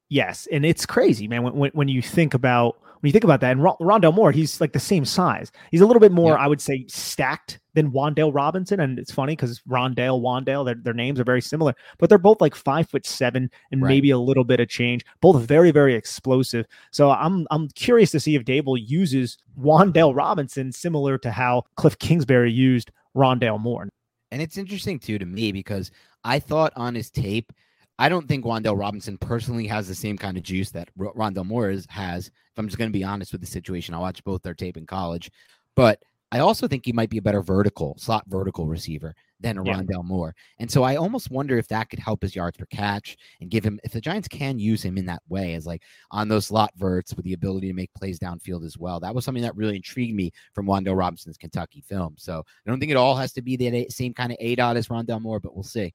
Yes, 0.08 0.46
and 0.52 0.64
it's 0.64 0.86
crazy, 0.86 1.26
man. 1.28 1.42
When, 1.42 1.54
when, 1.54 1.70
when 1.72 1.88
you 1.88 2.02
think 2.02 2.34
about 2.34 2.76
when 3.04 3.08
you 3.08 3.12
think 3.12 3.24
about 3.24 3.40
that, 3.42 3.52
and 3.52 3.66
R- 3.66 3.76
Rondale 3.82 4.14
Moore, 4.14 4.32
he's 4.32 4.62
like 4.62 4.72
the 4.72 4.80
same 4.80 5.04
size. 5.04 5.52
He's 5.70 5.82
a 5.82 5.86
little 5.86 6.00
bit 6.00 6.10
more, 6.10 6.32
yeah. 6.32 6.42
I 6.42 6.46
would 6.46 6.60
say, 6.60 6.86
stacked 6.88 7.58
than 7.74 7.90
Wan'Dale 7.90 8.34
Robinson. 8.34 8.80
And 8.80 8.98
it's 8.98 9.12
funny 9.12 9.36
because 9.36 9.60
Rondale, 9.68 10.22
Wan'Dale, 10.22 10.64
their, 10.64 10.74
their 10.76 10.94
names 10.94 11.20
are 11.20 11.24
very 11.24 11.42
similar, 11.42 11.74
but 11.98 12.08
they're 12.08 12.16
both 12.16 12.40
like 12.40 12.54
five 12.54 12.88
foot 12.88 13.04
seven 13.04 13.50
and 13.72 13.82
right. 13.82 13.90
maybe 13.90 14.10
a 14.10 14.18
little 14.18 14.42
bit 14.44 14.58
of 14.58 14.70
change. 14.70 15.04
Both 15.20 15.42
very, 15.42 15.70
very 15.70 15.94
explosive. 15.94 16.66
So 16.92 17.10
I'm 17.10 17.46
I'm 17.50 17.68
curious 17.74 18.10
to 18.12 18.20
see 18.20 18.36
if 18.36 18.44
Daboll 18.46 18.82
uses 18.82 19.36
Wan'Dale 19.60 20.16
Robinson 20.16 20.72
similar 20.72 21.18
to 21.18 21.30
how 21.30 21.64
Cliff 21.76 21.98
Kingsbury 21.98 22.52
used 22.52 22.90
Rondale 23.14 23.60
Moore. 23.60 23.90
And 24.30 24.40
it's 24.40 24.56
interesting 24.56 24.98
too 24.98 25.18
to 25.18 25.26
me 25.26 25.52
because 25.52 25.90
I 26.24 26.38
thought 26.38 26.72
on 26.74 26.94
his 26.94 27.10
tape 27.10 27.52
I 27.98 28.08
don't 28.08 28.26
think 28.26 28.44
Wan'Dale 28.44 28.78
Robinson 28.78 29.18
personally 29.18 29.66
has 29.68 29.86
the 29.86 29.94
same 29.94 30.18
kind 30.18 30.36
of 30.36 30.42
juice 30.42 30.70
that 30.70 30.88
R- 30.98 31.12
Rondale 31.14 31.46
Moore 31.46 31.70
is, 31.70 31.86
has. 31.88 32.26
If 32.26 32.58
I'm 32.58 32.66
just 32.66 32.78
going 32.78 32.90
to 32.90 32.98
be 32.98 33.04
honest 33.04 33.32
with 33.32 33.40
the 33.40 33.46
situation, 33.46 33.94
I 33.94 33.98
watched 33.98 34.24
both 34.24 34.42
their 34.42 34.54
tape 34.54 34.76
in 34.76 34.86
college, 34.86 35.30
but 35.76 36.02
I 36.32 36.40
also 36.40 36.66
think 36.66 36.84
he 36.84 36.92
might 36.92 37.10
be 37.10 37.18
a 37.18 37.22
better 37.22 37.42
vertical 37.42 37.94
slot 37.96 38.24
vertical 38.26 38.66
receiver 38.66 39.14
than 39.38 39.56
a 39.56 39.64
yeah. 39.64 39.74
Rondale 39.74 40.04
Moore. 40.04 40.34
And 40.58 40.68
so 40.68 40.82
I 40.82 40.96
almost 40.96 41.30
wonder 41.30 41.56
if 41.58 41.68
that 41.68 41.90
could 41.90 42.00
help 42.00 42.22
his 42.22 42.34
yards 42.34 42.56
per 42.56 42.66
catch 42.66 43.16
and 43.40 43.50
give 43.50 43.62
him 43.62 43.78
if 43.84 43.92
the 43.92 44.00
Giants 44.00 44.26
can 44.26 44.58
use 44.58 44.82
him 44.82 44.98
in 44.98 45.06
that 45.06 45.22
way 45.28 45.54
as 45.54 45.64
like 45.64 45.82
on 46.10 46.26
those 46.26 46.46
slot 46.46 46.72
verts 46.76 47.14
with 47.14 47.24
the 47.24 47.34
ability 47.34 47.68
to 47.68 47.74
make 47.74 47.94
plays 47.94 48.18
downfield 48.18 48.64
as 48.64 48.76
well. 48.76 48.98
That 48.98 49.14
was 49.14 49.24
something 49.24 49.44
that 49.44 49.54
really 49.54 49.76
intrigued 49.76 50.16
me 50.16 50.32
from 50.54 50.66
Wan'Dale 50.66 50.96
Robinson's 50.96 51.36
Kentucky 51.36 51.82
film. 51.82 52.16
So 52.18 52.44
I 52.66 52.70
don't 52.70 52.80
think 52.80 52.90
it 52.90 52.96
all 52.96 53.14
has 53.14 53.32
to 53.34 53.42
be 53.42 53.56
the 53.56 53.86
same 53.90 54.12
kind 54.12 54.32
of 54.32 54.38
A 54.40 54.56
dot 54.56 54.76
as 54.76 54.88
Rondale 54.88 55.22
Moore, 55.22 55.38
but 55.38 55.54
we'll 55.54 55.62
see 55.62 55.94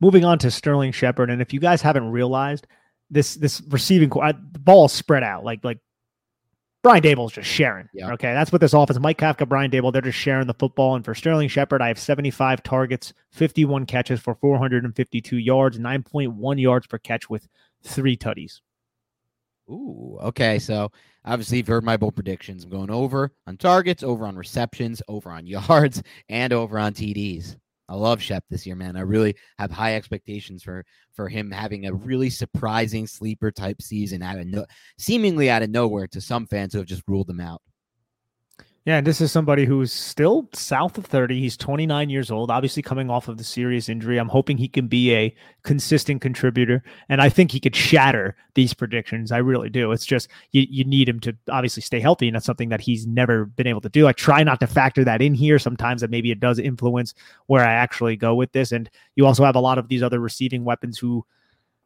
moving 0.00 0.24
on 0.24 0.38
to 0.40 0.50
Sterling 0.50 0.92
Shepard, 0.92 1.30
and 1.30 1.40
if 1.40 1.52
you 1.52 1.60
guys 1.60 1.82
haven't 1.82 2.10
realized, 2.10 2.66
this 3.10 3.34
this 3.36 3.62
receiving 3.68 4.10
uh, 4.20 4.32
the 4.52 4.58
ball 4.58 4.88
spread 4.88 5.22
out 5.22 5.44
like 5.44 5.62
like 5.64 5.78
Brian 6.86 7.02
Daboll's 7.02 7.32
just 7.32 7.50
sharing. 7.50 7.88
Yeah. 7.92 8.12
Okay, 8.12 8.32
that's 8.32 8.52
what 8.52 8.60
this 8.60 8.72
offense. 8.72 9.00
Mike 9.00 9.18
Kafka, 9.18 9.48
Brian 9.48 9.72
Daboll, 9.72 9.92
they're 9.92 10.02
just 10.02 10.18
sharing 10.18 10.46
the 10.46 10.54
football. 10.54 10.94
And 10.94 11.04
for 11.04 11.16
Sterling 11.16 11.48
Shepard, 11.48 11.82
I 11.82 11.88
have 11.88 11.98
75 11.98 12.62
targets, 12.62 13.12
51 13.32 13.86
catches 13.86 14.20
for 14.20 14.36
452 14.36 15.36
yards, 15.36 15.80
9.1 15.80 16.60
yards 16.60 16.86
per 16.86 16.98
catch 16.98 17.28
with 17.28 17.48
three 17.82 18.16
tutties. 18.16 18.60
Ooh, 19.68 20.16
okay. 20.22 20.60
So 20.60 20.92
obviously 21.24 21.56
you've 21.58 21.66
heard 21.66 21.82
my 21.82 21.96
bold 21.96 22.14
predictions. 22.14 22.62
I'm 22.62 22.70
going 22.70 22.90
over 22.90 23.32
on 23.48 23.56
targets, 23.56 24.04
over 24.04 24.24
on 24.24 24.36
receptions, 24.36 25.02
over 25.08 25.30
on 25.30 25.46
yards, 25.48 26.04
and 26.28 26.52
over 26.52 26.78
on 26.78 26.92
TDs. 26.94 27.56
I 27.88 27.94
love 27.94 28.20
Shep 28.20 28.44
this 28.50 28.66
year, 28.66 28.74
man. 28.76 28.96
I 28.96 29.00
really 29.00 29.36
have 29.58 29.70
high 29.70 29.94
expectations 29.94 30.62
for 30.62 30.84
for 31.14 31.28
him 31.28 31.50
having 31.50 31.86
a 31.86 31.94
really 31.94 32.30
surprising 32.30 33.06
sleeper 33.06 33.50
type 33.50 33.80
season 33.80 34.22
out 34.22 34.38
of 34.38 34.46
no, 34.46 34.66
seemingly 34.98 35.48
out 35.50 35.62
of 35.62 35.70
nowhere 35.70 36.08
to 36.08 36.20
some 36.20 36.46
fans 36.46 36.72
who 36.72 36.78
have 36.80 36.88
just 36.88 37.04
ruled 37.06 37.30
him 37.30 37.40
out. 37.40 37.62
Yeah, 38.86 38.98
and 38.98 39.06
this 39.06 39.20
is 39.20 39.32
somebody 39.32 39.64
who's 39.64 39.92
still 39.92 40.48
south 40.52 40.96
of 40.96 41.06
30. 41.06 41.40
He's 41.40 41.56
29 41.56 42.08
years 42.08 42.30
old, 42.30 42.52
obviously 42.52 42.84
coming 42.84 43.10
off 43.10 43.26
of 43.26 43.36
the 43.36 43.42
serious 43.42 43.88
injury. 43.88 44.16
I'm 44.16 44.28
hoping 44.28 44.56
he 44.56 44.68
can 44.68 44.86
be 44.86 45.12
a 45.12 45.34
consistent 45.64 46.20
contributor, 46.20 46.84
and 47.08 47.20
I 47.20 47.28
think 47.28 47.50
he 47.50 47.58
could 47.58 47.74
shatter 47.74 48.36
these 48.54 48.74
predictions. 48.74 49.32
I 49.32 49.38
really 49.38 49.70
do. 49.70 49.90
It's 49.90 50.06
just 50.06 50.28
you, 50.52 50.68
you 50.70 50.84
need 50.84 51.08
him 51.08 51.18
to 51.20 51.36
obviously 51.50 51.82
stay 51.82 51.98
healthy, 51.98 52.28
and 52.28 52.36
that's 52.36 52.46
something 52.46 52.68
that 52.68 52.80
he's 52.80 53.08
never 53.08 53.46
been 53.46 53.66
able 53.66 53.80
to 53.80 53.88
do. 53.88 54.06
I 54.06 54.12
try 54.12 54.44
not 54.44 54.60
to 54.60 54.68
factor 54.68 55.02
that 55.02 55.20
in 55.20 55.34
here. 55.34 55.58
Sometimes 55.58 56.00
that 56.00 56.10
maybe 56.10 56.30
it 56.30 56.38
does 56.38 56.60
influence 56.60 57.12
where 57.46 57.64
I 57.64 57.72
actually 57.72 58.14
go 58.14 58.36
with 58.36 58.52
this. 58.52 58.70
And 58.70 58.88
you 59.16 59.26
also 59.26 59.44
have 59.44 59.56
a 59.56 59.60
lot 59.60 59.78
of 59.78 59.88
these 59.88 60.04
other 60.04 60.20
receiving 60.20 60.64
weapons 60.64 60.96
who 60.96 61.26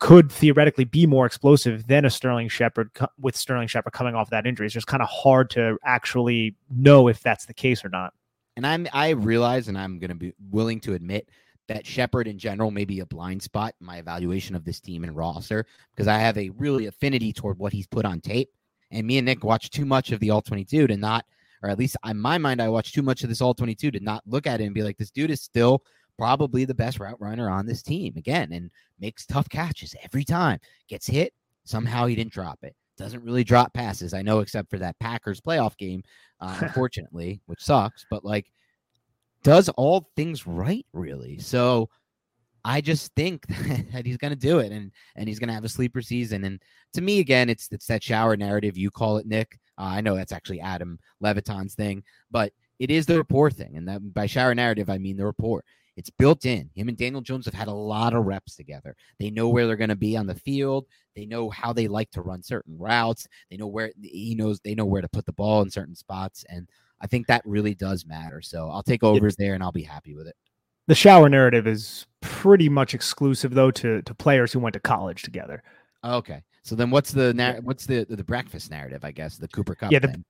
could 0.00 0.32
theoretically 0.32 0.84
be 0.84 1.06
more 1.06 1.26
explosive 1.26 1.86
than 1.86 2.04
a 2.04 2.10
Sterling 2.10 2.48
Shepard 2.48 2.90
with 3.20 3.36
Sterling 3.36 3.68
Shepard 3.68 3.92
coming 3.92 4.14
off 4.14 4.30
that 4.30 4.46
injury. 4.46 4.66
It's 4.66 4.74
just 4.74 4.86
kind 4.86 5.02
of 5.02 5.08
hard 5.08 5.50
to 5.50 5.76
actually 5.84 6.56
know 6.70 7.06
if 7.06 7.20
that's 7.20 7.44
the 7.44 7.54
case 7.54 7.84
or 7.84 7.90
not. 7.90 8.14
And 8.56 8.66
I'm 8.66 8.88
I 8.92 9.10
realize, 9.10 9.68
and 9.68 9.78
I'm 9.78 9.98
going 9.98 10.08
to 10.08 10.14
be 10.14 10.32
willing 10.50 10.80
to 10.80 10.94
admit 10.94 11.28
that 11.68 11.86
Shepard 11.86 12.26
in 12.26 12.38
general 12.38 12.70
may 12.70 12.84
be 12.84 13.00
a 13.00 13.06
blind 13.06 13.42
spot 13.42 13.74
in 13.80 13.86
my 13.86 13.98
evaluation 13.98 14.56
of 14.56 14.64
this 14.64 14.80
team 14.80 15.04
and 15.04 15.14
roster 15.14 15.66
because 15.94 16.08
I 16.08 16.18
have 16.18 16.36
a 16.36 16.50
really 16.50 16.86
affinity 16.86 17.32
toward 17.32 17.58
what 17.58 17.72
he's 17.72 17.86
put 17.86 18.04
on 18.04 18.20
tape. 18.20 18.50
And 18.90 19.06
me 19.06 19.18
and 19.18 19.26
Nick 19.26 19.44
watched 19.44 19.72
too 19.72 19.84
much 19.84 20.10
of 20.12 20.18
the 20.18 20.30
All 20.30 20.42
22 20.42 20.88
to 20.88 20.96
not, 20.96 21.24
or 21.62 21.68
at 21.68 21.78
least 21.78 21.96
in 22.08 22.18
my 22.18 22.38
mind, 22.38 22.60
I 22.60 22.68
watched 22.70 22.94
too 22.94 23.02
much 23.02 23.22
of 23.22 23.28
this 23.28 23.40
All 23.40 23.54
22 23.54 23.92
to 23.92 24.00
not 24.00 24.24
look 24.26 24.46
at 24.46 24.60
it 24.60 24.64
and 24.64 24.74
be 24.74 24.82
like, 24.82 24.96
this 24.96 25.10
dude 25.10 25.30
is 25.30 25.42
still 25.42 25.84
probably 26.20 26.66
the 26.66 26.74
best 26.74 27.00
route 27.00 27.18
runner 27.18 27.48
on 27.48 27.64
this 27.64 27.82
team 27.82 28.12
again 28.14 28.52
and 28.52 28.70
makes 29.00 29.24
tough 29.24 29.48
catches 29.48 29.94
every 30.04 30.22
time. 30.22 30.58
Gets 30.86 31.06
hit, 31.06 31.32
somehow 31.64 32.04
he 32.04 32.14
didn't 32.14 32.34
drop 32.34 32.58
it. 32.62 32.76
Doesn't 32.98 33.24
really 33.24 33.42
drop 33.42 33.72
passes, 33.72 34.12
I 34.12 34.20
know, 34.20 34.40
except 34.40 34.68
for 34.68 34.78
that 34.80 34.98
Packers 34.98 35.40
playoff 35.40 35.78
game, 35.78 36.02
uh, 36.42 36.58
unfortunately, 36.62 37.40
which 37.46 37.62
sucks. 37.62 38.04
But 38.10 38.22
like, 38.22 38.52
does 39.42 39.70
all 39.70 40.10
things 40.14 40.46
right, 40.46 40.84
really. 40.92 41.38
So 41.38 41.88
I 42.66 42.82
just 42.82 43.14
think 43.14 43.46
that 43.94 44.04
he's 44.04 44.18
going 44.18 44.34
to 44.34 44.36
do 44.36 44.58
it, 44.58 44.72
and 44.72 44.92
and 45.16 45.26
he's 45.26 45.38
going 45.38 45.48
to 45.48 45.54
have 45.54 45.64
a 45.64 45.70
sleeper 45.70 46.02
season. 46.02 46.44
And 46.44 46.60
to 46.92 47.00
me, 47.00 47.20
again, 47.20 47.48
it's 47.48 47.66
it's 47.72 47.86
that 47.86 48.02
shower 48.02 48.36
narrative 48.36 48.76
you 48.76 48.90
call 48.90 49.16
it, 49.16 49.26
Nick. 49.26 49.58
Uh, 49.78 49.84
I 49.84 50.02
know 50.02 50.16
that's 50.16 50.32
actually 50.32 50.60
Adam 50.60 50.98
Levitan's 51.22 51.74
thing, 51.74 52.04
but 52.30 52.52
it 52.78 52.90
is 52.90 53.06
the 53.06 53.16
rapport 53.16 53.50
thing, 53.50 53.78
and 53.78 53.88
that 53.88 54.12
by 54.12 54.26
shower 54.26 54.54
narrative 54.54 54.90
I 54.90 54.98
mean 54.98 55.16
the 55.16 55.24
rapport. 55.24 55.64
It's 55.96 56.10
built 56.10 56.44
in. 56.46 56.70
Him 56.74 56.88
and 56.88 56.96
Daniel 56.96 57.20
Jones 57.20 57.44
have 57.44 57.54
had 57.54 57.68
a 57.68 57.72
lot 57.72 58.14
of 58.14 58.24
reps 58.24 58.56
together. 58.56 58.96
They 59.18 59.30
know 59.30 59.48
where 59.48 59.66
they're 59.66 59.76
going 59.76 59.90
to 59.90 59.96
be 59.96 60.16
on 60.16 60.26
the 60.26 60.34
field. 60.34 60.86
They 61.14 61.26
know 61.26 61.50
how 61.50 61.72
they 61.72 61.88
like 61.88 62.10
to 62.12 62.22
run 62.22 62.42
certain 62.42 62.78
routes. 62.78 63.26
They 63.50 63.56
know 63.56 63.66
where 63.66 63.92
he 64.00 64.34
knows 64.34 64.60
they 64.60 64.74
know 64.74 64.86
where 64.86 65.02
to 65.02 65.08
put 65.08 65.26
the 65.26 65.32
ball 65.32 65.62
in 65.62 65.70
certain 65.70 65.94
spots. 65.94 66.44
And 66.48 66.68
I 67.00 67.06
think 67.06 67.26
that 67.26 67.42
really 67.44 67.74
does 67.74 68.06
matter. 68.06 68.40
So 68.40 68.70
I'll 68.70 68.82
take 68.82 69.02
overs 69.02 69.36
there 69.36 69.54
and 69.54 69.62
I'll 69.62 69.72
be 69.72 69.82
happy 69.82 70.14
with 70.14 70.26
it. 70.26 70.36
The 70.86 70.94
shower 70.94 71.28
narrative 71.28 71.66
is 71.66 72.06
pretty 72.20 72.68
much 72.68 72.94
exclusive 72.94 73.54
though 73.54 73.70
to 73.72 74.02
to 74.02 74.14
players 74.14 74.52
who 74.52 74.58
went 74.58 74.74
to 74.74 74.80
college 74.80 75.22
together. 75.22 75.62
Okay. 76.04 76.42
So 76.62 76.74
then 76.74 76.90
what's 76.90 77.12
the 77.12 77.60
what's 77.62 77.86
the 77.86 78.06
the 78.08 78.24
breakfast 78.24 78.70
narrative, 78.70 79.04
I 79.04 79.12
guess, 79.12 79.38
the 79.38 79.48
Cooper 79.48 79.74
Kupp? 79.74 79.92
Yeah, 79.92 79.98
the? 79.98 80.22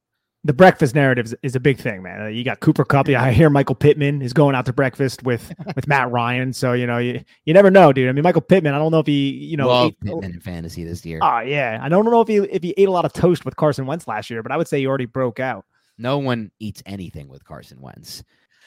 The 0.43 0.53
breakfast 0.55 0.95
narrative 0.95 1.26
is, 1.26 1.36
is, 1.43 1.55
a 1.55 1.61
big 1.61 1.78
thing, 1.78 2.03
man. 2.03 2.22
Uh, 2.22 2.26
you 2.26 2.45
got 2.45 2.61
Cooper 2.61 2.84
Kupp. 2.84 3.09
Yeah, 3.09 3.22
I 3.22 3.32
hear 3.32 3.51
Michael 3.51 3.74
Pittman 3.74 4.22
is 4.22 4.32
going 4.32 4.55
out 4.55 4.64
to 4.66 4.72
breakfast 4.72 5.22
with 5.22 5.53
with 5.76 5.86
Matt 5.86 6.11
Ryan. 6.11 6.53
So 6.53 6.72
you 6.72 6.86
know, 6.86 6.99
you, 6.99 7.22
you 7.45 7.53
never 7.53 7.70
know, 7.70 7.93
dude. 7.93 8.09
I 8.09 8.12
mean, 8.12 8.22
Michael 8.22 8.41
Pittman. 8.41 8.72
I 8.72 8.78
don't 8.78 8.91
know 8.91 9.01
if 9.01 9.07
he, 9.07 9.30
you 9.30 9.57
know, 9.57 9.68
Love 9.68 9.88
ate, 9.88 10.01
Pittman 10.01 10.32
in 10.32 10.41
fantasy 10.41 10.84
this 10.84 11.05
year. 11.05 11.18
Oh 11.22 11.41
yeah, 11.41 11.78
I 11.82 11.88
don't 11.88 12.05
know 12.07 12.20
if 12.20 12.28
he 12.28 12.36
if 12.36 12.62
he 12.62 12.74
ate 12.78 12.88
a 12.88 12.93
lot 12.93 13.05
of 13.05 13.12
toast 13.12 13.45
with 13.45 13.57
Carson 13.57 13.86
Wentz 13.86 14.09
last 14.09 14.30
year, 14.30 14.43
but 14.43 14.51
I 14.51 14.57
would 14.57 14.68
say 14.68 14.78
he 14.78 14.86
already 14.86 15.07
broke 15.07 15.41
out. 15.41 15.66
No 15.99 16.18
one 16.18 16.51
eats 16.59 16.82
anything 16.86 17.28
with 17.28 17.45
Carson 17.45 17.80
Wentz. 17.80 18.24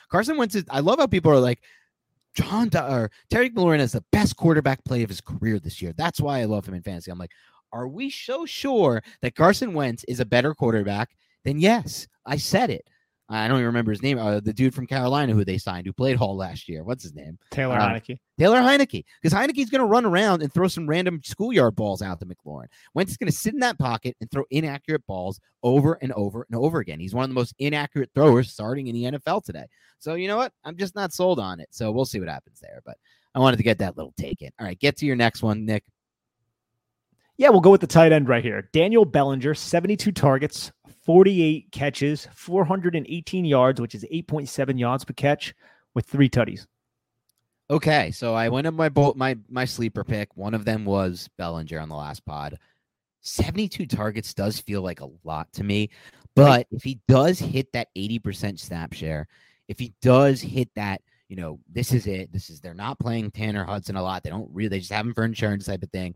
Carson 0.09 0.37
Wentz 0.37 0.53
is. 0.55 0.65
I 0.69 0.79
love 0.81 0.99
how 0.99 1.07
people 1.07 1.31
are 1.31 1.39
like. 1.39 1.61
John 2.35 2.71
or 2.75 3.11
Terry 3.29 3.51
McLaurin 3.51 3.77
has 3.77 3.91
the 3.91 4.03
best 4.11 4.37
quarterback 4.37 4.83
play 4.85 5.03
of 5.03 5.09
his 5.09 5.21
career 5.21 5.59
this 5.59 5.83
year. 5.83 5.93
That's 5.95 6.19
why 6.19 6.39
I 6.39 6.45
love 6.45 6.65
him 6.65 6.73
in 6.73 6.81
fantasy. 6.81 7.11
I'm 7.11 7.19
like, 7.19 7.29
are 7.71 7.87
we 7.87 8.09
so 8.09 8.47
sure 8.47 9.03
that 9.21 9.35
Carson 9.35 9.75
Wentz 9.75 10.03
is 10.05 10.19
a 10.19 10.25
better 10.25 10.55
quarterback 10.55 11.11
then 11.43 11.59
yes, 11.59 12.07
I 12.25 12.37
said 12.37 12.69
it. 12.69 12.87
I 13.29 13.47
don't 13.47 13.57
even 13.57 13.67
remember 13.67 13.91
his 13.91 14.03
name. 14.03 14.19
Uh, 14.19 14.41
the 14.41 14.53
dude 14.53 14.75
from 14.75 14.85
Carolina 14.85 15.33
who 15.33 15.45
they 15.45 15.57
signed, 15.57 15.87
who 15.87 15.93
played 15.93 16.17
Hall 16.17 16.35
last 16.35 16.67
year. 16.67 16.83
What's 16.83 17.03
his 17.03 17.15
name? 17.15 17.39
Taylor 17.51 17.77
uh, 17.77 17.89
Heinicke. 17.89 18.19
Taylor 18.37 18.59
Heinicke. 18.59 19.05
Because 19.21 19.37
Heinicke's 19.37 19.69
going 19.69 19.79
to 19.79 19.87
run 19.87 20.05
around 20.05 20.43
and 20.43 20.53
throw 20.53 20.67
some 20.67 20.87
random 20.87 21.21
schoolyard 21.23 21.75
balls 21.75 22.01
out 22.01 22.19
to 22.19 22.25
McLaurin. 22.25 22.67
Wentz 22.93 23.11
is 23.11 23.17
going 23.17 23.31
to 23.31 23.35
sit 23.35 23.53
in 23.53 23.61
that 23.61 23.79
pocket 23.79 24.15
and 24.19 24.29
throw 24.29 24.43
inaccurate 24.51 25.05
balls 25.07 25.39
over 25.63 25.97
and 26.01 26.11
over 26.13 26.45
and 26.49 26.59
over 26.59 26.79
again. 26.79 26.99
He's 26.99 27.15
one 27.15 27.23
of 27.23 27.29
the 27.29 27.35
most 27.35 27.55
inaccurate 27.59 28.11
throwers 28.13 28.51
starting 28.51 28.87
in 28.87 28.93
the 28.93 29.17
NFL 29.17 29.43
today. 29.45 29.65
So 29.99 30.15
you 30.15 30.27
know 30.27 30.37
what? 30.37 30.51
I'm 30.65 30.77
just 30.77 30.95
not 30.95 31.13
sold 31.13 31.39
on 31.39 31.59
it. 31.59 31.69
So 31.71 31.91
we'll 31.91 32.05
see 32.05 32.19
what 32.19 32.29
happens 32.29 32.59
there. 32.59 32.81
But 32.85 32.97
I 33.33 33.39
wanted 33.39 33.57
to 33.57 33.63
get 33.63 33.79
that 33.79 33.97
little 33.97 34.13
take 34.17 34.41
in. 34.41 34.51
All 34.59 34.65
right, 34.67 34.77
get 34.77 34.97
to 34.97 35.05
your 35.05 35.15
next 35.15 35.41
one, 35.41 35.65
Nick. 35.65 35.83
Yeah, 37.37 37.49
we'll 37.49 37.61
go 37.61 37.71
with 37.71 37.81
the 37.81 37.87
tight 37.87 38.11
end 38.11 38.29
right 38.29 38.43
here. 38.43 38.69
Daniel 38.73 39.05
Bellinger, 39.05 39.55
72 39.55 40.11
targets, 40.11 40.71
48 41.03 41.71
catches, 41.71 42.27
418 42.35 43.45
yards, 43.45 43.81
which 43.81 43.95
is 43.95 44.05
8.7 44.11 44.79
yards 44.79 45.03
per 45.03 45.13
catch, 45.13 45.53
with 45.95 46.05
three 46.05 46.29
tutties. 46.29 46.67
Okay, 47.69 48.11
so 48.11 48.35
I 48.35 48.49
went 48.49 48.67
up 48.67 48.73
my 48.73 48.89
bolt, 48.89 49.17
my 49.17 49.37
my 49.49 49.65
sleeper 49.65 50.03
pick. 50.03 50.35
One 50.35 50.53
of 50.53 50.65
them 50.65 50.85
was 50.85 51.29
Bellinger 51.37 51.79
on 51.79 51.89
the 51.89 51.95
last 51.95 52.25
pod. 52.25 52.59
72 53.21 53.85
targets 53.87 54.33
does 54.33 54.59
feel 54.59 54.81
like 54.81 55.01
a 55.01 55.09
lot 55.23 55.51
to 55.53 55.63
me, 55.63 55.89
but 56.35 56.67
if 56.71 56.83
he 56.83 56.99
does 57.07 57.39
hit 57.39 57.71
that 57.71 57.87
80% 57.97 58.59
snap 58.59 58.93
share, 58.93 59.27
if 59.69 59.79
he 59.79 59.93
does 60.01 60.41
hit 60.41 60.69
that, 60.75 61.01
you 61.29 61.37
know, 61.37 61.59
this 61.71 61.93
is 61.93 62.05
it. 62.05 62.33
This 62.33 62.49
is 62.49 62.59
they're 62.59 62.73
not 62.73 62.99
playing 62.99 63.31
Tanner 63.31 63.63
Hudson 63.63 63.95
a 63.95 64.03
lot. 64.03 64.23
They 64.23 64.29
don't 64.29 64.49
really 64.53 64.67
they 64.67 64.79
just 64.79 64.91
have 64.91 65.05
him 65.05 65.13
for 65.13 65.23
insurance 65.23 65.65
type 65.65 65.83
of 65.83 65.89
thing 65.89 66.15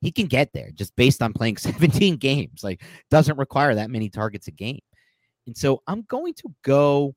he 0.00 0.10
can 0.10 0.26
get 0.26 0.52
there 0.52 0.70
just 0.72 0.94
based 0.96 1.22
on 1.22 1.32
playing 1.32 1.56
17 1.58 2.16
games. 2.16 2.62
Like 2.62 2.82
doesn't 3.10 3.38
require 3.38 3.74
that 3.74 3.90
many 3.90 4.08
targets 4.08 4.48
a 4.48 4.52
game. 4.52 4.80
And 5.46 5.56
so 5.56 5.82
I'm 5.86 6.02
going 6.02 6.34
to 6.34 6.54
go 6.62 7.14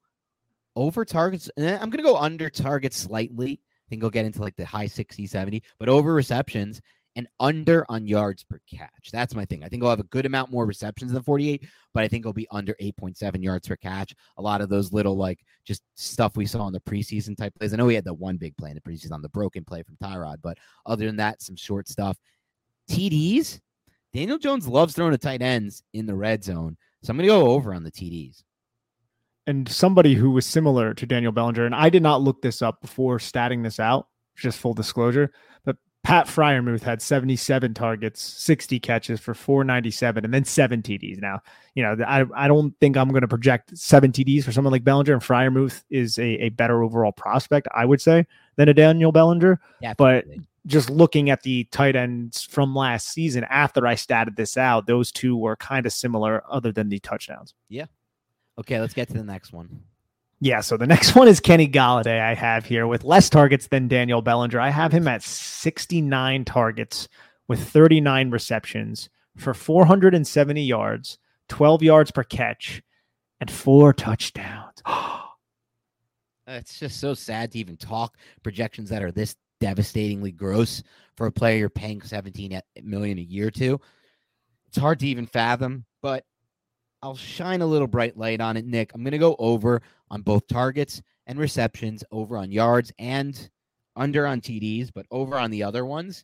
over 0.75 1.03
targets. 1.03 1.49
Eh, 1.57 1.73
I'm 1.73 1.89
going 1.89 2.03
to 2.03 2.09
go 2.09 2.17
under 2.17 2.49
targets 2.49 2.97
slightly. 2.97 3.59
I 3.61 3.85
think 3.89 4.03
I'll 4.03 4.09
get 4.09 4.25
into 4.25 4.41
like 4.41 4.55
the 4.55 4.65
high 4.65 4.85
60, 4.85 5.25
70, 5.25 5.63
but 5.79 5.89
over 5.89 6.13
receptions 6.13 6.79
and 7.15 7.27
under 7.39 7.85
on 7.89 8.07
yards 8.07 8.43
per 8.43 8.59
catch. 8.69 9.09
That's 9.11 9.35
my 9.35 9.45
thing. 9.45 9.63
I 9.63 9.67
think 9.67 9.83
I'll 9.83 9.89
have 9.89 9.99
a 9.99 10.03
good 10.03 10.25
amount 10.25 10.51
more 10.51 10.65
receptions 10.65 11.11
than 11.11 11.23
48, 11.23 11.67
but 11.93 12.03
I 12.03 12.07
think 12.07 12.25
I'll 12.25 12.33
be 12.33 12.47
under 12.51 12.75
8.7 12.75 13.43
yards 13.43 13.67
per 13.67 13.75
catch. 13.75 14.13
A 14.37 14.41
lot 14.41 14.61
of 14.61 14.69
those 14.69 14.93
little 14.93 15.17
like 15.17 15.39
just 15.65 15.81
stuff 15.95 16.37
we 16.37 16.45
saw 16.45 16.67
in 16.67 16.73
the 16.73 16.79
preseason 16.79 17.35
type 17.35 17.53
plays. 17.55 17.73
I 17.73 17.77
know 17.77 17.87
we 17.87 17.95
had 17.95 18.05
the 18.05 18.13
one 18.13 18.37
big 18.37 18.55
play 18.57 18.69
in 18.69 18.75
the 18.75 18.81
preseason 18.81 19.11
on 19.11 19.21
the 19.21 19.29
broken 19.29 19.65
play 19.65 19.83
from 19.83 19.97
Tyrod, 20.01 20.37
but 20.41 20.57
other 20.85 21.05
than 21.05 21.17
that, 21.17 21.41
some 21.41 21.55
short 21.55 21.87
stuff. 21.87 22.17
TDs, 22.89 23.59
Daniel 24.13 24.37
Jones 24.37 24.67
loves 24.67 24.93
throwing 24.93 25.11
to 25.11 25.17
tight 25.17 25.41
ends 25.41 25.83
in 25.93 26.05
the 26.05 26.15
red 26.15 26.43
zone. 26.43 26.77
So 27.03 27.11
I'm 27.11 27.17
going 27.17 27.27
to 27.27 27.33
go 27.33 27.51
over 27.51 27.73
on 27.73 27.83
the 27.83 27.91
TDs. 27.91 28.43
And 29.47 29.67
somebody 29.69 30.13
who 30.15 30.31
was 30.31 30.45
similar 30.45 30.93
to 30.93 31.05
Daniel 31.05 31.31
Bellinger, 31.31 31.65
and 31.65 31.75
I 31.75 31.89
did 31.89 32.03
not 32.03 32.21
look 32.21 32.41
this 32.41 32.61
up 32.61 32.81
before 32.81 33.17
statting 33.17 33.63
this 33.63 33.79
out, 33.79 34.07
just 34.35 34.59
full 34.59 34.73
disclosure, 34.73 35.31
but 35.65 35.77
Pat 36.03 36.27
Freiermuth 36.27 36.81
had 36.81 37.01
77 37.01 37.73
targets, 37.73 38.21
60 38.21 38.79
catches 38.79 39.19
for 39.19 39.33
497, 39.33 40.23
and 40.23 40.33
then 40.33 40.45
seven 40.45 40.81
TDs. 40.81 41.19
Now, 41.19 41.41
you 41.73 41.83
know, 41.83 41.95
I, 42.05 42.25
I 42.35 42.47
don't 42.47 42.77
think 42.79 42.95
I'm 42.95 43.09
going 43.09 43.21
to 43.21 43.27
project 43.27 43.77
seven 43.77 44.11
TDs 44.11 44.43
for 44.43 44.51
someone 44.51 44.71
like 44.71 44.83
Bellinger, 44.83 45.13
and 45.13 45.21
Freiermuth 45.21 45.83
is 45.89 46.19
a, 46.19 46.45
a 46.45 46.49
better 46.49 46.83
overall 46.83 47.11
prospect, 47.11 47.67
I 47.75 47.85
would 47.85 48.01
say, 48.01 48.27
than 48.55 48.69
a 48.69 48.73
Daniel 48.73 49.11
Bellinger. 49.11 49.59
But 49.97 50.25
just 50.65 50.89
looking 50.89 51.29
at 51.29 51.43
the 51.43 51.65
tight 51.65 51.95
ends 51.95 52.43
from 52.43 52.75
last 52.75 53.09
season 53.09 53.45
after 53.49 53.85
I 53.87 53.95
statted 53.95 54.35
this 54.35 54.57
out, 54.57 54.87
those 54.87 55.11
two 55.11 55.35
were 55.35 55.55
kind 55.55 55.85
of 55.85 55.93
similar 55.93 56.43
other 56.49 56.71
than 56.71 56.89
the 56.89 56.99
touchdowns. 56.99 57.53
Yeah. 57.69 57.85
Okay, 58.57 58.79
let's 58.79 58.93
get 58.93 59.07
to 59.09 59.13
the 59.13 59.23
next 59.23 59.53
one. 59.53 59.83
Yeah, 60.41 60.61
so 60.61 60.77
the 60.77 60.87
next 60.87 61.15
one 61.15 61.27
is 61.27 61.39
Kenny 61.39 61.67
Golladay. 61.67 62.21
I 62.21 62.33
have 62.33 62.65
here 62.65 62.87
with 62.87 63.03
less 63.03 63.29
targets 63.29 63.67
than 63.67 63.87
Daniel 63.87 64.21
Bellinger. 64.21 64.59
I 64.59 64.69
have 64.69 64.91
him 64.91 65.07
at 65.07 65.23
69 65.23 66.45
targets 66.45 67.07
with 67.47 67.67
39 67.67 68.31
receptions 68.31 69.09
for 69.37 69.53
470 69.53 70.61
yards, 70.61 71.17
12 71.47 71.83
yards 71.83 72.11
per 72.11 72.23
catch, 72.23 72.81
and 73.39 73.49
four 73.49 73.93
touchdowns. 73.93 74.81
it's 76.47 76.79
just 76.79 76.99
so 76.99 77.13
sad 77.13 77.51
to 77.51 77.59
even 77.59 77.77
talk 77.77 78.17
projections 78.43 78.89
that 78.89 79.03
are 79.03 79.11
this 79.11 79.35
devastatingly 79.59 80.31
gross 80.31 80.83
for 81.17 81.27
a 81.27 81.31
player 81.31 81.57
you're 81.57 81.69
paying 81.69 82.01
17 82.01 82.59
million 82.83 83.17
a 83.17 83.21
year 83.21 83.51
to. 83.51 83.79
It's 84.67 84.77
hard 84.77 84.99
to 84.99 85.07
even 85.07 85.25
fathom, 85.25 85.85
but 86.01 86.23
I'll 87.01 87.15
shine 87.15 87.61
a 87.61 87.65
little 87.65 87.87
bright 87.87 88.17
light 88.17 88.41
on 88.41 88.57
it, 88.57 88.65
Nick. 88.65 88.91
I'm 88.93 89.03
going 89.03 89.11
to 89.11 89.17
go 89.17 89.35
over 89.39 89.81
on 90.11 90.21
both 90.21 90.47
targets 90.47 91.01
and 91.27 91.39
receptions, 91.39 92.03
over 92.11 92.37
on 92.37 92.51
yards 92.51 92.91
and 92.99 93.49
under 93.95 94.25
on 94.25 94.41
TDs, 94.41 94.89
but 94.93 95.05
over 95.11 95.37
on 95.37 95.51
the 95.51 95.63
other 95.63 95.85
ones. 95.85 96.23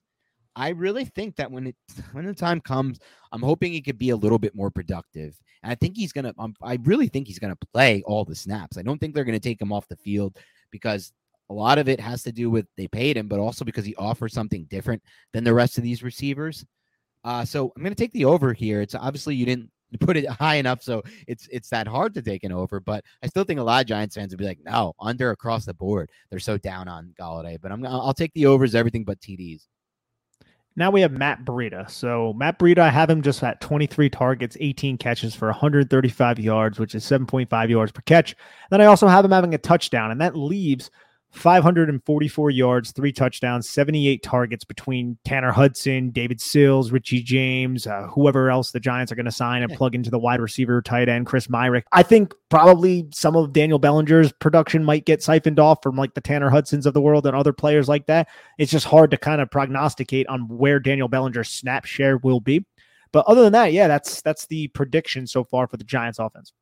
I 0.55 0.69
really 0.69 1.05
think 1.05 1.35
that 1.35 1.51
when 1.51 1.67
it 1.67 1.75
when 2.13 2.25
the 2.25 2.33
time 2.33 2.61
comes, 2.61 2.99
I'm 3.31 3.41
hoping 3.41 3.73
he 3.73 3.81
could 3.81 3.97
be 3.97 4.11
a 4.11 4.15
little 4.15 4.39
bit 4.39 4.55
more 4.55 4.71
productive. 4.71 5.37
And 5.63 5.71
I 5.71 5.75
think 5.75 5.97
he's 5.97 6.13
gonna. 6.13 6.33
Um, 6.37 6.55
I 6.61 6.77
really 6.83 7.07
think 7.07 7.27
he's 7.27 7.39
gonna 7.39 7.57
play 7.73 8.01
all 8.05 8.23
the 8.23 8.35
snaps. 8.35 8.77
I 8.77 8.81
don't 8.81 8.97
think 8.97 9.13
they're 9.13 9.25
gonna 9.25 9.39
take 9.39 9.61
him 9.61 9.73
off 9.73 9.87
the 9.87 9.97
field 9.97 10.37
because 10.71 11.11
a 11.49 11.53
lot 11.53 11.77
of 11.77 11.87
it 11.87 11.99
has 11.99 12.23
to 12.23 12.31
do 12.31 12.49
with 12.49 12.65
they 12.75 12.87
paid 12.87 13.17
him, 13.17 13.27
but 13.27 13.39
also 13.39 13.65
because 13.65 13.85
he 13.85 13.95
offers 13.95 14.33
something 14.33 14.65
different 14.65 15.01
than 15.33 15.43
the 15.43 15.53
rest 15.53 15.77
of 15.77 15.83
these 15.83 16.03
receivers. 16.03 16.65
Uh, 17.23 17.45
so 17.45 17.71
I'm 17.75 17.83
going 17.83 17.93
to 17.93 18.01
take 18.01 18.13
the 18.13 18.25
over 18.25 18.53
here. 18.53 18.81
It's 18.81 18.95
obviously 18.95 19.35
you 19.35 19.45
didn't 19.45 19.69
put 19.99 20.17
it 20.17 20.27
high 20.27 20.55
enough, 20.55 20.81
so 20.81 21.03
it's 21.27 21.47
it's 21.51 21.69
that 21.69 21.87
hard 21.87 22.13
to 22.15 22.21
take 22.21 22.43
an 22.43 22.51
over. 22.51 22.79
But 22.79 23.03
I 23.23 23.27
still 23.27 23.43
think 23.43 23.59
a 23.59 23.63
lot 23.63 23.81
of 23.81 23.87
Giants 23.87 24.15
fans 24.15 24.31
would 24.31 24.39
be 24.39 24.45
like, 24.45 24.59
no, 24.63 24.93
under 24.99 25.31
across 25.31 25.65
the 25.65 25.73
board. 25.73 26.09
They're 26.29 26.39
so 26.39 26.57
down 26.57 26.87
on 26.87 27.13
Golladay. 27.19 27.59
But 27.61 27.71
I'm 27.71 27.85
I'll 27.85 28.13
take 28.13 28.33
the 28.33 28.45
overs, 28.47 28.75
everything 28.75 29.03
but 29.03 29.19
TDs. 29.19 29.63
Now 30.77 30.91
we 30.91 31.01
have 31.01 31.13
Matt 31.13 31.45
Breida. 31.45 31.89
So 31.89 32.33
Matt 32.33 32.59
Breida, 32.59 32.79
I 32.79 32.89
have 32.89 33.09
him 33.09 33.21
just 33.21 33.41
at 33.43 33.61
23 33.61 34.09
targets, 34.09 34.57
18 34.59 34.97
catches 34.97 35.33
for 35.33 35.47
135 35.47 36.37
yards, 36.37 36.79
which 36.79 36.95
is 36.95 37.05
7.5 37.05 37.69
yards 37.69 37.93
per 37.93 38.01
catch. 38.01 38.35
Then 38.69 38.81
I 38.81 38.85
also 38.85 39.07
have 39.07 39.23
him 39.23 39.31
having 39.31 39.53
a 39.53 39.57
touchdown, 39.57 40.11
and 40.11 40.19
that 40.19 40.35
leaves 40.35 40.91
544 41.35 42.49
yards, 42.49 42.91
three 42.91 43.11
touchdowns, 43.11 43.69
78 43.69 44.23
targets 44.23 44.63
between 44.63 45.17
Tanner 45.25 45.51
Hudson, 45.51 46.09
David 46.11 46.39
Sills, 46.39 46.91
Richie 46.91 47.21
James, 47.21 47.85
uh, 47.85 48.07
whoever 48.07 48.49
else 48.49 48.71
the 48.71 48.79
Giants 48.79 49.11
are 49.11 49.15
going 49.15 49.25
to 49.25 49.31
sign 49.31 49.61
and 49.61 49.71
plug 49.73 49.95
into 49.95 50.09
the 50.09 50.17
wide 50.17 50.39
receiver 50.39 50.81
tight 50.81 51.09
end, 51.09 51.25
Chris 51.25 51.47
Myarick. 51.47 51.83
I 51.91 52.03
think 52.03 52.33
probably 52.49 53.07
some 53.13 53.35
of 53.35 53.53
Daniel 53.53 53.79
Bellinger's 53.79 54.31
production 54.31 54.83
might 54.83 55.05
get 55.05 55.21
siphoned 55.21 55.59
off 55.59 55.79
from 55.83 55.95
like 55.95 56.13
the 56.13 56.21
Tanner 56.21 56.49
Hudsons 56.49 56.85
of 56.85 56.93
the 56.93 57.01
world 57.01 57.27
and 57.27 57.35
other 57.35 57.53
players 57.53 57.89
like 57.89 58.05
that. 58.07 58.27
It's 58.57 58.71
just 58.71 58.85
hard 58.85 59.11
to 59.11 59.17
kind 59.17 59.41
of 59.41 59.51
prognosticate 59.51 60.27
on 60.27 60.47
where 60.47 60.79
Daniel 60.79 61.07
Bellinger's 61.07 61.49
snap 61.49 61.85
share 61.85 62.17
will 62.17 62.39
be. 62.39 62.65
But 63.11 63.25
other 63.27 63.43
than 63.43 63.53
that, 63.53 63.73
yeah, 63.73 63.87
that's 63.87 64.21
that's 64.21 64.47
the 64.47 64.67
prediction 64.69 65.27
so 65.27 65.43
far 65.43 65.67
for 65.67 65.77
the 65.77 65.83
Giants 65.83 66.19
offense. 66.19 66.53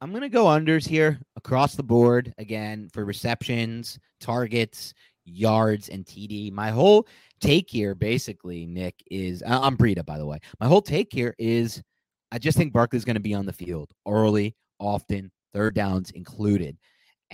I'm 0.00 0.10
going 0.10 0.22
to 0.22 0.28
go 0.28 0.46
unders 0.46 0.86
here 0.86 1.18
across 1.36 1.74
the 1.74 1.82
board 1.82 2.34
again 2.38 2.88
for 2.92 3.04
receptions, 3.04 3.98
targets, 4.20 4.92
yards, 5.24 5.88
and 5.88 6.04
TD. 6.04 6.52
My 6.52 6.70
whole 6.70 7.06
take 7.40 7.70
here, 7.70 7.94
basically, 7.94 8.66
Nick, 8.66 9.02
is 9.10 9.42
I'm 9.46 9.76
Breida, 9.76 10.04
by 10.04 10.18
the 10.18 10.26
way. 10.26 10.38
My 10.60 10.66
whole 10.66 10.82
take 10.82 11.12
here 11.12 11.34
is 11.38 11.82
I 12.32 12.38
just 12.38 12.58
think 12.58 12.72
Barkley's 12.72 13.04
going 13.04 13.14
to 13.14 13.20
be 13.20 13.34
on 13.34 13.46
the 13.46 13.52
field 13.52 13.90
early, 14.06 14.56
often, 14.78 15.30
third 15.52 15.74
downs 15.74 16.10
included. 16.10 16.76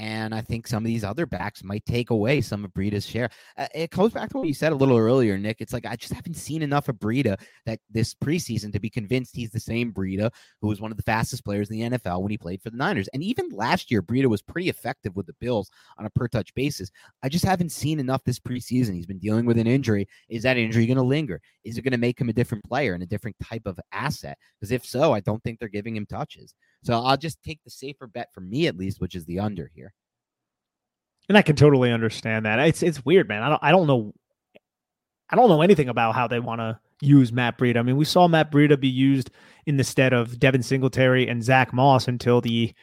And 0.01 0.35
I 0.35 0.41
think 0.41 0.67
some 0.67 0.83
of 0.83 0.87
these 0.87 1.05
other 1.05 1.27
backs 1.27 1.63
might 1.63 1.85
take 1.85 2.09
away 2.09 2.41
some 2.41 2.65
of 2.65 2.73
Breida's 2.73 3.05
share. 3.05 3.29
Uh, 3.59 3.67
it 3.75 3.91
goes 3.91 4.15
back 4.15 4.31
to 4.31 4.39
what 4.39 4.49
you 4.49 4.55
said 4.55 4.73
a 4.73 4.75
little 4.75 4.97
earlier, 4.97 5.37
Nick. 5.37 5.59
It's 5.61 5.75
like 5.75 5.85
I 5.85 5.95
just 5.95 6.15
haven't 6.15 6.39
seen 6.39 6.63
enough 6.63 6.89
of 6.89 6.97
Breida 6.97 7.39
that 7.67 7.81
this 7.91 8.15
preseason 8.15 8.73
to 8.73 8.81
be 8.81 8.89
convinced 8.89 9.37
he's 9.37 9.51
the 9.51 9.61
same 9.61 9.93
Breida 9.93 10.31
who 10.63 10.69
was 10.69 10.81
one 10.81 10.91
of 10.91 10.97
the 10.97 11.03
fastest 11.03 11.45
players 11.45 11.69
in 11.69 11.79
the 11.79 11.99
NFL 11.99 12.23
when 12.23 12.31
he 12.31 12.39
played 12.39 12.63
for 12.63 12.71
the 12.71 12.79
Niners. 12.79 13.09
And 13.13 13.23
even 13.23 13.51
last 13.51 13.91
year, 13.91 14.01
Breida 14.01 14.25
was 14.25 14.41
pretty 14.41 14.71
effective 14.71 15.15
with 15.17 15.27
the 15.27 15.35
Bills 15.39 15.71
on 15.99 16.07
a 16.07 16.11
per 16.11 16.29
touch 16.29 16.55
basis. 16.55 16.91
I 17.23 17.29
just 17.29 17.45
haven't 17.45 17.71
seen 17.71 18.01
enough 18.01 18.25
this 18.25 18.41
preseason. 18.41 18.95
He's 18.95 19.05
been 19.05 19.19
dealing 19.19 19.45
with 19.45 19.59
an 19.59 19.67
injury. 19.67 20.09
Is 20.31 20.45
that 20.45 20.57
injury 20.57 20.87
going 20.87 20.97
to 20.97 21.03
linger? 21.03 21.43
Is 21.65 21.77
it 21.77 21.83
going 21.83 21.93
to 21.93 21.99
make 21.99 22.19
him 22.19 22.31
a 22.31 22.33
different 22.33 22.65
player 22.65 22.95
and 22.95 23.03
a 23.03 23.07
different 23.07 23.37
type 23.43 23.67
of 23.67 23.79
asset? 23.93 24.39
Because 24.59 24.73
if 24.73 24.83
so, 24.83 25.13
I 25.13 25.21
don't 25.21 25.45
think 25.45 25.59
they're 25.59 25.69
giving 25.69 25.95
him 25.95 26.07
touches. 26.07 26.55
So 26.83 27.01
I'll 27.01 27.17
just 27.17 27.43
take 27.43 27.61
the 27.65 27.71
safer 27.71 28.07
bet 28.07 28.29
for 28.33 28.41
me 28.41 28.67
at 28.67 28.77
least, 28.77 29.01
which 29.01 29.15
is 29.15 29.25
the 29.25 29.41
under 29.41 29.71
here. 29.75 29.93
And 31.29 31.37
I 31.37 31.43
can 31.43 31.57
totally 31.57 31.93
understand 31.93 32.47
that. 32.47 32.59
It's 32.61 32.83
it's 32.83 33.05
weird, 33.05 33.29
man. 33.29 33.43
I 33.43 33.49
don't 33.51 33.63
I 33.63 33.71
don't 33.71 33.87
know 33.87 34.13
I 35.31 35.37
don't 35.37 35.49
know 35.49 35.63
anything 35.63 35.89
about 35.89 36.15
how 36.15 36.27
they 36.27 36.41
want 36.41 36.61
to 36.61 36.81
use 37.01 37.33
Matt 37.33 37.57
Breida. 37.59 37.79
I 37.79 37.83
mean, 37.83 37.97
we 37.97 38.05
saw 38.05 38.27
Matt 38.29 38.51
Breida 38.51 38.79
be 38.79 38.89
used 38.89 39.31
in 39.67 39.77
the 39.77 39.85
stead 39.85 40.13
of 40.13 40.39
Devin 40.39 40.63
Singletary 40.63 41.29
and 41.29 41.45
Zach 41.45 41.73
Moss 41.73 42.09
until 42.09 42.41
the 42.41 42.75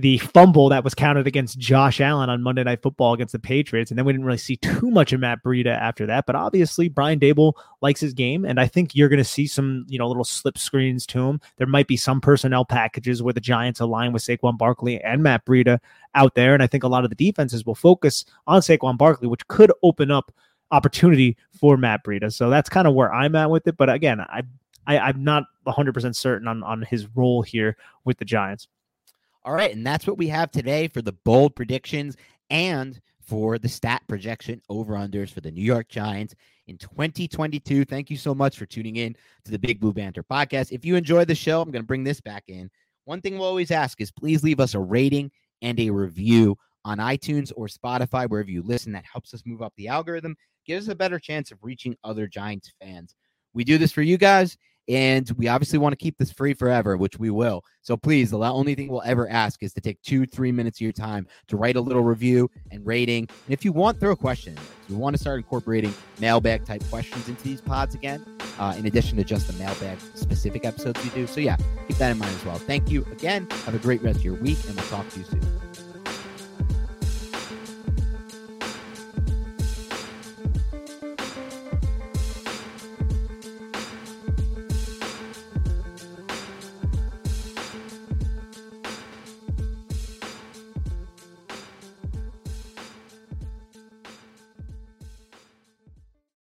the 0.00 0.18
fumble 0.18 0.68
that 0.68 0.84
was 0.84 0.94
counted 0.94 1.26
against 1.26 1.58
Josh 1.58 2.00
Allen 2.00 2.30
on 2.30 2.42
Monday 2.42 2.62
Night 2.62 2.82
Football 2.82 3.14
against 3.14 3.32
the 3.32 3.38
Patriots. 3.38 3.90
And 3.90 3.98
then 3.98 4.04
we 4.04 4.12
didn't 4.12 4.26
really 4.26 4.38
see 4.38 4.56
too 4.56 4.90
much 4.90 5.12
of 5.12 5.20
Matt 5.20 5.42
Breida 5.42 5.76
after 5.76 6.06
that. 6.06 6.24
But 6.24 6.36
obviously, 6.36 6.88
Brian 6.88 7.18
Daboll 7.18 7.54
likes 7.82 8.00
his 8.00 8.14
game. 8.14 8.44
And 8.44 8.60
I 8.60 8.66
think 8.66 8.94
you're 8.94 9.08
going 9.08 9.18
to 9.18 9.24
see 9.24 9.46
some, 9.46 9.84
you 9.88 9.98
know, 9.98 10.06
little 10.06 10.24
slip 10.24 10.56
screens 10.56 11.04
to 11.06 11.26
him. 11.26 11.40
There 11.56 11.66
might 11.66 11.88
be 11.88 11.96
some 11.96 12.20
personnel 12.20 12.64
packages 12.64 13.22
where 13.22 13.34
the 13.34 13.40
Giants 13.40 13.80
align 13.80 14.12
with 14.12 14.22
Saquon 14.22 14.56
Barkley 14.56 15.02
and 15.02 15.22
Matt 15.22 15.44
Breida 15.44 15.80
out 16.14 16.34
there. 16.36 16.54
And 16.54 16.62
I 16.62 16.68
think 16.68 16.84
a 16.84 16.88
lot 16.88 17.04
of 17.04 17.10
the 17.10 17.16
defenses 17.16 17.66
will 17.66 17.74
focus 17.74 18.24
on 18.46 18.60
Saquon 18.60 18.96
Barkley, 18.96 19.26
which 19.26 19.46
could 19.48 19.72
open 19.82 20.12
up 20.12 20.32
opportunity 20.70 21.36
for 21.58 21.76
Matt 21.76 22.04
Breida. 22.04 22.32
So 22.32 22.50
that's 22.50 22.68
kind 22.68 22.86
of 22.86 22.94
where 22.94 23.12
I'm 23.12 23.34
at 23.34 23.50
with 23.50 23.66
it. 23.66 23.76
But 23.76 23.90
again, 23.90 24.20
I, 24.20 24.42
I 24.86 25.08
am 25.08 25.24
not 25.24 25.44
100% 25.66 26.14
certain 26.14 26.46
on, 26.46 26.62
on 26.62 26.82
his 26.82 27.08
role 27.16 27.42
here 27.42 27.76
with 28.04 28.18
the 28.18 28.24
Giants. 28.24 28.68
All 29.44 29.52
right, 29.52 29.74
and 29.74 29.86
that's 29.86 30.06
what 30.06 30.18
we 30.18 30.28
have 30.28 30.50
today 30.50 30.88
for 30.88 31.00
the 31.00 31.12
bold 31.12 31.54
predictions 31.56 32.16
and 32.50 33.00
for 33.20 33.58
the 33.58 33.68
stat 33.68 34.02
projection 34.08 34.60
over 34.68 34.94
unders 34.94 35.30
for 35.30 35.40
the 35.40 35.50
New 35.50 35.62
York 35.62 35.88
Giants 35.88 36.34
in 36.66 36.78
2022. 36.78 37.84
Thank 37.84 38.10
you 38.10 38.16
so 38.16 38.34
much 38.34 38.58
for 38.58 38.66
tuning 38.66 38.96
in 38.96 39.14
to 39.44 39.50
the 39.50 39.58
Big 39.58 39.80
Blue 39.80 39.92
Banter 39.92 40.22
podcast. 40.22 40.72
If 40.72 40.84
you 40.84 40.96
enjoy 40.96 41.24
the 41.24 41.34
show, 41.34 41.60
I'm 41.60 41.70
going 41.70 41.82
to 41.82 41.86
bring 41.86 42.04
this 42.04 42.20
back 42.20 42.44
in. 42.48 42.70
One 43.04 43.20
thing 43.20 43.38
we'll 43.38 43.48
always 43.48 43.70
ask 43.70 44.00
is 44.00 44.10
please 44.10 44.42
leave 44.42 44.60
us 44.60 44.74
a 44.74 44.80
rating 44.80 45.30
and 45.62 45.78
a 45.78 45.90
review 45.90 46.56
on 46.84 46.98
iTunes 46.98 47.52
or 47.54 47.66
Spotify, 47.66 48.28
wherever 48.28 48.50
you 48.50 48.62
listen. 48.62 48.92
That 48.92 49.04
helps 49.10 49.34
us 49.34 49.42
move 49.44 49.62
up 49.62 49.74
the 49.76 49.88
algorithm, 49.88 50.36
gives 50.66 50.88
us 50.88 50.92
a 50.92 50.96
better 50.96 51.18
chance 51.18 51.50
of 51.50 51.58
reaching 51.62 51.96
other 52.04 52.26
Giants 52.26 52.72
fans. 52.80 53.14
We 53.52 53.64
do 53.64 53.78
this 53.78 53.92
for 53.92 54.02
you 54.02 54.16
guys, 54.16 54.56
and 54.88 55.30
we 55.36 55.48
obviously 55.48 55.78
want 55.78 55.92
to 55.92 55.96
keep 55.96 56.16
this 56.18 56.32
free 56.32 56.54
forever, 56.54 56.96
which 56.96 57.18
we 57.18 57.30
will. 57.30 57.62
So 57.82 57.96
please, 57.96 58.30
the 58.30 58.38
only 58.38 58.74
thing 58.74 58.88
we'll 58.88 59.02
ever 59.04 59.28
ask 59.28 59.62
is 59.62 59.72
to 59.74 59.80
take 59.80 60.00
two, 60.02 60.26
three 60.26 60.50
minutes 60.50 60.78
of 60.78 60.82
your 60.82 60.92
time 60.92 61.26
to 61.48 61.56
write 61.56 61.76
a 61.76 61.80
little 61.80 62.02
review 62.02 62.50
and 62.70 62.86
rating. 62.86 63.28
And 63.28 63.52
if 63.52 63.64
you 63.64 63.72
want, 63.72 64.00
throw 64.00 64.12
a 64.12 64.16
question. 64.16 64.56
We 64.88 64.96
want 64.96 65.14
to 65.14 65.20
start 65.20 65.38
incorporating 65.38 65.92
mailbag 66.18 66.64
type 66.64 66.82
questions 66.88 67.28
into 67.28 67.42
these 67.42 67.60
pods 67.60 67.94
again, 67.94 68.24
uh, 68.58 68.74
in 68.78 68.86
addition 68.86 69.16
to 69.18 69.24
just 69.24 69.46
the 69.46 69.52
mailbag 69.62 69.98
specific 70.14 70.64
episodes 70.64 71.02
we 71.04 71.10
do. 71.10 71.26
So 71.26 71.40
yeah, 71.40 71.56
keep 71.86 71.98
that 71.98 72.10
in 72.10 72.18
mind 72.18 72.34
as 72.34 72.44
well. 72.44 72.56
Thank 72.56 72.90
you 72.90 73.04
again. 73.12 73.46
Have 73.66 73.74
a 73.74 73.78
great 73.78 74.02
rest 74.02 74.20
of 74.20 74.24
your 74.24 74.34
week, 74.34 74.58
and 74.66 74.74
we'll 74.74 74.86
talk 74.86 75.08
to 75.10 75.18
you 75.18 75.24
soon. 75.26 75.87